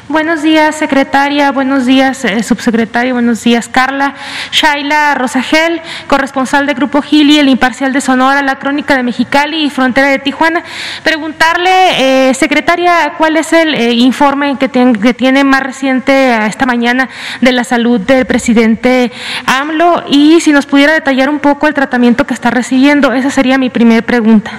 [0.09, 1.51] Buenos días, secretaria.
[1.51, 3.13] Buenos días, eh, subsecretario.
[3.13, 4.15] Buenos días, Carla.
[4.51, 9.69] Shaila Rosagel, corresponsal de Grupo Gili, El Imparcial de Sonora, La Crónica de Mexicali y
[9.69, 10.63] Frontera de Tijuana.
[11.03, 16.65] Preguntarle, eh, secretaria, cuál es el eh, informe que, que, tiene más reciente a esta
[16.65, 17.09] mañana
[17.41, 19.11] de la salud del presidente
[19.45, 23.11] AMLO y si nos pudiera detallar un poco el tratamiento que está recibiendo.
[23.11, 24.51] Esa sería mi primera pregunta.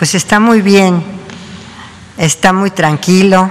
[0.00, 1.02] Pues está muy bien,
[2.16, 3.50] está muy tranquilo,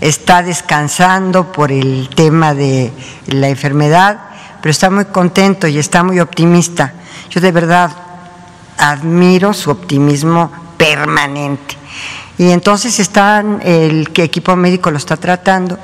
[0.00, 2.90] está descansando por el tema de
[3.26, 4.18] la enfermedad,
[4.62, 6.94] pero está muy contento y está muy optimista.
[7.28, 7.90] Yo de verdad
[8.78, 11.76] admiro su optimismo permanente.
[12.38, 15.78] Y entonces está el equipo médico lo está tratando,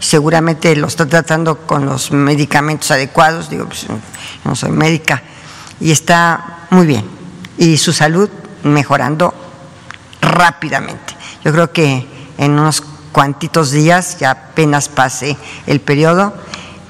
[0.00, 3.86] seguramente lo está tratando con los medicamentos adecuados, digo, pues,
[4.44, 5.22] no soy médica,
[5.78, 7.04] y está muy bien.
[7.56, 8.28] Y su salud
[8.62, 9.34] mejorando
[10.20, 11.16] rápidamente.
[11.44, 12.06] Yo creo que
[12.38, 12.82] en unos
[13.12, 15.36] cuantitos días, ya apenas pase
[15.66, 16.34] el periodo,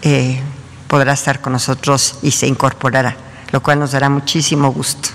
[0.03, 0.41] eh,
[0.89, 3.17] podrá estar con nosotros y se incorporará,
[3.53, 5.11] lo cual nos dará muchísimo gusto.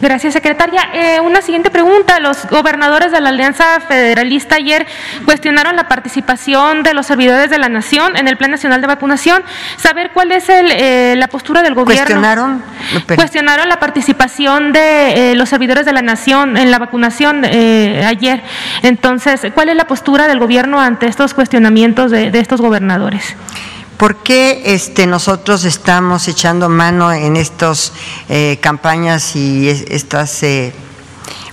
[0.00, 0.80] Gracias, secretaria.
[0.94, 2.20] Eh, una siguiente pregunta.
[2.20, 4.86] Los gobernadores de la Alianza Federalista ayer
[5.24, 9.42] cuestionaron la participación de los servidores de la Nación en el Plan Nacional de Vacunación.
[9.76, 12.04] Saber cuál es el, eh, la postura del gobierno.
[12.04, 12.62] ¿Cuestionaron?
[13.16, 18.42] Cuestionaron la participación de eh, los servidores de la Nación en la vacunación ayer.
[18.82, 23.36] Entonces, ¿cuál es la postura del gobierno ante estos cuestionamientos de, de estos gobernadores?
[23.98, 27.92] ¿Por qué este, nosotros estamos echando mano en estas
[28.28, 30.72] eh, campañas y estas eh,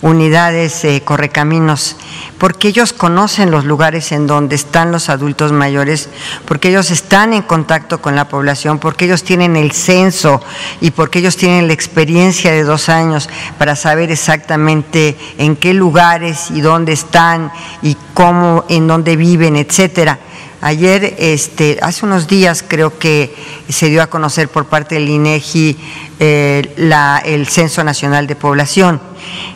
[0.03, 1.95] unidades eh, correcaminos?
[2.37, 6.07] Porque ellos conocen los lugares en donde están los adultos mayores,
[6.47, 10.39] porque ellos están en contacto con la población, porque ellos tienen el censo
[10.81, 13.27] y porque ellos tienen la experiencia de dos años
[13.57, 20.19] para saber exactamente en qué lugares y dónde están y cómo, en dónde viven, etcétera.
[20.65, 23.35] Ayer, este, hace unos días creo que
[23.69, 25.77] se dio a conocer por parte del INEGI
[26.19, 28.99] eh, la, el Censo Nacional de Población.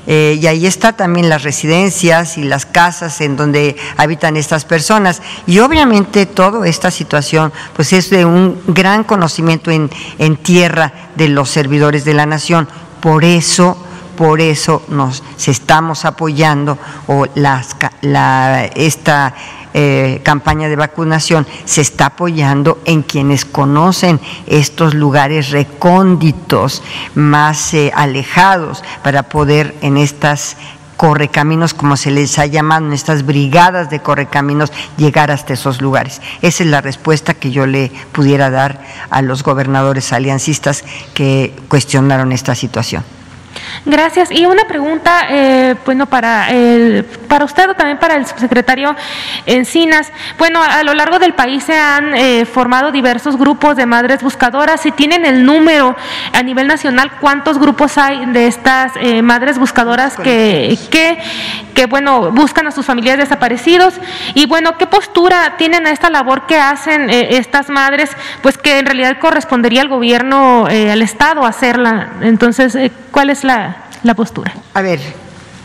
[0.05, 5.23] Eh, y ahí está también las residencias y las casas en donde habitan estas personas.
[5.47, 9.89] Y obviamente toda esta situación pues es de un gran conocimiento en,
[10.43, 12.69] tierra de los servidores de la nación.
[13.01, 13.83] Por eso
[14.15, 19.33] por eso nos estamos apoyando o las, la, esta
[19.73, 26.81] eh, campaña de vacunación se está apoyando en quienes conocen estos lugares recónditos,
[27.15, 30.57] más eh, alejados, para poder en estas
[30.97, 36.21] correcaminos, como se les ha llamado, en estas brigadas de correcaminos, llegar hasta esos lugares.
[36.41, 42.33] Esa es la respuesta que yo le pudiera dar a los gobernadores aliancistas que cuestionaron
[42.33, 43.18] esta situación.
[43.85, 44.29] Gracias.
[44.31, 48.95] Y una pregunta, eh, bueno, para, el, para usted o también para el subsecretario
[49.45, 50.11] Encinas.
[50.37, 54.81] Bueno, a, lo largo del país se han eh, formado diversos grupos de madres buscadoras.
[54.81, 55.95] Si tienen el número
[56.33, 60.77] a nivel nacional, ¿cuántos grupos hay de estas eh, madres buscadoras que,
[61.73, 63.93] que, bueno, buscan a sus familiares desaparecidos?
[64.33, 68.11] Y bueno, ¿qué postura tienen a esta labor que hacen estas madres?
[68.41, 72.09] Pues que en realidad correspondería al gobierno, al Estado hacerla.
[72.21, 72.77] Entonces,
[73.11, 74.53] ¿cuál es la la, postura.
[74.73, 74.99] A ver,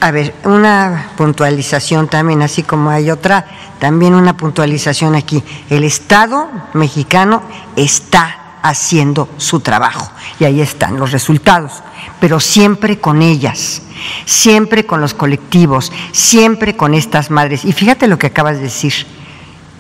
[0.01, 3.47] a ver, una puntualización también, así como hay otra,
[3.79, 5.43] también una puntualización aquí.
[5.71, 7.43] El Estado mexicano
[7.77, 10.11] está haciendo su trabajo
[10.41, 11.83] y ahí están los resultados,
[12.19, 13.83] pero siempre con ellas,
[14.25, 17.65] siempre con los colectivos, siempre con estas madres.
[17.65, 19.07] Y fíjate lo que acabas de decir,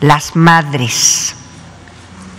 [0.01, 1.35] las madres.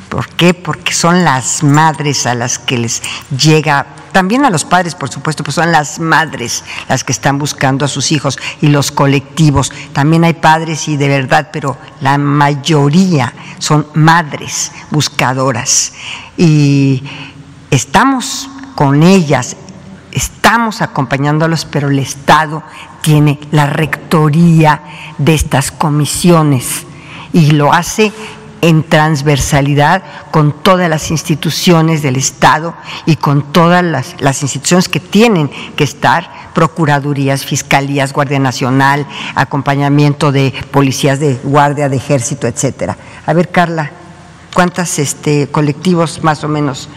[0.10, 0.53] ¿Por qué?
[0.53, 3.01] Porque son las madres a las que les
[3.36, 7.84] llega también a los padres, por supuesto, pues son las madres las que están buscando
[7.84, 9.74] a sus hijos y los colectivos.
[9.91, 15.91] También hay padres y de verdad, pero la mayoría son madres buscadoras.
[16.38, 17.03] Y
[17.72, 19.57] estamos con ellas,
[20.13, 22.63] estamos acompañándolos, pero el Estado
[23.01, 24.82] tiene la rectoría
[25.18, 26.86] de estas comisiones
[27.34, 28.13] y lo hace
[28.62, 32.74] en transversalidad con todas las instituciones del Estado
[33.06, 40.53] y con todas las, instituciones que tienen que estar, procuradurías, fiscalías, Guardia Nacional, acompañamiento de
[40.72, 42.97] policías de guardia, de ejército, etcétera.
[43.26, 43.91] A ver, Carla,
[44.53, 46.89] ¿cuántos este, colectivos más o menos?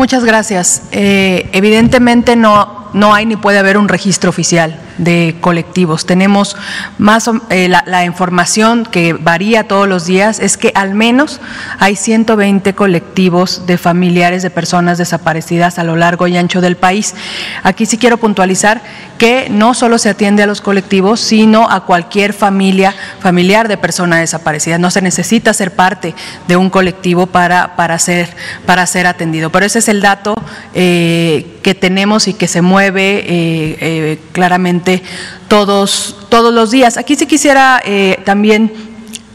[0.00, 0.84] Muchas gracias.
[0.92, 6.04] Eh, evidentemente no, no hay ni puede haber un registro oficial de colectivos.
[6.04, 6.56] Tenemos
[6.98, 11.40] más eh, la, información que varía todos los días es que al menos
[11.78, 17.14] hay 120 colectivos de familiares de personas desaparecidas a lo largo y ancho del país.
[17.62, 18.82] Aquí sí quiero puntualizar
[19.18, 24.18] que no solo se atiende a los colectivos, sino a cualquier familia familiar de persona
[24.18, 24.78] desaparecida.
[24.78, 26.14] No se necesita ser parte
[26.48, 28.28] de un colectivo para, para, ser,
[28.66, 29.50] para ser atendido.
[29.50, 30.34] Pero ese es el dato
[30.74, 35.02] eh, que tenemos y que se mueve eh, claramente
[35.48, 36.96] todos, todos los días.
[36.96, 38.72] Aquí sí quisiera eh, también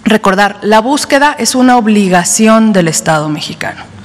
[0.04, 3.96] recordar, la búsqueda es una obligación del Estado mexicano.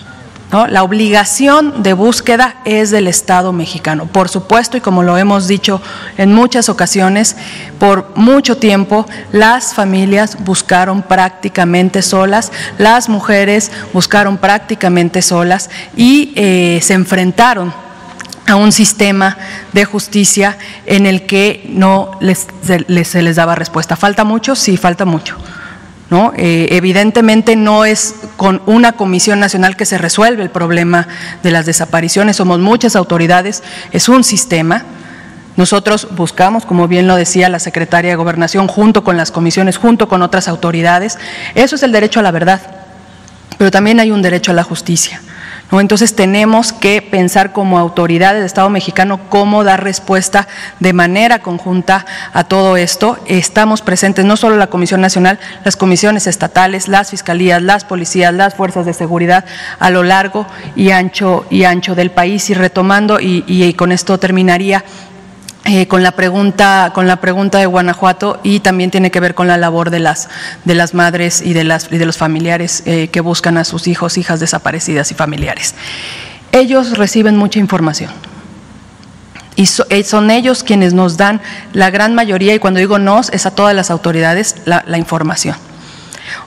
[0.68, 4.06] La obligación de búsqueda es del Estado mexicano.
[4.06, 5.80] Por supuesto, y como lo hemos dicho
[6.18, 7.36] en muchas ocasiones,
[7.78, 16.80] por mucho tiempo las familias buscaron prácticamente solas, las mujeres buscaron prácticamente solas y eh,
[16.82, 17.72] se enfrentaron
[18.50, 19.38] a un sistema
[19.72, 23.96] de justicia en el que no les, se, les daba respuesta.
[23.96, 24.54] ¿Falta mucho?
[24.54, 25.36] Sí, falta mucho.
[26.10, 26.32] ¿no?
[26.36, 31.06] Eh, evidentemente no es con una comisión nacional que se resuelve el problema
[31.42, 34.84] de las desapariciones, somos muchas autoridades, es un sistema.
[35.56, 40.08] Nosotros buscamos, como bien lo decía la secretaria de Gobernación, junto con las comisiones, junto
[40.08, 41.18] con otras autoridades,
[41.54, 42.60] eso es el derecho a la verdad,
[43.56, 45.20] pero también hay un derecho a la justicia.
[45.72, 50.48] Entonces tenemos que pensar como autoridad del Estado mexicano cómo dar respuesta
[50.80, 53.18] de manera conjunta a todo esto.
[53.26, 58.54] Estamos presentes no solo la Comisión Nacional, las comisiones estatales, las fiscalías, las policías, las
[58.54, 59.44] fuerzas de seguridad
[59.78, 62.50] a lo largo y ancho y ancho del país.
[62.50, 64.84] Y retomando, y con esto terminaría,
[65.66, 69.46] eh, con la pregunta con la pregunta de Guanajuato y también tiene que ver con
[69.46, 70.30] la labor de las
[70.64, 73.86] de las madres y de las y de los familiares eh, que buscan a sus
[73.86, 75.74] hijos hijas desaparecidas y familiares.
[76.52, 78.10] Ellos reciben mucha información.
[79.54, 81.42] Y eh, son ellos quienes nos dan
[81.74, 85.56] la gran mayoría y cuando digo nos es a todas las autoridades la información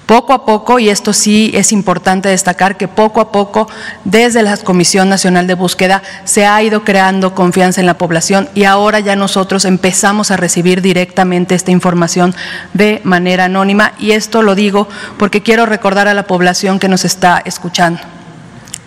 [0.05, 3.69] poco a poco, y esto sí es importante destacar, que poco a poco
[4.03, 8.65] desde la Comisión Nacional de Búsqueda se ha ido creando confianza en la población y
[8.65, 12.35] ahora ya nosotros empezamos a recibir directamente esta información
[12.73, 17.05] de manera anónima y esto lo digo porque quiero recordar a la población que nos
[17.05, 18.01] está escuchando.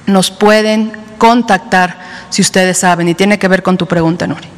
[0.07, 1.99] Nos pueden contactar
[2.31, 4.49] si ustedes saben y tiene que ver con tu pregunta, Nuri.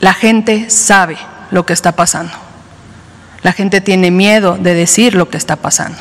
[0.00, 1.16] La gente sabe
[1.50, 2.47] lo que está pasando
[3.42, 5.98] la gente tiene miedo de decir lo que está pasando.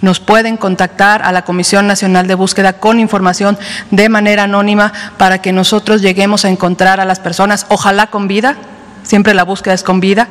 [0.00, 3.56] Nos pueden contactar a la Comisión Nacional de Búsqueda con información
[3.90, 8.56] de manera anónima para que nosotros lleguemos a encontrar a las personas, ojalá con vida,
[9.04, 10.28] siempre la búsqueda es con vida,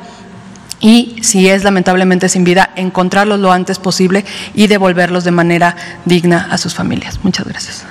[0.78, 6.48] y si es lamentablemente sin vida, encontrarlos lo antes posible y devolverlos de manera digna
[6.50, 7.20] a sus familias.
[7.22, 7.84] Muchas gracias.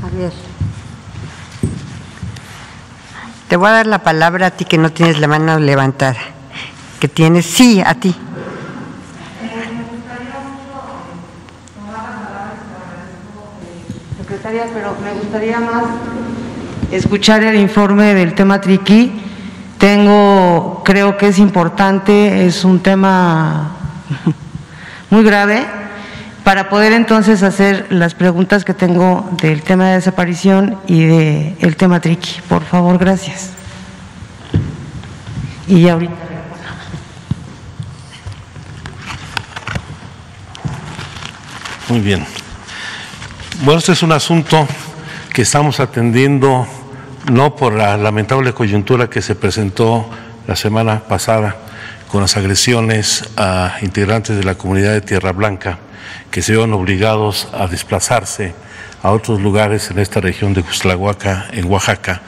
[0.00, 0.51] Javier.
[3.52, 6.16] Te voy a dar la palabra a ti que no tienes la mano levantada.
[6.98, 8.16] Que tienes, sí, a ti.
[14.16, 15.84] Secretaria, pero me gustaría más
[16.90, 19.20] escuchar el informe del tema Triqui.
[19.76, 23.72] Tengo, creo que es importante, es un tema
[25.10, 25.81] muy grave
[26.44, 32.00] para poder entonces hacer las preguntas que tengo del tema de desaparición y del tema
[32.00, 32.40] Triqui.
[32.48, 33.50] Por favor, gracias.
[35.68, 36.14] Y ahorita.
[41.88, 42.24] Muy bien.
[43.64, 44.66] Bueno, este es un asunto
[45.32, 46.66] que estamos atendiendo
[47.30, 50.08] no por la lamentable coyuntura que se presentó
[50.46, 51.56] la semana pasada
[52.12, 55.78] con las agresiones a integrantes de la comunidad de Tierra Blanca,
[56.30, 58.52] que se vieron obligados a desplazarse
[59.02, 62.20] a otros lugares en esta región de Cuslahuaca, en Oaxaca,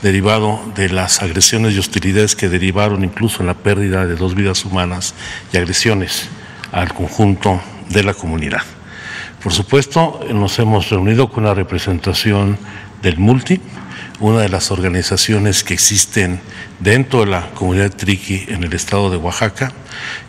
[0.00, 4.64] derivado de las agresiones y hostilidades que derivaron incluso en la pérdida de dos vidas
[4.64, 5.12] humanas
[5.52, 6.28] y agresiones
[6.70, 8.62] al conjunto de la comunidad.
[9.42, 12.58] Por supuesto, nos hemos reunido con la representación
[13.02, 13.60] del Multi,
[14.22, 16.40] una de las organizaciones que existen
[16.78, 19.72] dentro de la comunidad triqui en el estado de Oaxaca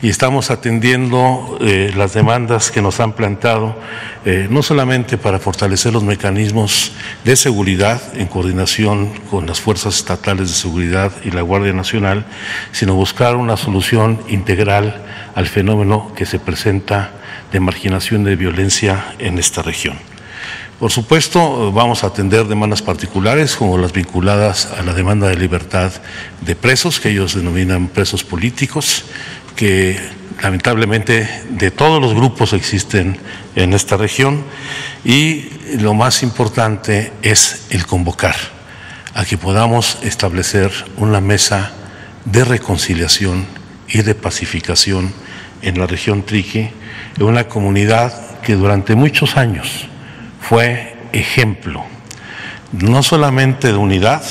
[0.02, 3.80] y estamos atendiendo eh, las demandas que nos han planteado,
[4.26, 6.92] eh, no solamente para fortalecer los mecanismos
[7.24, 12.26] de seguridad en coordinación con las fuerzas estatales de seguridad y la Guardia Nacional,
[12.72, 15.04] sino buscar una solución integral
[15.36, 17.12] al fenómeno que se presenta
[17.52, 20.13] de marginación de violencia en esta región.
[20.80, 25.92] Por supuesto, vamos a atender demandas particulares como las vinculadas a la demanda de libertad
[26.42, 29.06] de presos, que ellos denominan presos políticos,
[29.56, 30.00] que
[30.42, 33.18] lamentablemente de todos los grupos existen
[33.56, 34.44] en esta región.
[35.06, 35.46] Y
[35.80, 38.36] lo más importante es el convocar
[39.14, 41.72] a que podamos establecer una mesa
[42.26, 43.46] de reconciliación
[43.88, 45.14] y de pacificación
[45.62, 46.72] en la región Triqui,
[47.18, 49.88] en una comunidad que durante muchos años
[50.44, 51.86] fue ejemplo,
[52.74, 54.22] no solamente de unidad,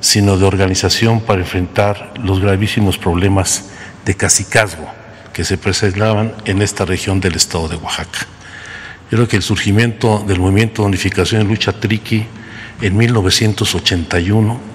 [0.00, 3.66] sino de organización para enfrentar los gravísimos problemas
[4.06, 4.88] de cacicazgo
[5.34, 8.26] que se presentaban en esta región del estado de Oaxaca.
[9.10, 12.24] Creo que el surgimiento del movimiento de unificación y lucha triqui
[12.80, 14.70] en 1981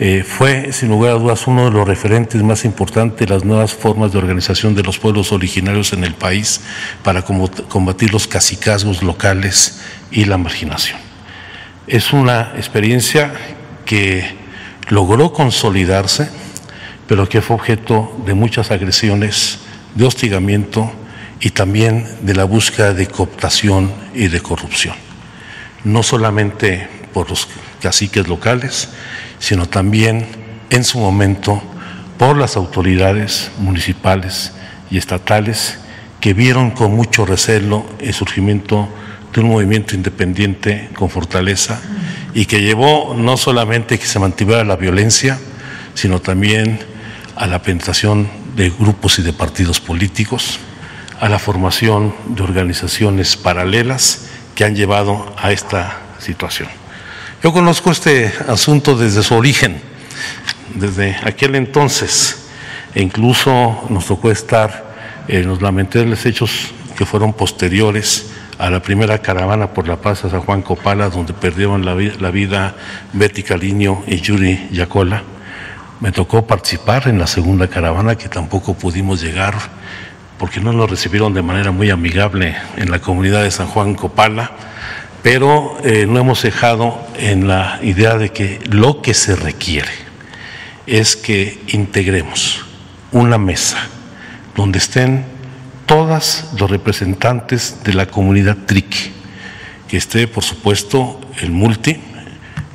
[0.00, 3.72] eh, fue, sin lugar a dudas, uno de los referentes más importantes de las nuevas
[3.72, 6.60] formas de organización de los pueblos originarios en el país
[7.04, 9.80] para combatir los cacicazgos locales
[10.14, 10.98] y la marginación.
[11.86, 13.34] Es una experiencia
[13.84, 14.24] que
[14.88, 16.30] logró consolidarse,
[17.06, 19.58] pero que fue objeto de muchas agresiones,
[19.94, 20.90] de hostigamiento
[21.40, 24.94] y también de la búsqueda de cooptación y de corrupción.
[25.82, 27.48] No solamente por los
[27.82, 28.88] caciques locales,
[29.38, 30.26] sino también
[30.70, 31.62] en su momento
[32.18, 34.52] por las autoridades municipales
[34.90, 35.78] y estatales
[36.20, 38.88] que vieron con mucho recelo el surgimiento
[39.34, 41.80] de un movimiento independiente con fortaleza
[42.34, 45.38] y que llevó no solamente que se mantuviera la violencia,
[45.94, 46.78] sino también
[47.34, 50.60] a la penetración de grupos y de partidos políticos,
[51.20, 56.68] a la formación de organizaciones paralelas que han llevado a esta situación.
[57.42, 59.80] Yo conozco este asunto desde su origen,
[60.76, 62.46] desde aquel entonces,
[62.94, 64.94] e incluso nos tocó estar
[65.26, 68.26] en los lamentables hechos que fueron posteriores
[68.58, 71.94] a la primera caravana por la paz a San Juan Copala, donde perdieron la,
[72.30, 72.74] vida
[73.12, 75.22] Betty Caliño y Yuri Yacola.
[76.00, 79.54] Me tocó participar en la segunda caravana, que tampoco pudimos llegar
[80.38, 84.50] porque no nos recibieron de manera muy amigable en la comunidad de San Juan Copala,
[85.22, 89.92] pero eh, no hemos dejado en la idea de que lo que se requiere
[90.86, 92.64] es que integremos
[93.12, 93.78] una mesa
[94.54, 95.33] donde estén
[95.86, 99.12] todas los representantes de la comunidad triqui,
[99.88, 102.00] que esté por supuesto el multi,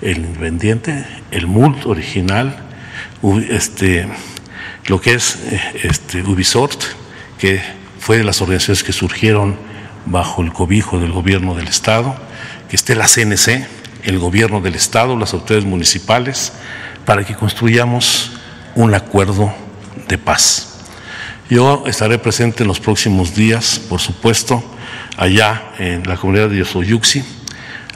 [0.01, 2.57] el independiente, el mult original,
[3.49, 4.07] este,
[4.87, 5.37] lo que es
[5.83, 6.85] este, Ubisoft,
[7.37, 7.61] que
[7.99, 9.57] fue de las organizaciones que surgieron
[10.05, 12.15] bajo el cobijo del gobierno del Estado,
[12.69, 13.67] que esté la CNC,
[14.03, 16.53] el gobierno del Estado, las autoridades municipales,
[17.05, 18.31] para que construyamos
[18.75, 19.53] un acuerdo
[20.07, 20.68] de paz.
[21.49, 24.63] Yo estaré presente en los próximos días, por supuesto,
[25.17, 27.23] allá en la comunidad de Yosoyuxi,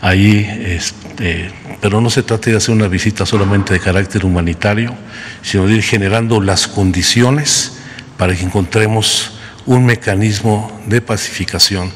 [0.01, 4.95] ahí, este, pero no se trata de hacer una visita solamente de carácter humanitario,
[5.43, 7.77] sino de ir generando las condiciones
[8.17, 9.34] para que encontremos
[9.67, 11.91] un mecanismo de pacificación,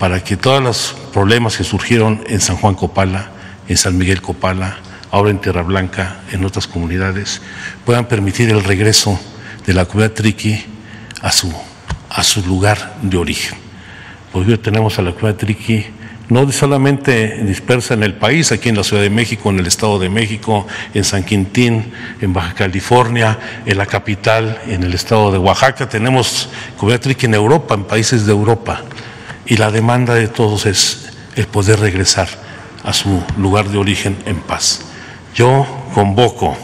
[0.00, 3.30] para que todos los problemas que surgieron en San Juan Copala
[3.68, 4.78] en San Miguel Copala,
[5.10, 7.40] ahora en Tierra Blanca, en otras comunidades,
[7.84, 9.20] puedan permitir el regreso
[9.66, 10.64] de la comunidad triqui
[11.22, 11.52] a su,
[12.10, 13.58] a su lugar de origen.
[14.32, 15.86] Porque hoy tenemos a la comunidad triqui
[16.28, 19.98] no solamente dispersa en el país, aquí en la Ciudad de México, en el Estado
[19.98, 21.90] de México, en San Quintín,
[22.20, 27.34] en Baja California, en la capital, en el Estado de Oaxaca, tenemos comunidad triqui en
[27.34, 28.82] Europa, en países de Europa,
[29.46, 32.28] y la demanda de todos es el poder regresar
[32.84, 34.82] a su lugar de origen en paz.
[35.34, 36.56] Yo convoco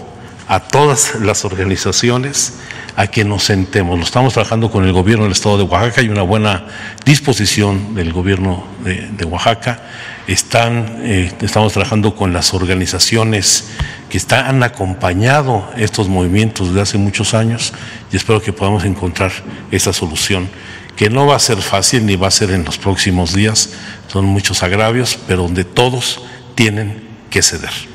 [0.47, 2.55] a todas las organizaciones
[2.97, 3.99] a que nos sentemos.
[3.99, 6.67] Lo estamos trabajando con el gobierno del Estado de Oaxaca, hay una buena
[7.05, 9.83] disposición del gobierno de, Oaxaca.
[10.27, 13.69] Están, eh, estamos trabajando con las organizaciones
[14.09, 17.73] que han acompañado estos movimientos desde hace muchos años
[18.13, 19.33] y espero que podamos encontrar
[19.71, 20.49] esa solución,
[20.97, 23.71] que no va a ser fácil ni va a ser en los próximos días,
[24.07, 26.23] son muchos agravios, pero donde todos
[26.55, 27.94] tienen que ceder.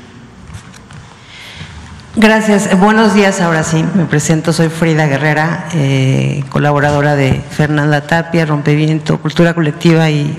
[2.20, 2.78] Gracias.
[2.78, 3.40] Buenos días.
[3.40, 4.52] Ahora sí, me presento.
[4.52, 10.38] Soy Frida Guerrera, eh, colaboradora de Fernanda Tapia, Rompeviento, Cultura Colectiva y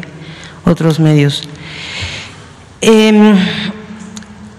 [0.63, 1.49] otros medios.
[2.81, 3.35] Em,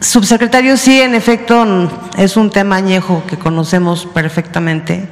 [0.01, 1.65] subsecretario, sí, en efecto,
[2.19, 5.09] es un tema añejo que conocemos perfectamente.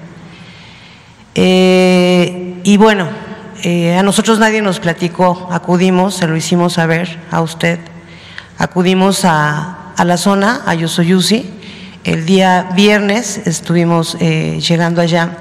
[1.37, 3.07] Eh, y bueno,
[3.63, 7.79] eh, a nosotros nadie nos platicó, acudimos, se lo hicimos saber a usted,
[8.59, 11.60] acudimos a, a la zona, a Yosoyusi,
[12.05, 15.37] el día viernes estuvimos eh, llegando allá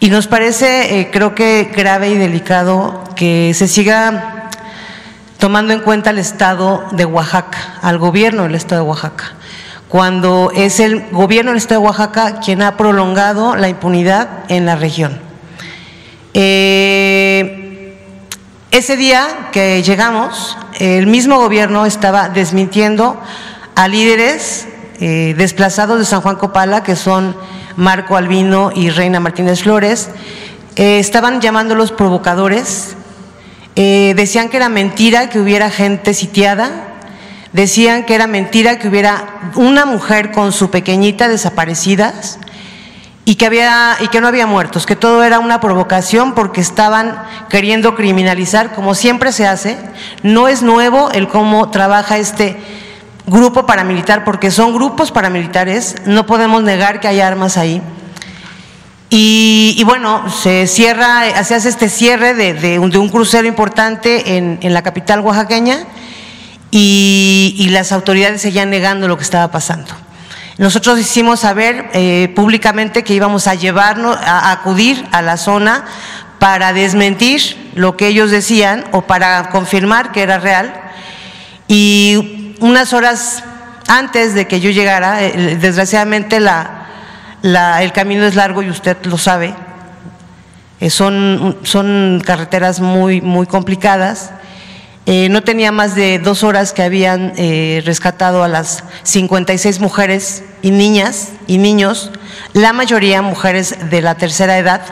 [0.00, 4.50] y nos parece, eh, creo que grave y delicado que se siga
[5.38, 9.34] tomando en cuenta el Estado de Oaxaca, al gobierno del Estado de Oaxaca,
[9.88, 14.76] cuando es el gobierno del Estado de Oaxaca quien ha prolongado la impunidad en la
[14.76, 15.20] región.
[16.34, 17.96] Eh,
[18.70, 23.20] ese día que llegamos, el mismo gobierno estaba desmintiendo
[23.74, 24.68] a líderes
[25.00, 27.36] eh, desplazados de San Juan Copala, que son
[27.76, 30.10] Marco Albino y Reina Martínez Flores,
[30.74, 32.96] eh, estaban llamándolos provocadores,
[33.76, 36.70] eh, decían que era mentira que hubiera gente sitiada,
[37.52, 42.38] decían que era mentira que hubiera una mujer con su pequeñita desaparecidas
[43.24, 47.22] y que, había, y que no había muertos, que todo era una provocación porque estaban
[47.48, 49.76] queriendo criminalizar, como siempre se hace.
[50.22, 52.56] No es nuevo el cómo trabaja este
[53.28, 57.82] grupo paramilitar, porque son grupos paramilitares, no podemos negar que hay armas ahí.
[59.10, 65.20] Y, bueno, se cierra, se hace este cierre de, un, crucero importante en, la capital
[65.20, 65.86] oaxaqueña
[66.70, 69.92] y, las autoridades seguían negando lo que estaba pasando.
[70.58, 75.84] Nosotros hicimos saber eh, públicamente que íbamos a llevarnos, a acudir a la zona
[76.38, 80.74] para desmentir lo que ellos decían o para confirmar que era real.
[81.68, 83.42] Y unas horas
[83.88, 89.54] antes de que yo llegara, eh, desgraciadamente el camino es largo y usted lo sabe,
[90.80, 94.30] eh, son, son carreteras muy, muy complicadas.
[95.06, 97.32] Eh, no tenía más de dos horas que habían
[97.82, 102.10] rescatado a las 56 mujeres y niñas y niños,
[102.52, 104.82] la mayoría mujeres de la tercera edad,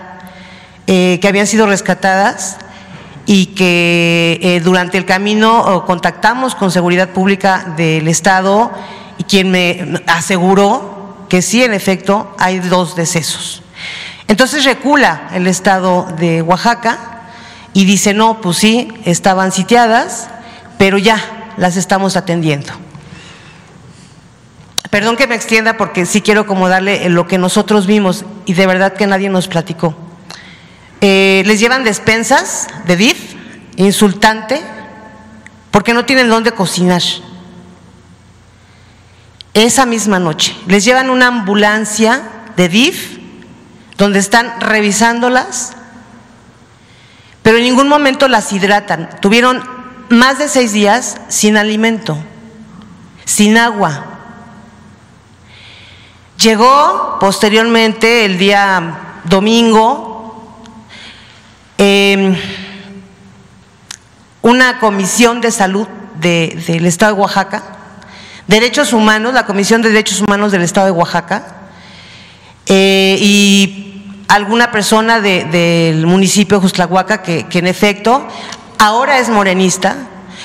[0.87, 2.57] que habían sido rescatadas
[3.27, 8.71] y que eh, durante el camino contactamos con Seguridad Pública del Estado
[9.19, 10.97] y quien me aseguró
[11.29, 13.63] que sí, en efecto, hay dos decesos.
[14.29, 16.99] Entonces recula el Estado de Oaxaca
[17.73, 20.29] y dice, no, pues sí, estaban sitiadas,
[20.79, 22.73] pero ya las estamos atendiendo.
[24.91, 28.67] Perdón que me extienda porque sí quiero como darle lo que nosotros vimos y de
[28.67, 29.95] verdad que nadie nos platicó.
[31.09, 33.37] Eh, les llevan despensas de DIF,
[33.77, 34.61] insultante,
[35.71, 37.01] porque no tienen dónde cocinar.
[39.55, 42.23] Esa misma noche les llevan una ambulancia
[42.57, 43.19] de DIF
[43.97, 45.75] donde están revisándolas,
[47.45, 49.09] pero en ningún momento las hidratan.
[49.21, 49.63] Tuvieron
[50.09, 52.19] más de seis días sin alimento,
[53.25, 54.07] sin agua.
[56.43, 60.16] Llegó posteriormente el día domingo
[61.79, 62.35] Em,
[64.41, 65.87] una comisión de salud
[66.21, 67.63] del Estado de Oaxaca,
[68.47, 71.69] Derechos Humanos, la Comisión de Derechos Humanos del Estado de Oaxaca,
[72.65, 78.27] eh, y alguna persona del municipio de Justlahuaca que, que en efecto
[78.79, 79.97] ahora es morenista,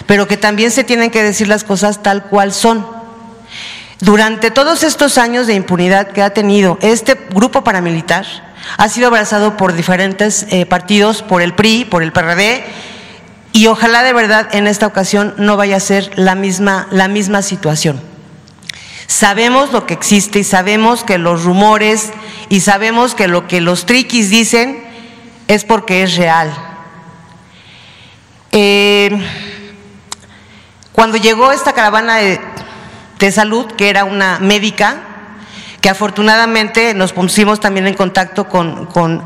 [0.08, 2.86] pero que también se tienen que decir las cosas tal cual son.
[4.02, 9.58] Durante todos estos años de impunidad que ha tenido este grupo paramilitar, ha sido abrazado
[9.58, 12.64] por diferentes eh, partidos, por el PRI, por el PRD,
[13.54, 17.42] y ojalá de verdad en esta ocasión no vaya a ser la misma, la misma
[17.42, 18.02] situación.
[19.08, 22.12] Sabemos lo que existe y sabemos que los rumores
[22.48, 24.82] y sabemos que lo que los triquis dicen
[25.48, 26.54] es porque es real.
[28.54, 29.10] Eh,
[30.94, 35.02] cuando llegó esta caravana de, salud, que era una médica,
[35.82, 39.24] que afortunadamente nos pusimos también en contacto con, con,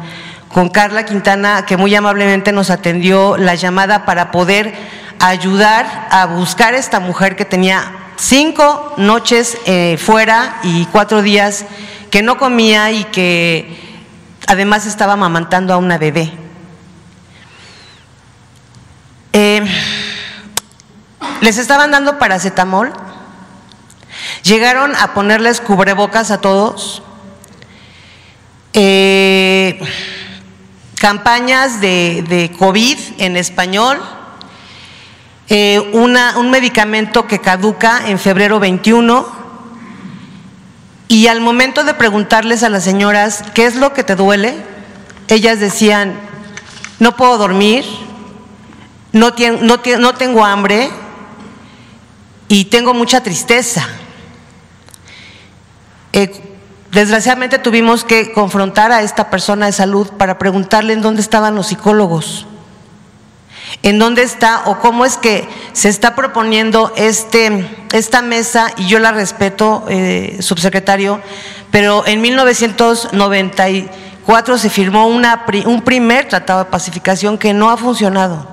[0.48, 4.74] con Carla Quintana, que muy amablemente nos atendió la llamada para poder
[5.20, 11.66] ayudar a buscar a esta mujer que tenía cinco noches eh, fuera y cuatro días
[12.10, 14.00] que no comía y que
[14.48, 16.32] además estaba amamantando a una bebé.
[19.34, 19.62] Eh,
[21.42, 22.94] les estaban dando paracetamol,
[24.46, 27.02] llegaron a ponerles cubrebocas a todos,
[28.74, 29.80] eh,
[31.00, 34.00] campañas de, COVID en español,
[35.50, 39.26] eh, un medicamento que caduca en febrero 21
[41.08, 44.56] y al momento de preguntarles a las señoras qué es lo que te duele,
[45.28, 46.20] ellas decían,
[47.00, 47.84] no puedo dormir,
[49.12, 50.90] no, tengo hambre
[52.48, 53.88] y tengo mucha tristeza.
[56.16, 56.32] Eh,
[56.92, 61.68] desgraciadamente tuvimos que confrontar a esta persona de salud para preguntarle en dónde estaban los
[61.68, 62.48] psicólogos
[63.84, 68.98] en dónde está o cómo es que se está proponiendo este, esta mesa, y yo
[69.00, 71.22] la respeto, eh, subsecretario,
[71.72, 78.48] pero en 1994 se firmó un primer tratado de pacificación que no ha funcionado.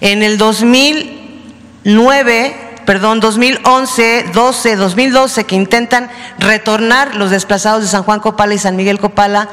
[0.00, 8.20] En el 2009 perdón, 2011, 12, 2012, que intentan retornar los desplazados de San Juan
[8.20, 9.48] Copala y San Miguel Copala,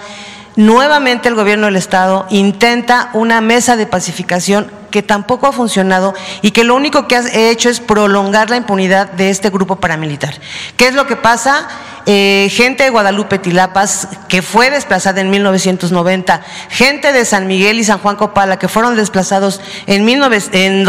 [0.56, 6.52] nuevamente el gobierno del Estado intenta una mesa de pacificación que tampoco ha funcionado y
[6.52, 10.36] que lo único que ha hecho es prolongar la impunidad de este grupo paramilitar.
[10.76, 11.68] ¿Qué es lo que pasa?
[12.06, 17.84] Eh, gente de Guadalupe Tilapas que fue desplazada en 1990, gente de San Miguel y
[17.84, 20.86] San Juan Copala que fueron desplazados en, en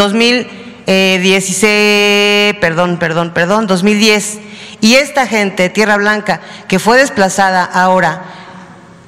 [0.85, 4.39] 2016, perdón, perdón, perdón, 2010,
[4.81, 8.23] y esta gente Tierra Blanca que fue desplazada ahora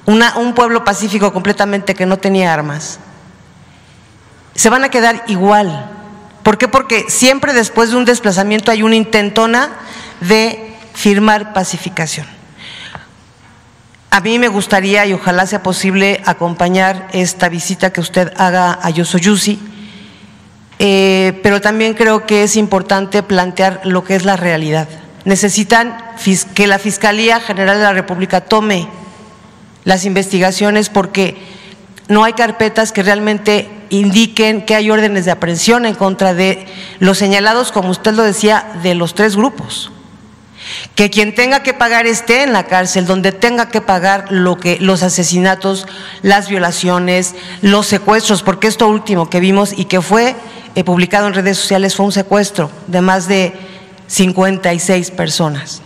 [0.06, 3.00] un pueblo pacífico completamente que no tenía armas,
[4.54, 5.92] se van a quedar igual.
[6.44, 6.68] ¿Por qué?
[6.68, 9.72] Porque siempre después de un desplazamiento hay una intentona
[10.22, 12.28] de firmar pacificación.
[14.12, 18.90] A mí me gustaría y ojalá sea posible acompañar esta visita que usted haga a
[18.92, 19.60] Yosoyusi,
[20.80, 24.88] eh, pero también creo que es importante plantear lo que es la realidad.
[25.24, 25.98] Necesitan
[26.54, 28.88] que la Fiscalía General de la República tome
[29.84, 31.38] las investigaciones porque
[32.08, 36.66] no hay carpetas que realmente indiquen que hay órdenes de aprehensión en contra de
[37.00, 39.92] los señalados, como usted lo decía, de los tres grupos.
[40.96, 44.78] Que quien tenga que pagar esté en la cárcel, donde tenga que pagar lo que
[44.80, 45.88] los asesinatos,
[46.22, 50.36] las violaciones, los secuestros, porque esto último que vimos y que fue
[50.84, 53.54] publicado en redes sociales fue un secuestro de más de
[54.08, 55.82] 56 personas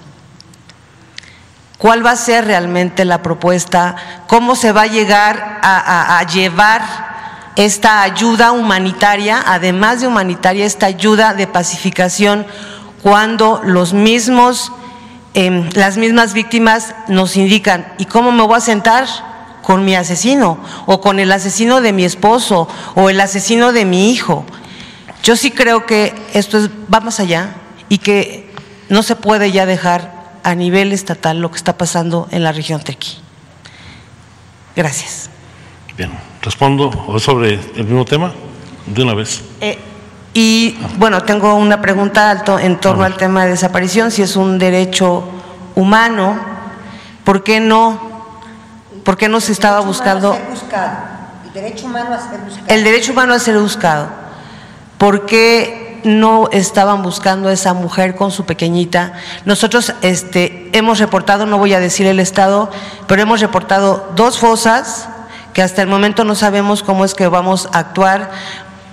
[1.80, 3.96] cuál va a ser realmente la propuesta,
[4.28, 6.82] cómo se va a llegar a, llevar
[7.56, 12.46] esta ayuda humanitaria, además de humanitaria, esta ayuda de pacificación,
[13.02, 14.72] cuando los mismos,
[15.34, 19.08] em, las mismas víctimas nos indican, ¿y cómo me voy a sentar?
[19.62, 20.58] con mi asesino
[20.88, 24.44] o con el asesino de mi esposo o el asesino de mi hijo.
[25.24, 27.56] Yo sí creo que esto es, va más allá
[27.90, 28.50] y que
[28.90, 32.82] no se puede ya dejar a nivel estatal lo que está pasando en la región
[32.82, 33.18] Tequi.
[34.76, 35.30] Gracias.
[35.98, 38.34] Bien, respondo sobre el mismo tema
[38.86, 39.42] de una vez.
[39.60, 39.78] Eh,
[40.34, 44.58] y bueno, tengo una pregunta alto en torno al tema de desaparición, si es un
[44.58, 45.24] derecho
[45.76, 46.40] humano,
[47.24, 48.00] ¿por qué no,
[49.04, 50.38] por qué no se estaba buscando?
[51.46, 52.68] El derecho humano a ser buscado.
[52.68, 54.29] El derecho humano a ser buscado.
[55.00, 59.14] ¿Por qué no estaban buscando a esa mujer con su pequeñita.
[59.46, 62.70] Nosotros este, hemos reportado, no voy a decir el estado,
[63.08, 65.10] pero hemos reportado dos fosas
[65.54, 68.32] que hasta el momento no sabemos cómo es que vamos a actuar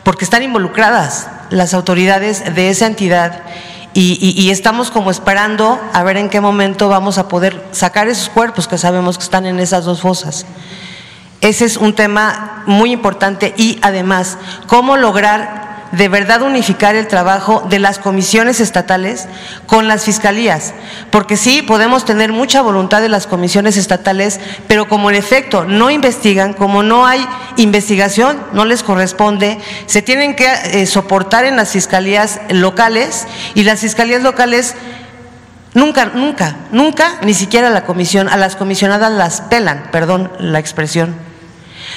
[0.03, 3.43] porque están involucradas las autoridades de esa entidad
[3.99, 8.69] y, estamos como esperando a ver en qué momento vamos a poder sacar esos cuerpos
[8.69, 10.45] que sabemos que están en esas dos fosas.
[11.41, 17.65] Ese es un tema muy importante y además, cómo lograr de verdad unificar el trabajo
[17.69, 19.27] de las comisiones estatales
[19.67, 20.75] con las fiscalías,
[21.11, 25.91] porque sí, podemos tener mucha voluntad de las comisiones estatales, pero como en efecto no
[25.91, 27.27] investigan, como no hay
[27.57, 33.81] investigación, no les corresponde, se tienen que eh, soportar en las fiscalías locales y las
[33.81, 34.75] fiscalías locales
[35.75, 41.15] Nunca, nunca, nunca, ni siquiera la comisión, a las comisionadas las pelan, perdón la expresión.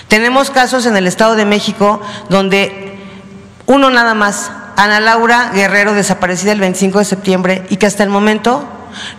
[0.10, 2.89] Tenemos casos en el Estado de México donde
[3.69, 8.09] uno nada más, Ana Laura Guerrero, desaparecida el 25 de septiembre y que hasta el
[8.09, 8.67] momento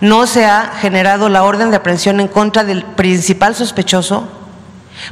[0.01, 4.28] no se ha generado la orden de aprehensión en contra del principal sospechoso,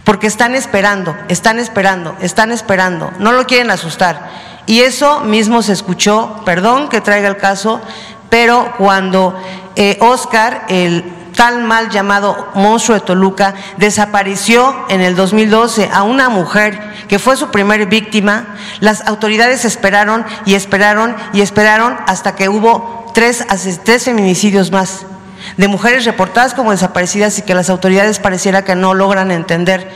[0.02, 4.28] porque están esperando, están esperando, están esperando, no lo quieren asustar.
[4.66, 7.80] Y eso mismo se escuchó, perdón que traiga el caso,
[8.30, 9.40] pero cuando
[9.76, 11.04] eh, Oscar, el
[11.38, 17.36] tal mal llamado monstruo de Toluca, desapareció en el 2012 a una mujer que fue
[17.36, 23.46] su primer víctima, las autoridades esperaron y esperaron y esperaron hasta que hubo tres,
[23.84, 25.06] tres feminicidios más
[25.56, 29.88] de mujeres reportadas como desaparecidas y que las autoridades pareciera que no logran entender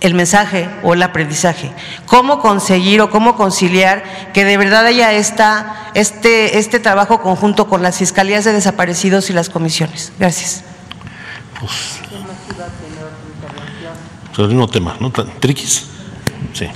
[0.00, 1.72] el mensaje o el aprendizaje.
[2.06, 7.82] ¿Cómo conseguir o cómo conciliar que de verdad haya esta, este, este trabajo conjunto con
[7.82, 10.12] las fiscalías de desaparecidos y las comisiones?
[10.18, 10.62] Gracias.
[11.60, 12.00] Pues,
[14.38, 15.10] el mismo tema, ¿no?
[15.10, 15.86] ¿Triquis?
[16.52, 16.68] Sí.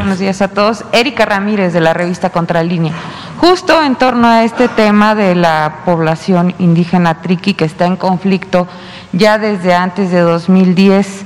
[0.00, 0.82] Buenos días a todos.
[0.92, 2.94] Erika Ramírez de la revista Contralínea.
[3.36, 8.66] Justo en torno a este tema de la población indígena triqui que está en conflicto
[9.12, 11.24] ya desde antes de 2010,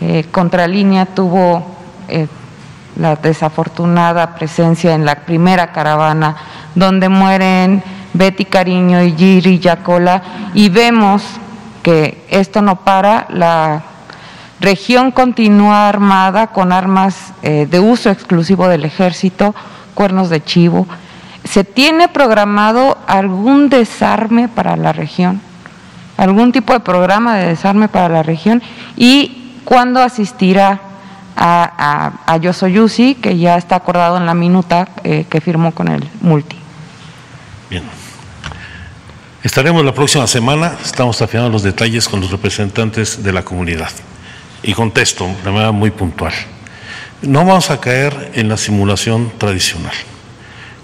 [0.00, 1.66] eh, Contralínea tuvo
[2.06, 2.28] eh,
[2.94, 6.36] la desafortunada presencia en la primera caravana
[6.76, 7.82] donde mueren
[8.14, 10.22] Betty Cariño y Giri Yacola
[10.54, 11.24] y vemos
[11.82, 13.82] que esto no para, la
[14.60, 19.54] región continúa armada con armas eh, de uso exclusivo del ejército,
[19.94, 20.86] cuernos de chivo.
[21.44, 25.40] ¿Se tiene programado algún desarme para la región?
[26.16, 28.62] ¿Algún tipo de programa de desarme para la región?
[28.96, 30.80] ¿Y cuándo asistirá
[31.36, 36.08] a, a, Yosoyusi, que ya está acordado en la minuta eh, que firmó con el
[36.22, 36.56] Multi?
[37.68, 37.84] Bien.
[39.42, 43.90] Estaremos la próxima semana, estamos afinando los detalles con los representantes de la comunidad
[44.66, 46.34] y contesto de manera muy puntual.
[47.22, 49.94] No vamos a caer en la simulación tradicional.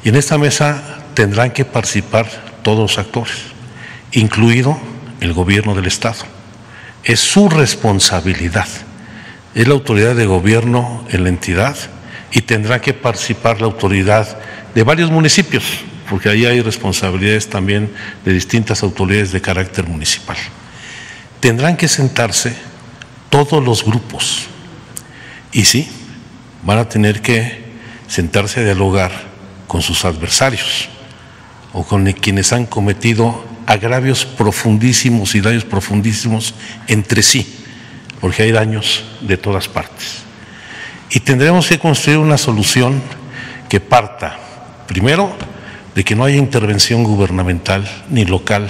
[0.04, 2.26] Y en esta mesa tendrán que participar
[2.62, 3.36] todos los actores,
[4.12, 4.78] incluido
[5.20, 6.24] el gobierno del Estado.
[7.04, 8.68] Es su responsabilidad.
[9.54, 11.76] Es la autoridad de gobierno en la entidad
[12.30, 14.38] y tendrá que participar la autoridad
[14.74, 15.64] de varios municipios,
[16.08, 17.92] porque ahí hay responsabilidades también
[18.24, 20.36] de distintas autoridades de carácter municipal.
[21.40, 22.56] Tendrán que sentarse
[23.32, 24.42] todos los grupos.
[25.52, 25.88] Y sí,
[26.64, 27.64] van a tener que
[28.06, 29.10] sentarse a dialogar
[29.66, 30.90] con sus adversarios
[31.72, 36.54] o con quienes han cometido agravios profundísimos y daños profundísimos
[36.88, 37.64] entre sí,
[38.20, 40.24] porque hay daños de todas partes.
[41.08, 43.00] Y tendremos que construir una solución
[43.70, 44.38] que parta,
[44.86, 45.34] primero,
[45.94, 48.68] de que no haya intervención gubernamental, ni local,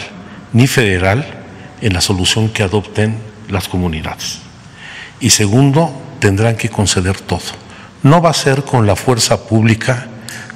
[0.52, 1.26] ni federal,
[1.80, 3.18] en la solución que adopten
[3.48, 4.51] las comunidades.
[5.22, 7.40] Y segundo, tendrán que conceder todo.
[8.02, 10.08] No va a ser con la fuerza pública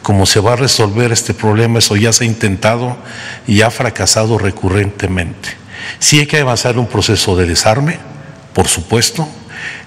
[0.03, 2.97] como se va a resolver este problema, eso ya se ha intentado
[3.49, 5.49] y ha fracasado recurrentemente.
[5.99, 7.99] Sí hay que avanzar un proceso de desarme,
[8.53, 9.29] por supuesto,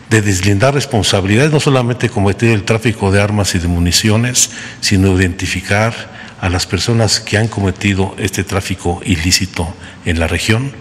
[0.10, 4.50] de deslindar responsabilidades, no solamente combatir el tráfico de armas y de municiones,
[4.82, 5.94] sino identificar
[6.42, 9.74] a las personas que han cometido este tráfico ilícito
[10.04, 10.74] en la región,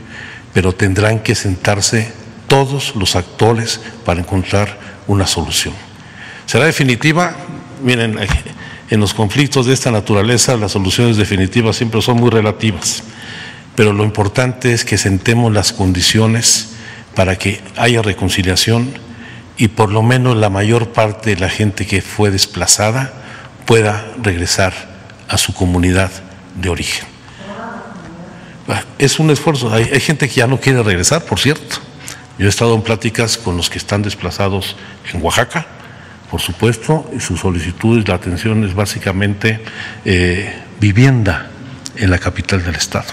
[0.53, 2.12] pero tendrán que sentarse
[2.49, 4.77] todos los actores para encontrar
[5.07, 5.75] una solución.
[6.47, 7.37] ¿Será definitiva?
[7.85, 8.19] Miren,
[8.91, 13.05] en los conflictos de esta naturaleza las soluciones definitivas siempre son muy relativas,
[13.77, 16.70] pero lo importante es que sentemos las condiciones
[17.15, 18.93] para que haya reconciliación
[19.57, 23.12] y por lo menos la mayor parte de la gente que fue desplazada
[23.66, 24.73] pueda regresar
[25.29, 26.11] a su comunidad
[26.61, 27.07] de origen.
[28.99, 31.88] Es un esfuerzo, hay, hay gente que ya no quiere regresar, por cierto
[32.39, 34.77] yo he estado en pláticas con los que están desplazados
[35.12, 35.66] en Oaxaca,
[36.31, 39.60] por supuesto, y su solicitud y la atención es básicamente
[40.05, 41.51] eh, vivienda
[41.97, 43.09] en la capital del Estado.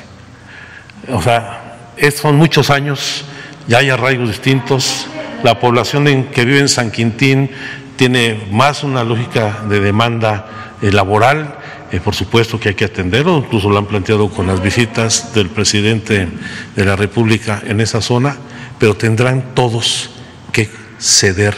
[1.08, 1.78] O sea,
[2.16, 3.26] son muchos años,
[3.68, 5.08] ya hay arraigos distintos,
[5.44, 7.50] la población en que vive en San Quintín
[7.96, 11.56] tiene más una lógica de demanda eh, laboral,
[11.92, 15.50] eh, por supuesto que hay que atenderlo, incluso lo han planteado con las visitas del
[15.50, 16.28] presidente
[16.76, 18.38] de la República en esa zona
[18.80, 20.10] pero tendrán todos
[20.52, 20.70] que
[21.00, 21.56] ceder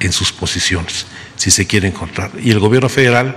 [0.00, 1.06] en sus posiciones,
[1.36, 2.30] si se quiere encontrar.
[2.42, 3.36] Y el gobierno federal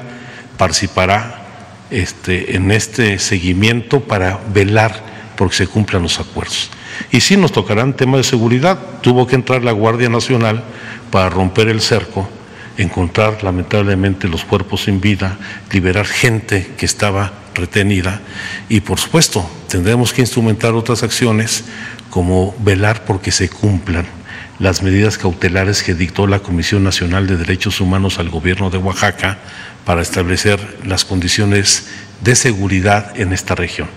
[0.58, 1.46] participará
[1.90, 6.70] este, en este seguimiento para velar porque se cumplan los acuerdos.
[7.12, 8.80] Y sí nos tocarán temas de seguridad.
[9.02, 10.64] Tuvo que entrar la Guardia Nacional
[11.12, 12.30] para romper el cerco,
[12.78, 15.38] encontrar lamentablemente los cuerpos sin vida,
[15.72, 18.22] liberar gente que estaba retenida
[18.68, 21.66] y por supuesto tendremos que instrumentar otras acciones
[22.14, 24.06] como velar porque se cumplan
[24.60, 29.40] las medidas cautelares que dictó la Comisión Nacional de Derechos Humanos al gobierno de Oaxaca
[29.84, 31.88] para establecer las condiciones
[32.22, 33.88] de seguridad en esta región.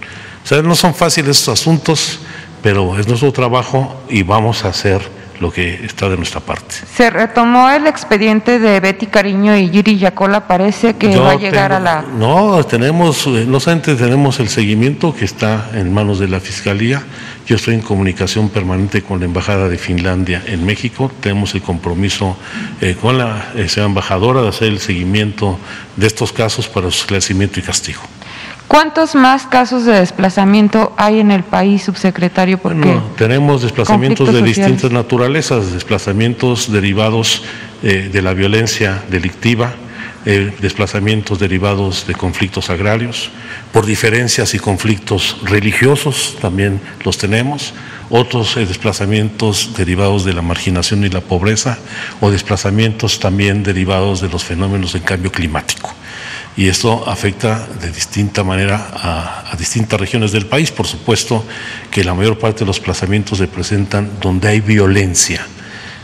[0.43, 2.21] O sea, no son fáciles estos asuntos,
[2.63, 5.03] pero es nuestro trabajo y vamos a hacer
[5.39, 6.75] lo que está de nuestra parte.
[6.95, 11.73] Se retomó el expediente de Betty Cariño y Giri Yacola, parece que va a llegar
[11.73, 12.03] a la...
[12.03, 17.03] No, tenemos, eh, no solamente tenemos el seguimiento que está en manos de la Fiscalía,
[17.47, 22.37] yo estoy en comunicación permanente con la Embajada de Finlandia en México, tenemos el compromiso
[22.81, 25.59] eh, con la eh, embajadora de hacer el seguimiento
[25.97, 28.01] de estos casos para su esclarecimiento y castigo.
[28.67, 32.59] ¿Cuántos más casos de desplazamiento hay en el país, subsecretario?
[32.59, 37.45] Porque tenemos desplazamientos de distintas naturalezas, desplazamientos derivados
[37.85, 39.73] eh, de la violencia delictiva,
[40.27, 43.31] eh, desplazamientos derivados de conflictos agrarios,
[43.73, 47.73] por diferencias y conflictos religiosos también los tenemos,
[48.11, 51.79] otros eh, desplazamientos derivados de la marginación y la pobreza
[52.21, 55.95] o desplazamientos también derivados de los fenómenos del cambio climático
[56.57, 60.71] y esto afecta de distinta manera a, distintas regiones del país.
[60.71, 61.45] Por supuesto
[61.91, 65.47] que la mayor parte de los plazamientos se presentan donde hay violencia.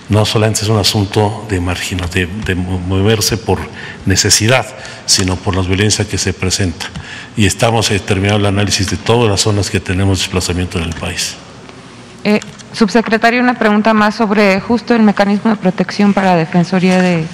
[0.08, 3.60] No solamente es un asunto de, de, de moverse por
[4.04, 4.66] necesidad,
[5.06, 6.86] sino por la violencia que se presenta.
[7.36, 10.94] Y estamos eh, terminando el análisis de todas las zonas que tenemos desplazamiento en el
[10.94, 11.36] país.
[12.24, 12.40] Eh,
[12.72, 17.26] subsecretario, una pregunta más sobre justo el mecanismo de protección para la Defensoría de eh,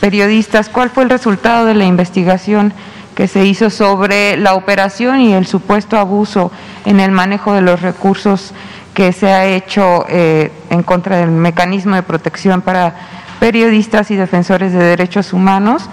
[0.00, 0.68] periodistas.
[0.68, 2.72] ¿Cuál fue el resultado de la investigación
[3.14, 6.52] que se hizo sobre la operación y el supuesto abuso
[6.84, 8.52] en el manejo de los recursos
[8.96, 12.94] que se ha hecho eh, en contra del mecanismo de protección para
[13.38, 15.88] periodistas y defensores de derechos humanos?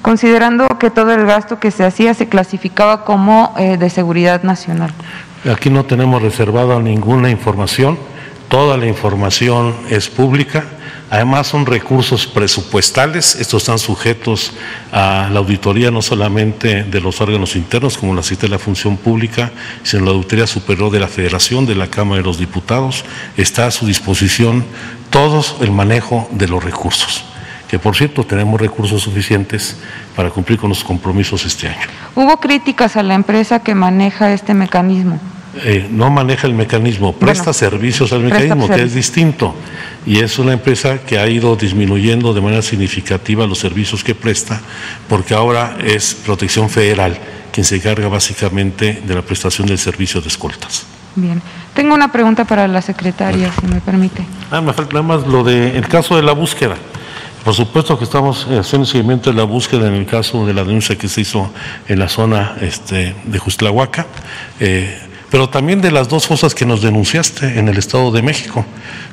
[0.00, 4.92] considerando que todo el gasto que se hacía se clasificaba como eh, de seguridad nacional.
[5.52, 7.98] Aquí no tenemos reservada ninguna información,
[8.48, 10.64] toda la información es pública
[11.10, 14.52] Además son recursos presupuestales, estos están sujetos
[14.92, 18.98] a la auditoría no solamente de los órganos internos como la CITE de la Función
[18.98, 19.50] Pública,
[19.82, 23.04] sino la Auditoría Superior de la Federación, de la Cámara de los Diputados.
[23.38, 24.64] Está a su disposición
[25.08, 27.24] todo el manejo de los recursos
[27.68, 29.76] que por cierto tenemos recursos suficientes
[30.16, 31.86] para cumplir con los compromisos este año.
[32.14, 35.20] ¿Hubo críticas a la empresa que maneja este mecanismo?
[35.64, 39.54] Eh, no maneja el mecanismo, presta servicios al mecanismo, que es distinto.
[40.06, 44.60] Y es una empresa que ha ido disminuyendo de manera significativa los servicios que presta,
[45.08, 47.18] porque ahora es Protección Federal
[47.52, 50.84] quien se encarga básicamente de la prestación del servicio de escoltas.
[51.16, 51.42] Bien.
[51.74, 54.24] Tengo una pregunta para la secretaria, si me permite.
[54.50, 56.76] Ah, me falta nada más lo de el caso de la búsqueda.
[57.44, 60.96] Por supuesto que estamos haciendo seguimiento de la búsqueda en el caso de la denuncia
[60.96, 61.50] que se hizo
[61.88, 64.06] en la zona este, de Justlahuaca.
[64.60, 68.64] Eh, pero también de las dos fosas que nos denunciaste en el Estado de México.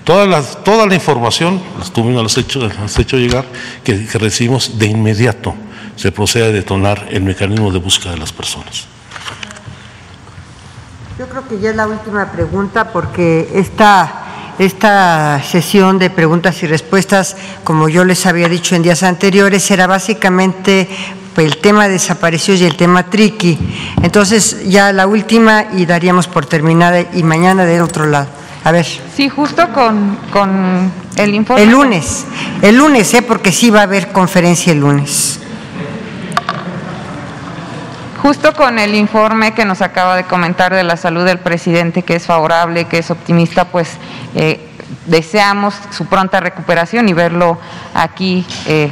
[0.04, 1.62] Toda la, toda la información,
[1.94, 3.46] tú mismo has hecho, hecho llegar,
[3.84, 5.56] que, que recibimos de inmediato,
[5.96, 8.88] se procede a detonar el mecanismo de búsqueda de las personas.
[11.18, 16.68] Yo creo que ya es la última pregunta porque esta, esta sesión de preguntas y
[16.68, 20.90] respuestas, como yo les había dicho en días anteriores, era básicamente
[21.38, 23.58] el tema desaparecidos y el tema triqui.
[24.02, 28.28] Entonces, ya la última y daríamos por terminada y mañana del otro lado.
[28.64, 28.86] A ver.
[29.16, 31.64] Sí, justo con, con el informe.
[31.64, 32.26] El lunes,
[32.62, 33.22] el lunes, ¿eh?
[33.22, 35.40] porque sí va a haber conferencia el lunes.
[38.22, 42.16] Justo con el informe que nos acaba de comentar de la salud del presidente, que
[42.16, 43.98] es favorable, que es optimista, pues
[44.34, 44.60] eh,
[45.06, 47.58] deseamos su pronta recuperación y verlo
[47.94, 48.92] aquí eh,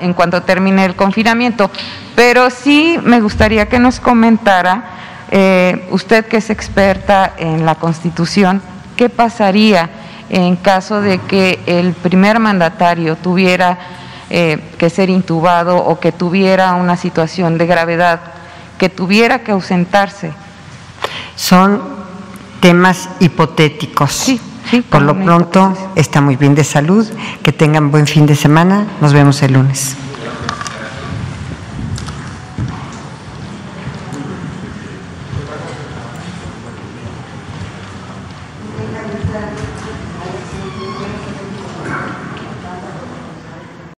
[0.00, 1.70] en, cuanto termine el confinamiento.
[2.14, 4.84] Pero sí me gustaría que nos comentara,
[5.30, 8.62] eh, usted que es experta en la Constitución,
[8.96, 9.90] qué pasaría
[10.30, 13.78] en caso de que el primer mandatario tuviera
[14.30, 18.20] eh, que ser intubado o que tuviera una situación de gravedad,
[18.78, 20.32] que tuviera que ausentarse.
[21.36, 21.82] Son
[22.60, 24.32] temas hipotéticos.
[24.70, 27.06] Sí por lo pronto está muy bien de salud,
[27.42, 29.96] que tengan buen fin de semana, nos vemos el lunes.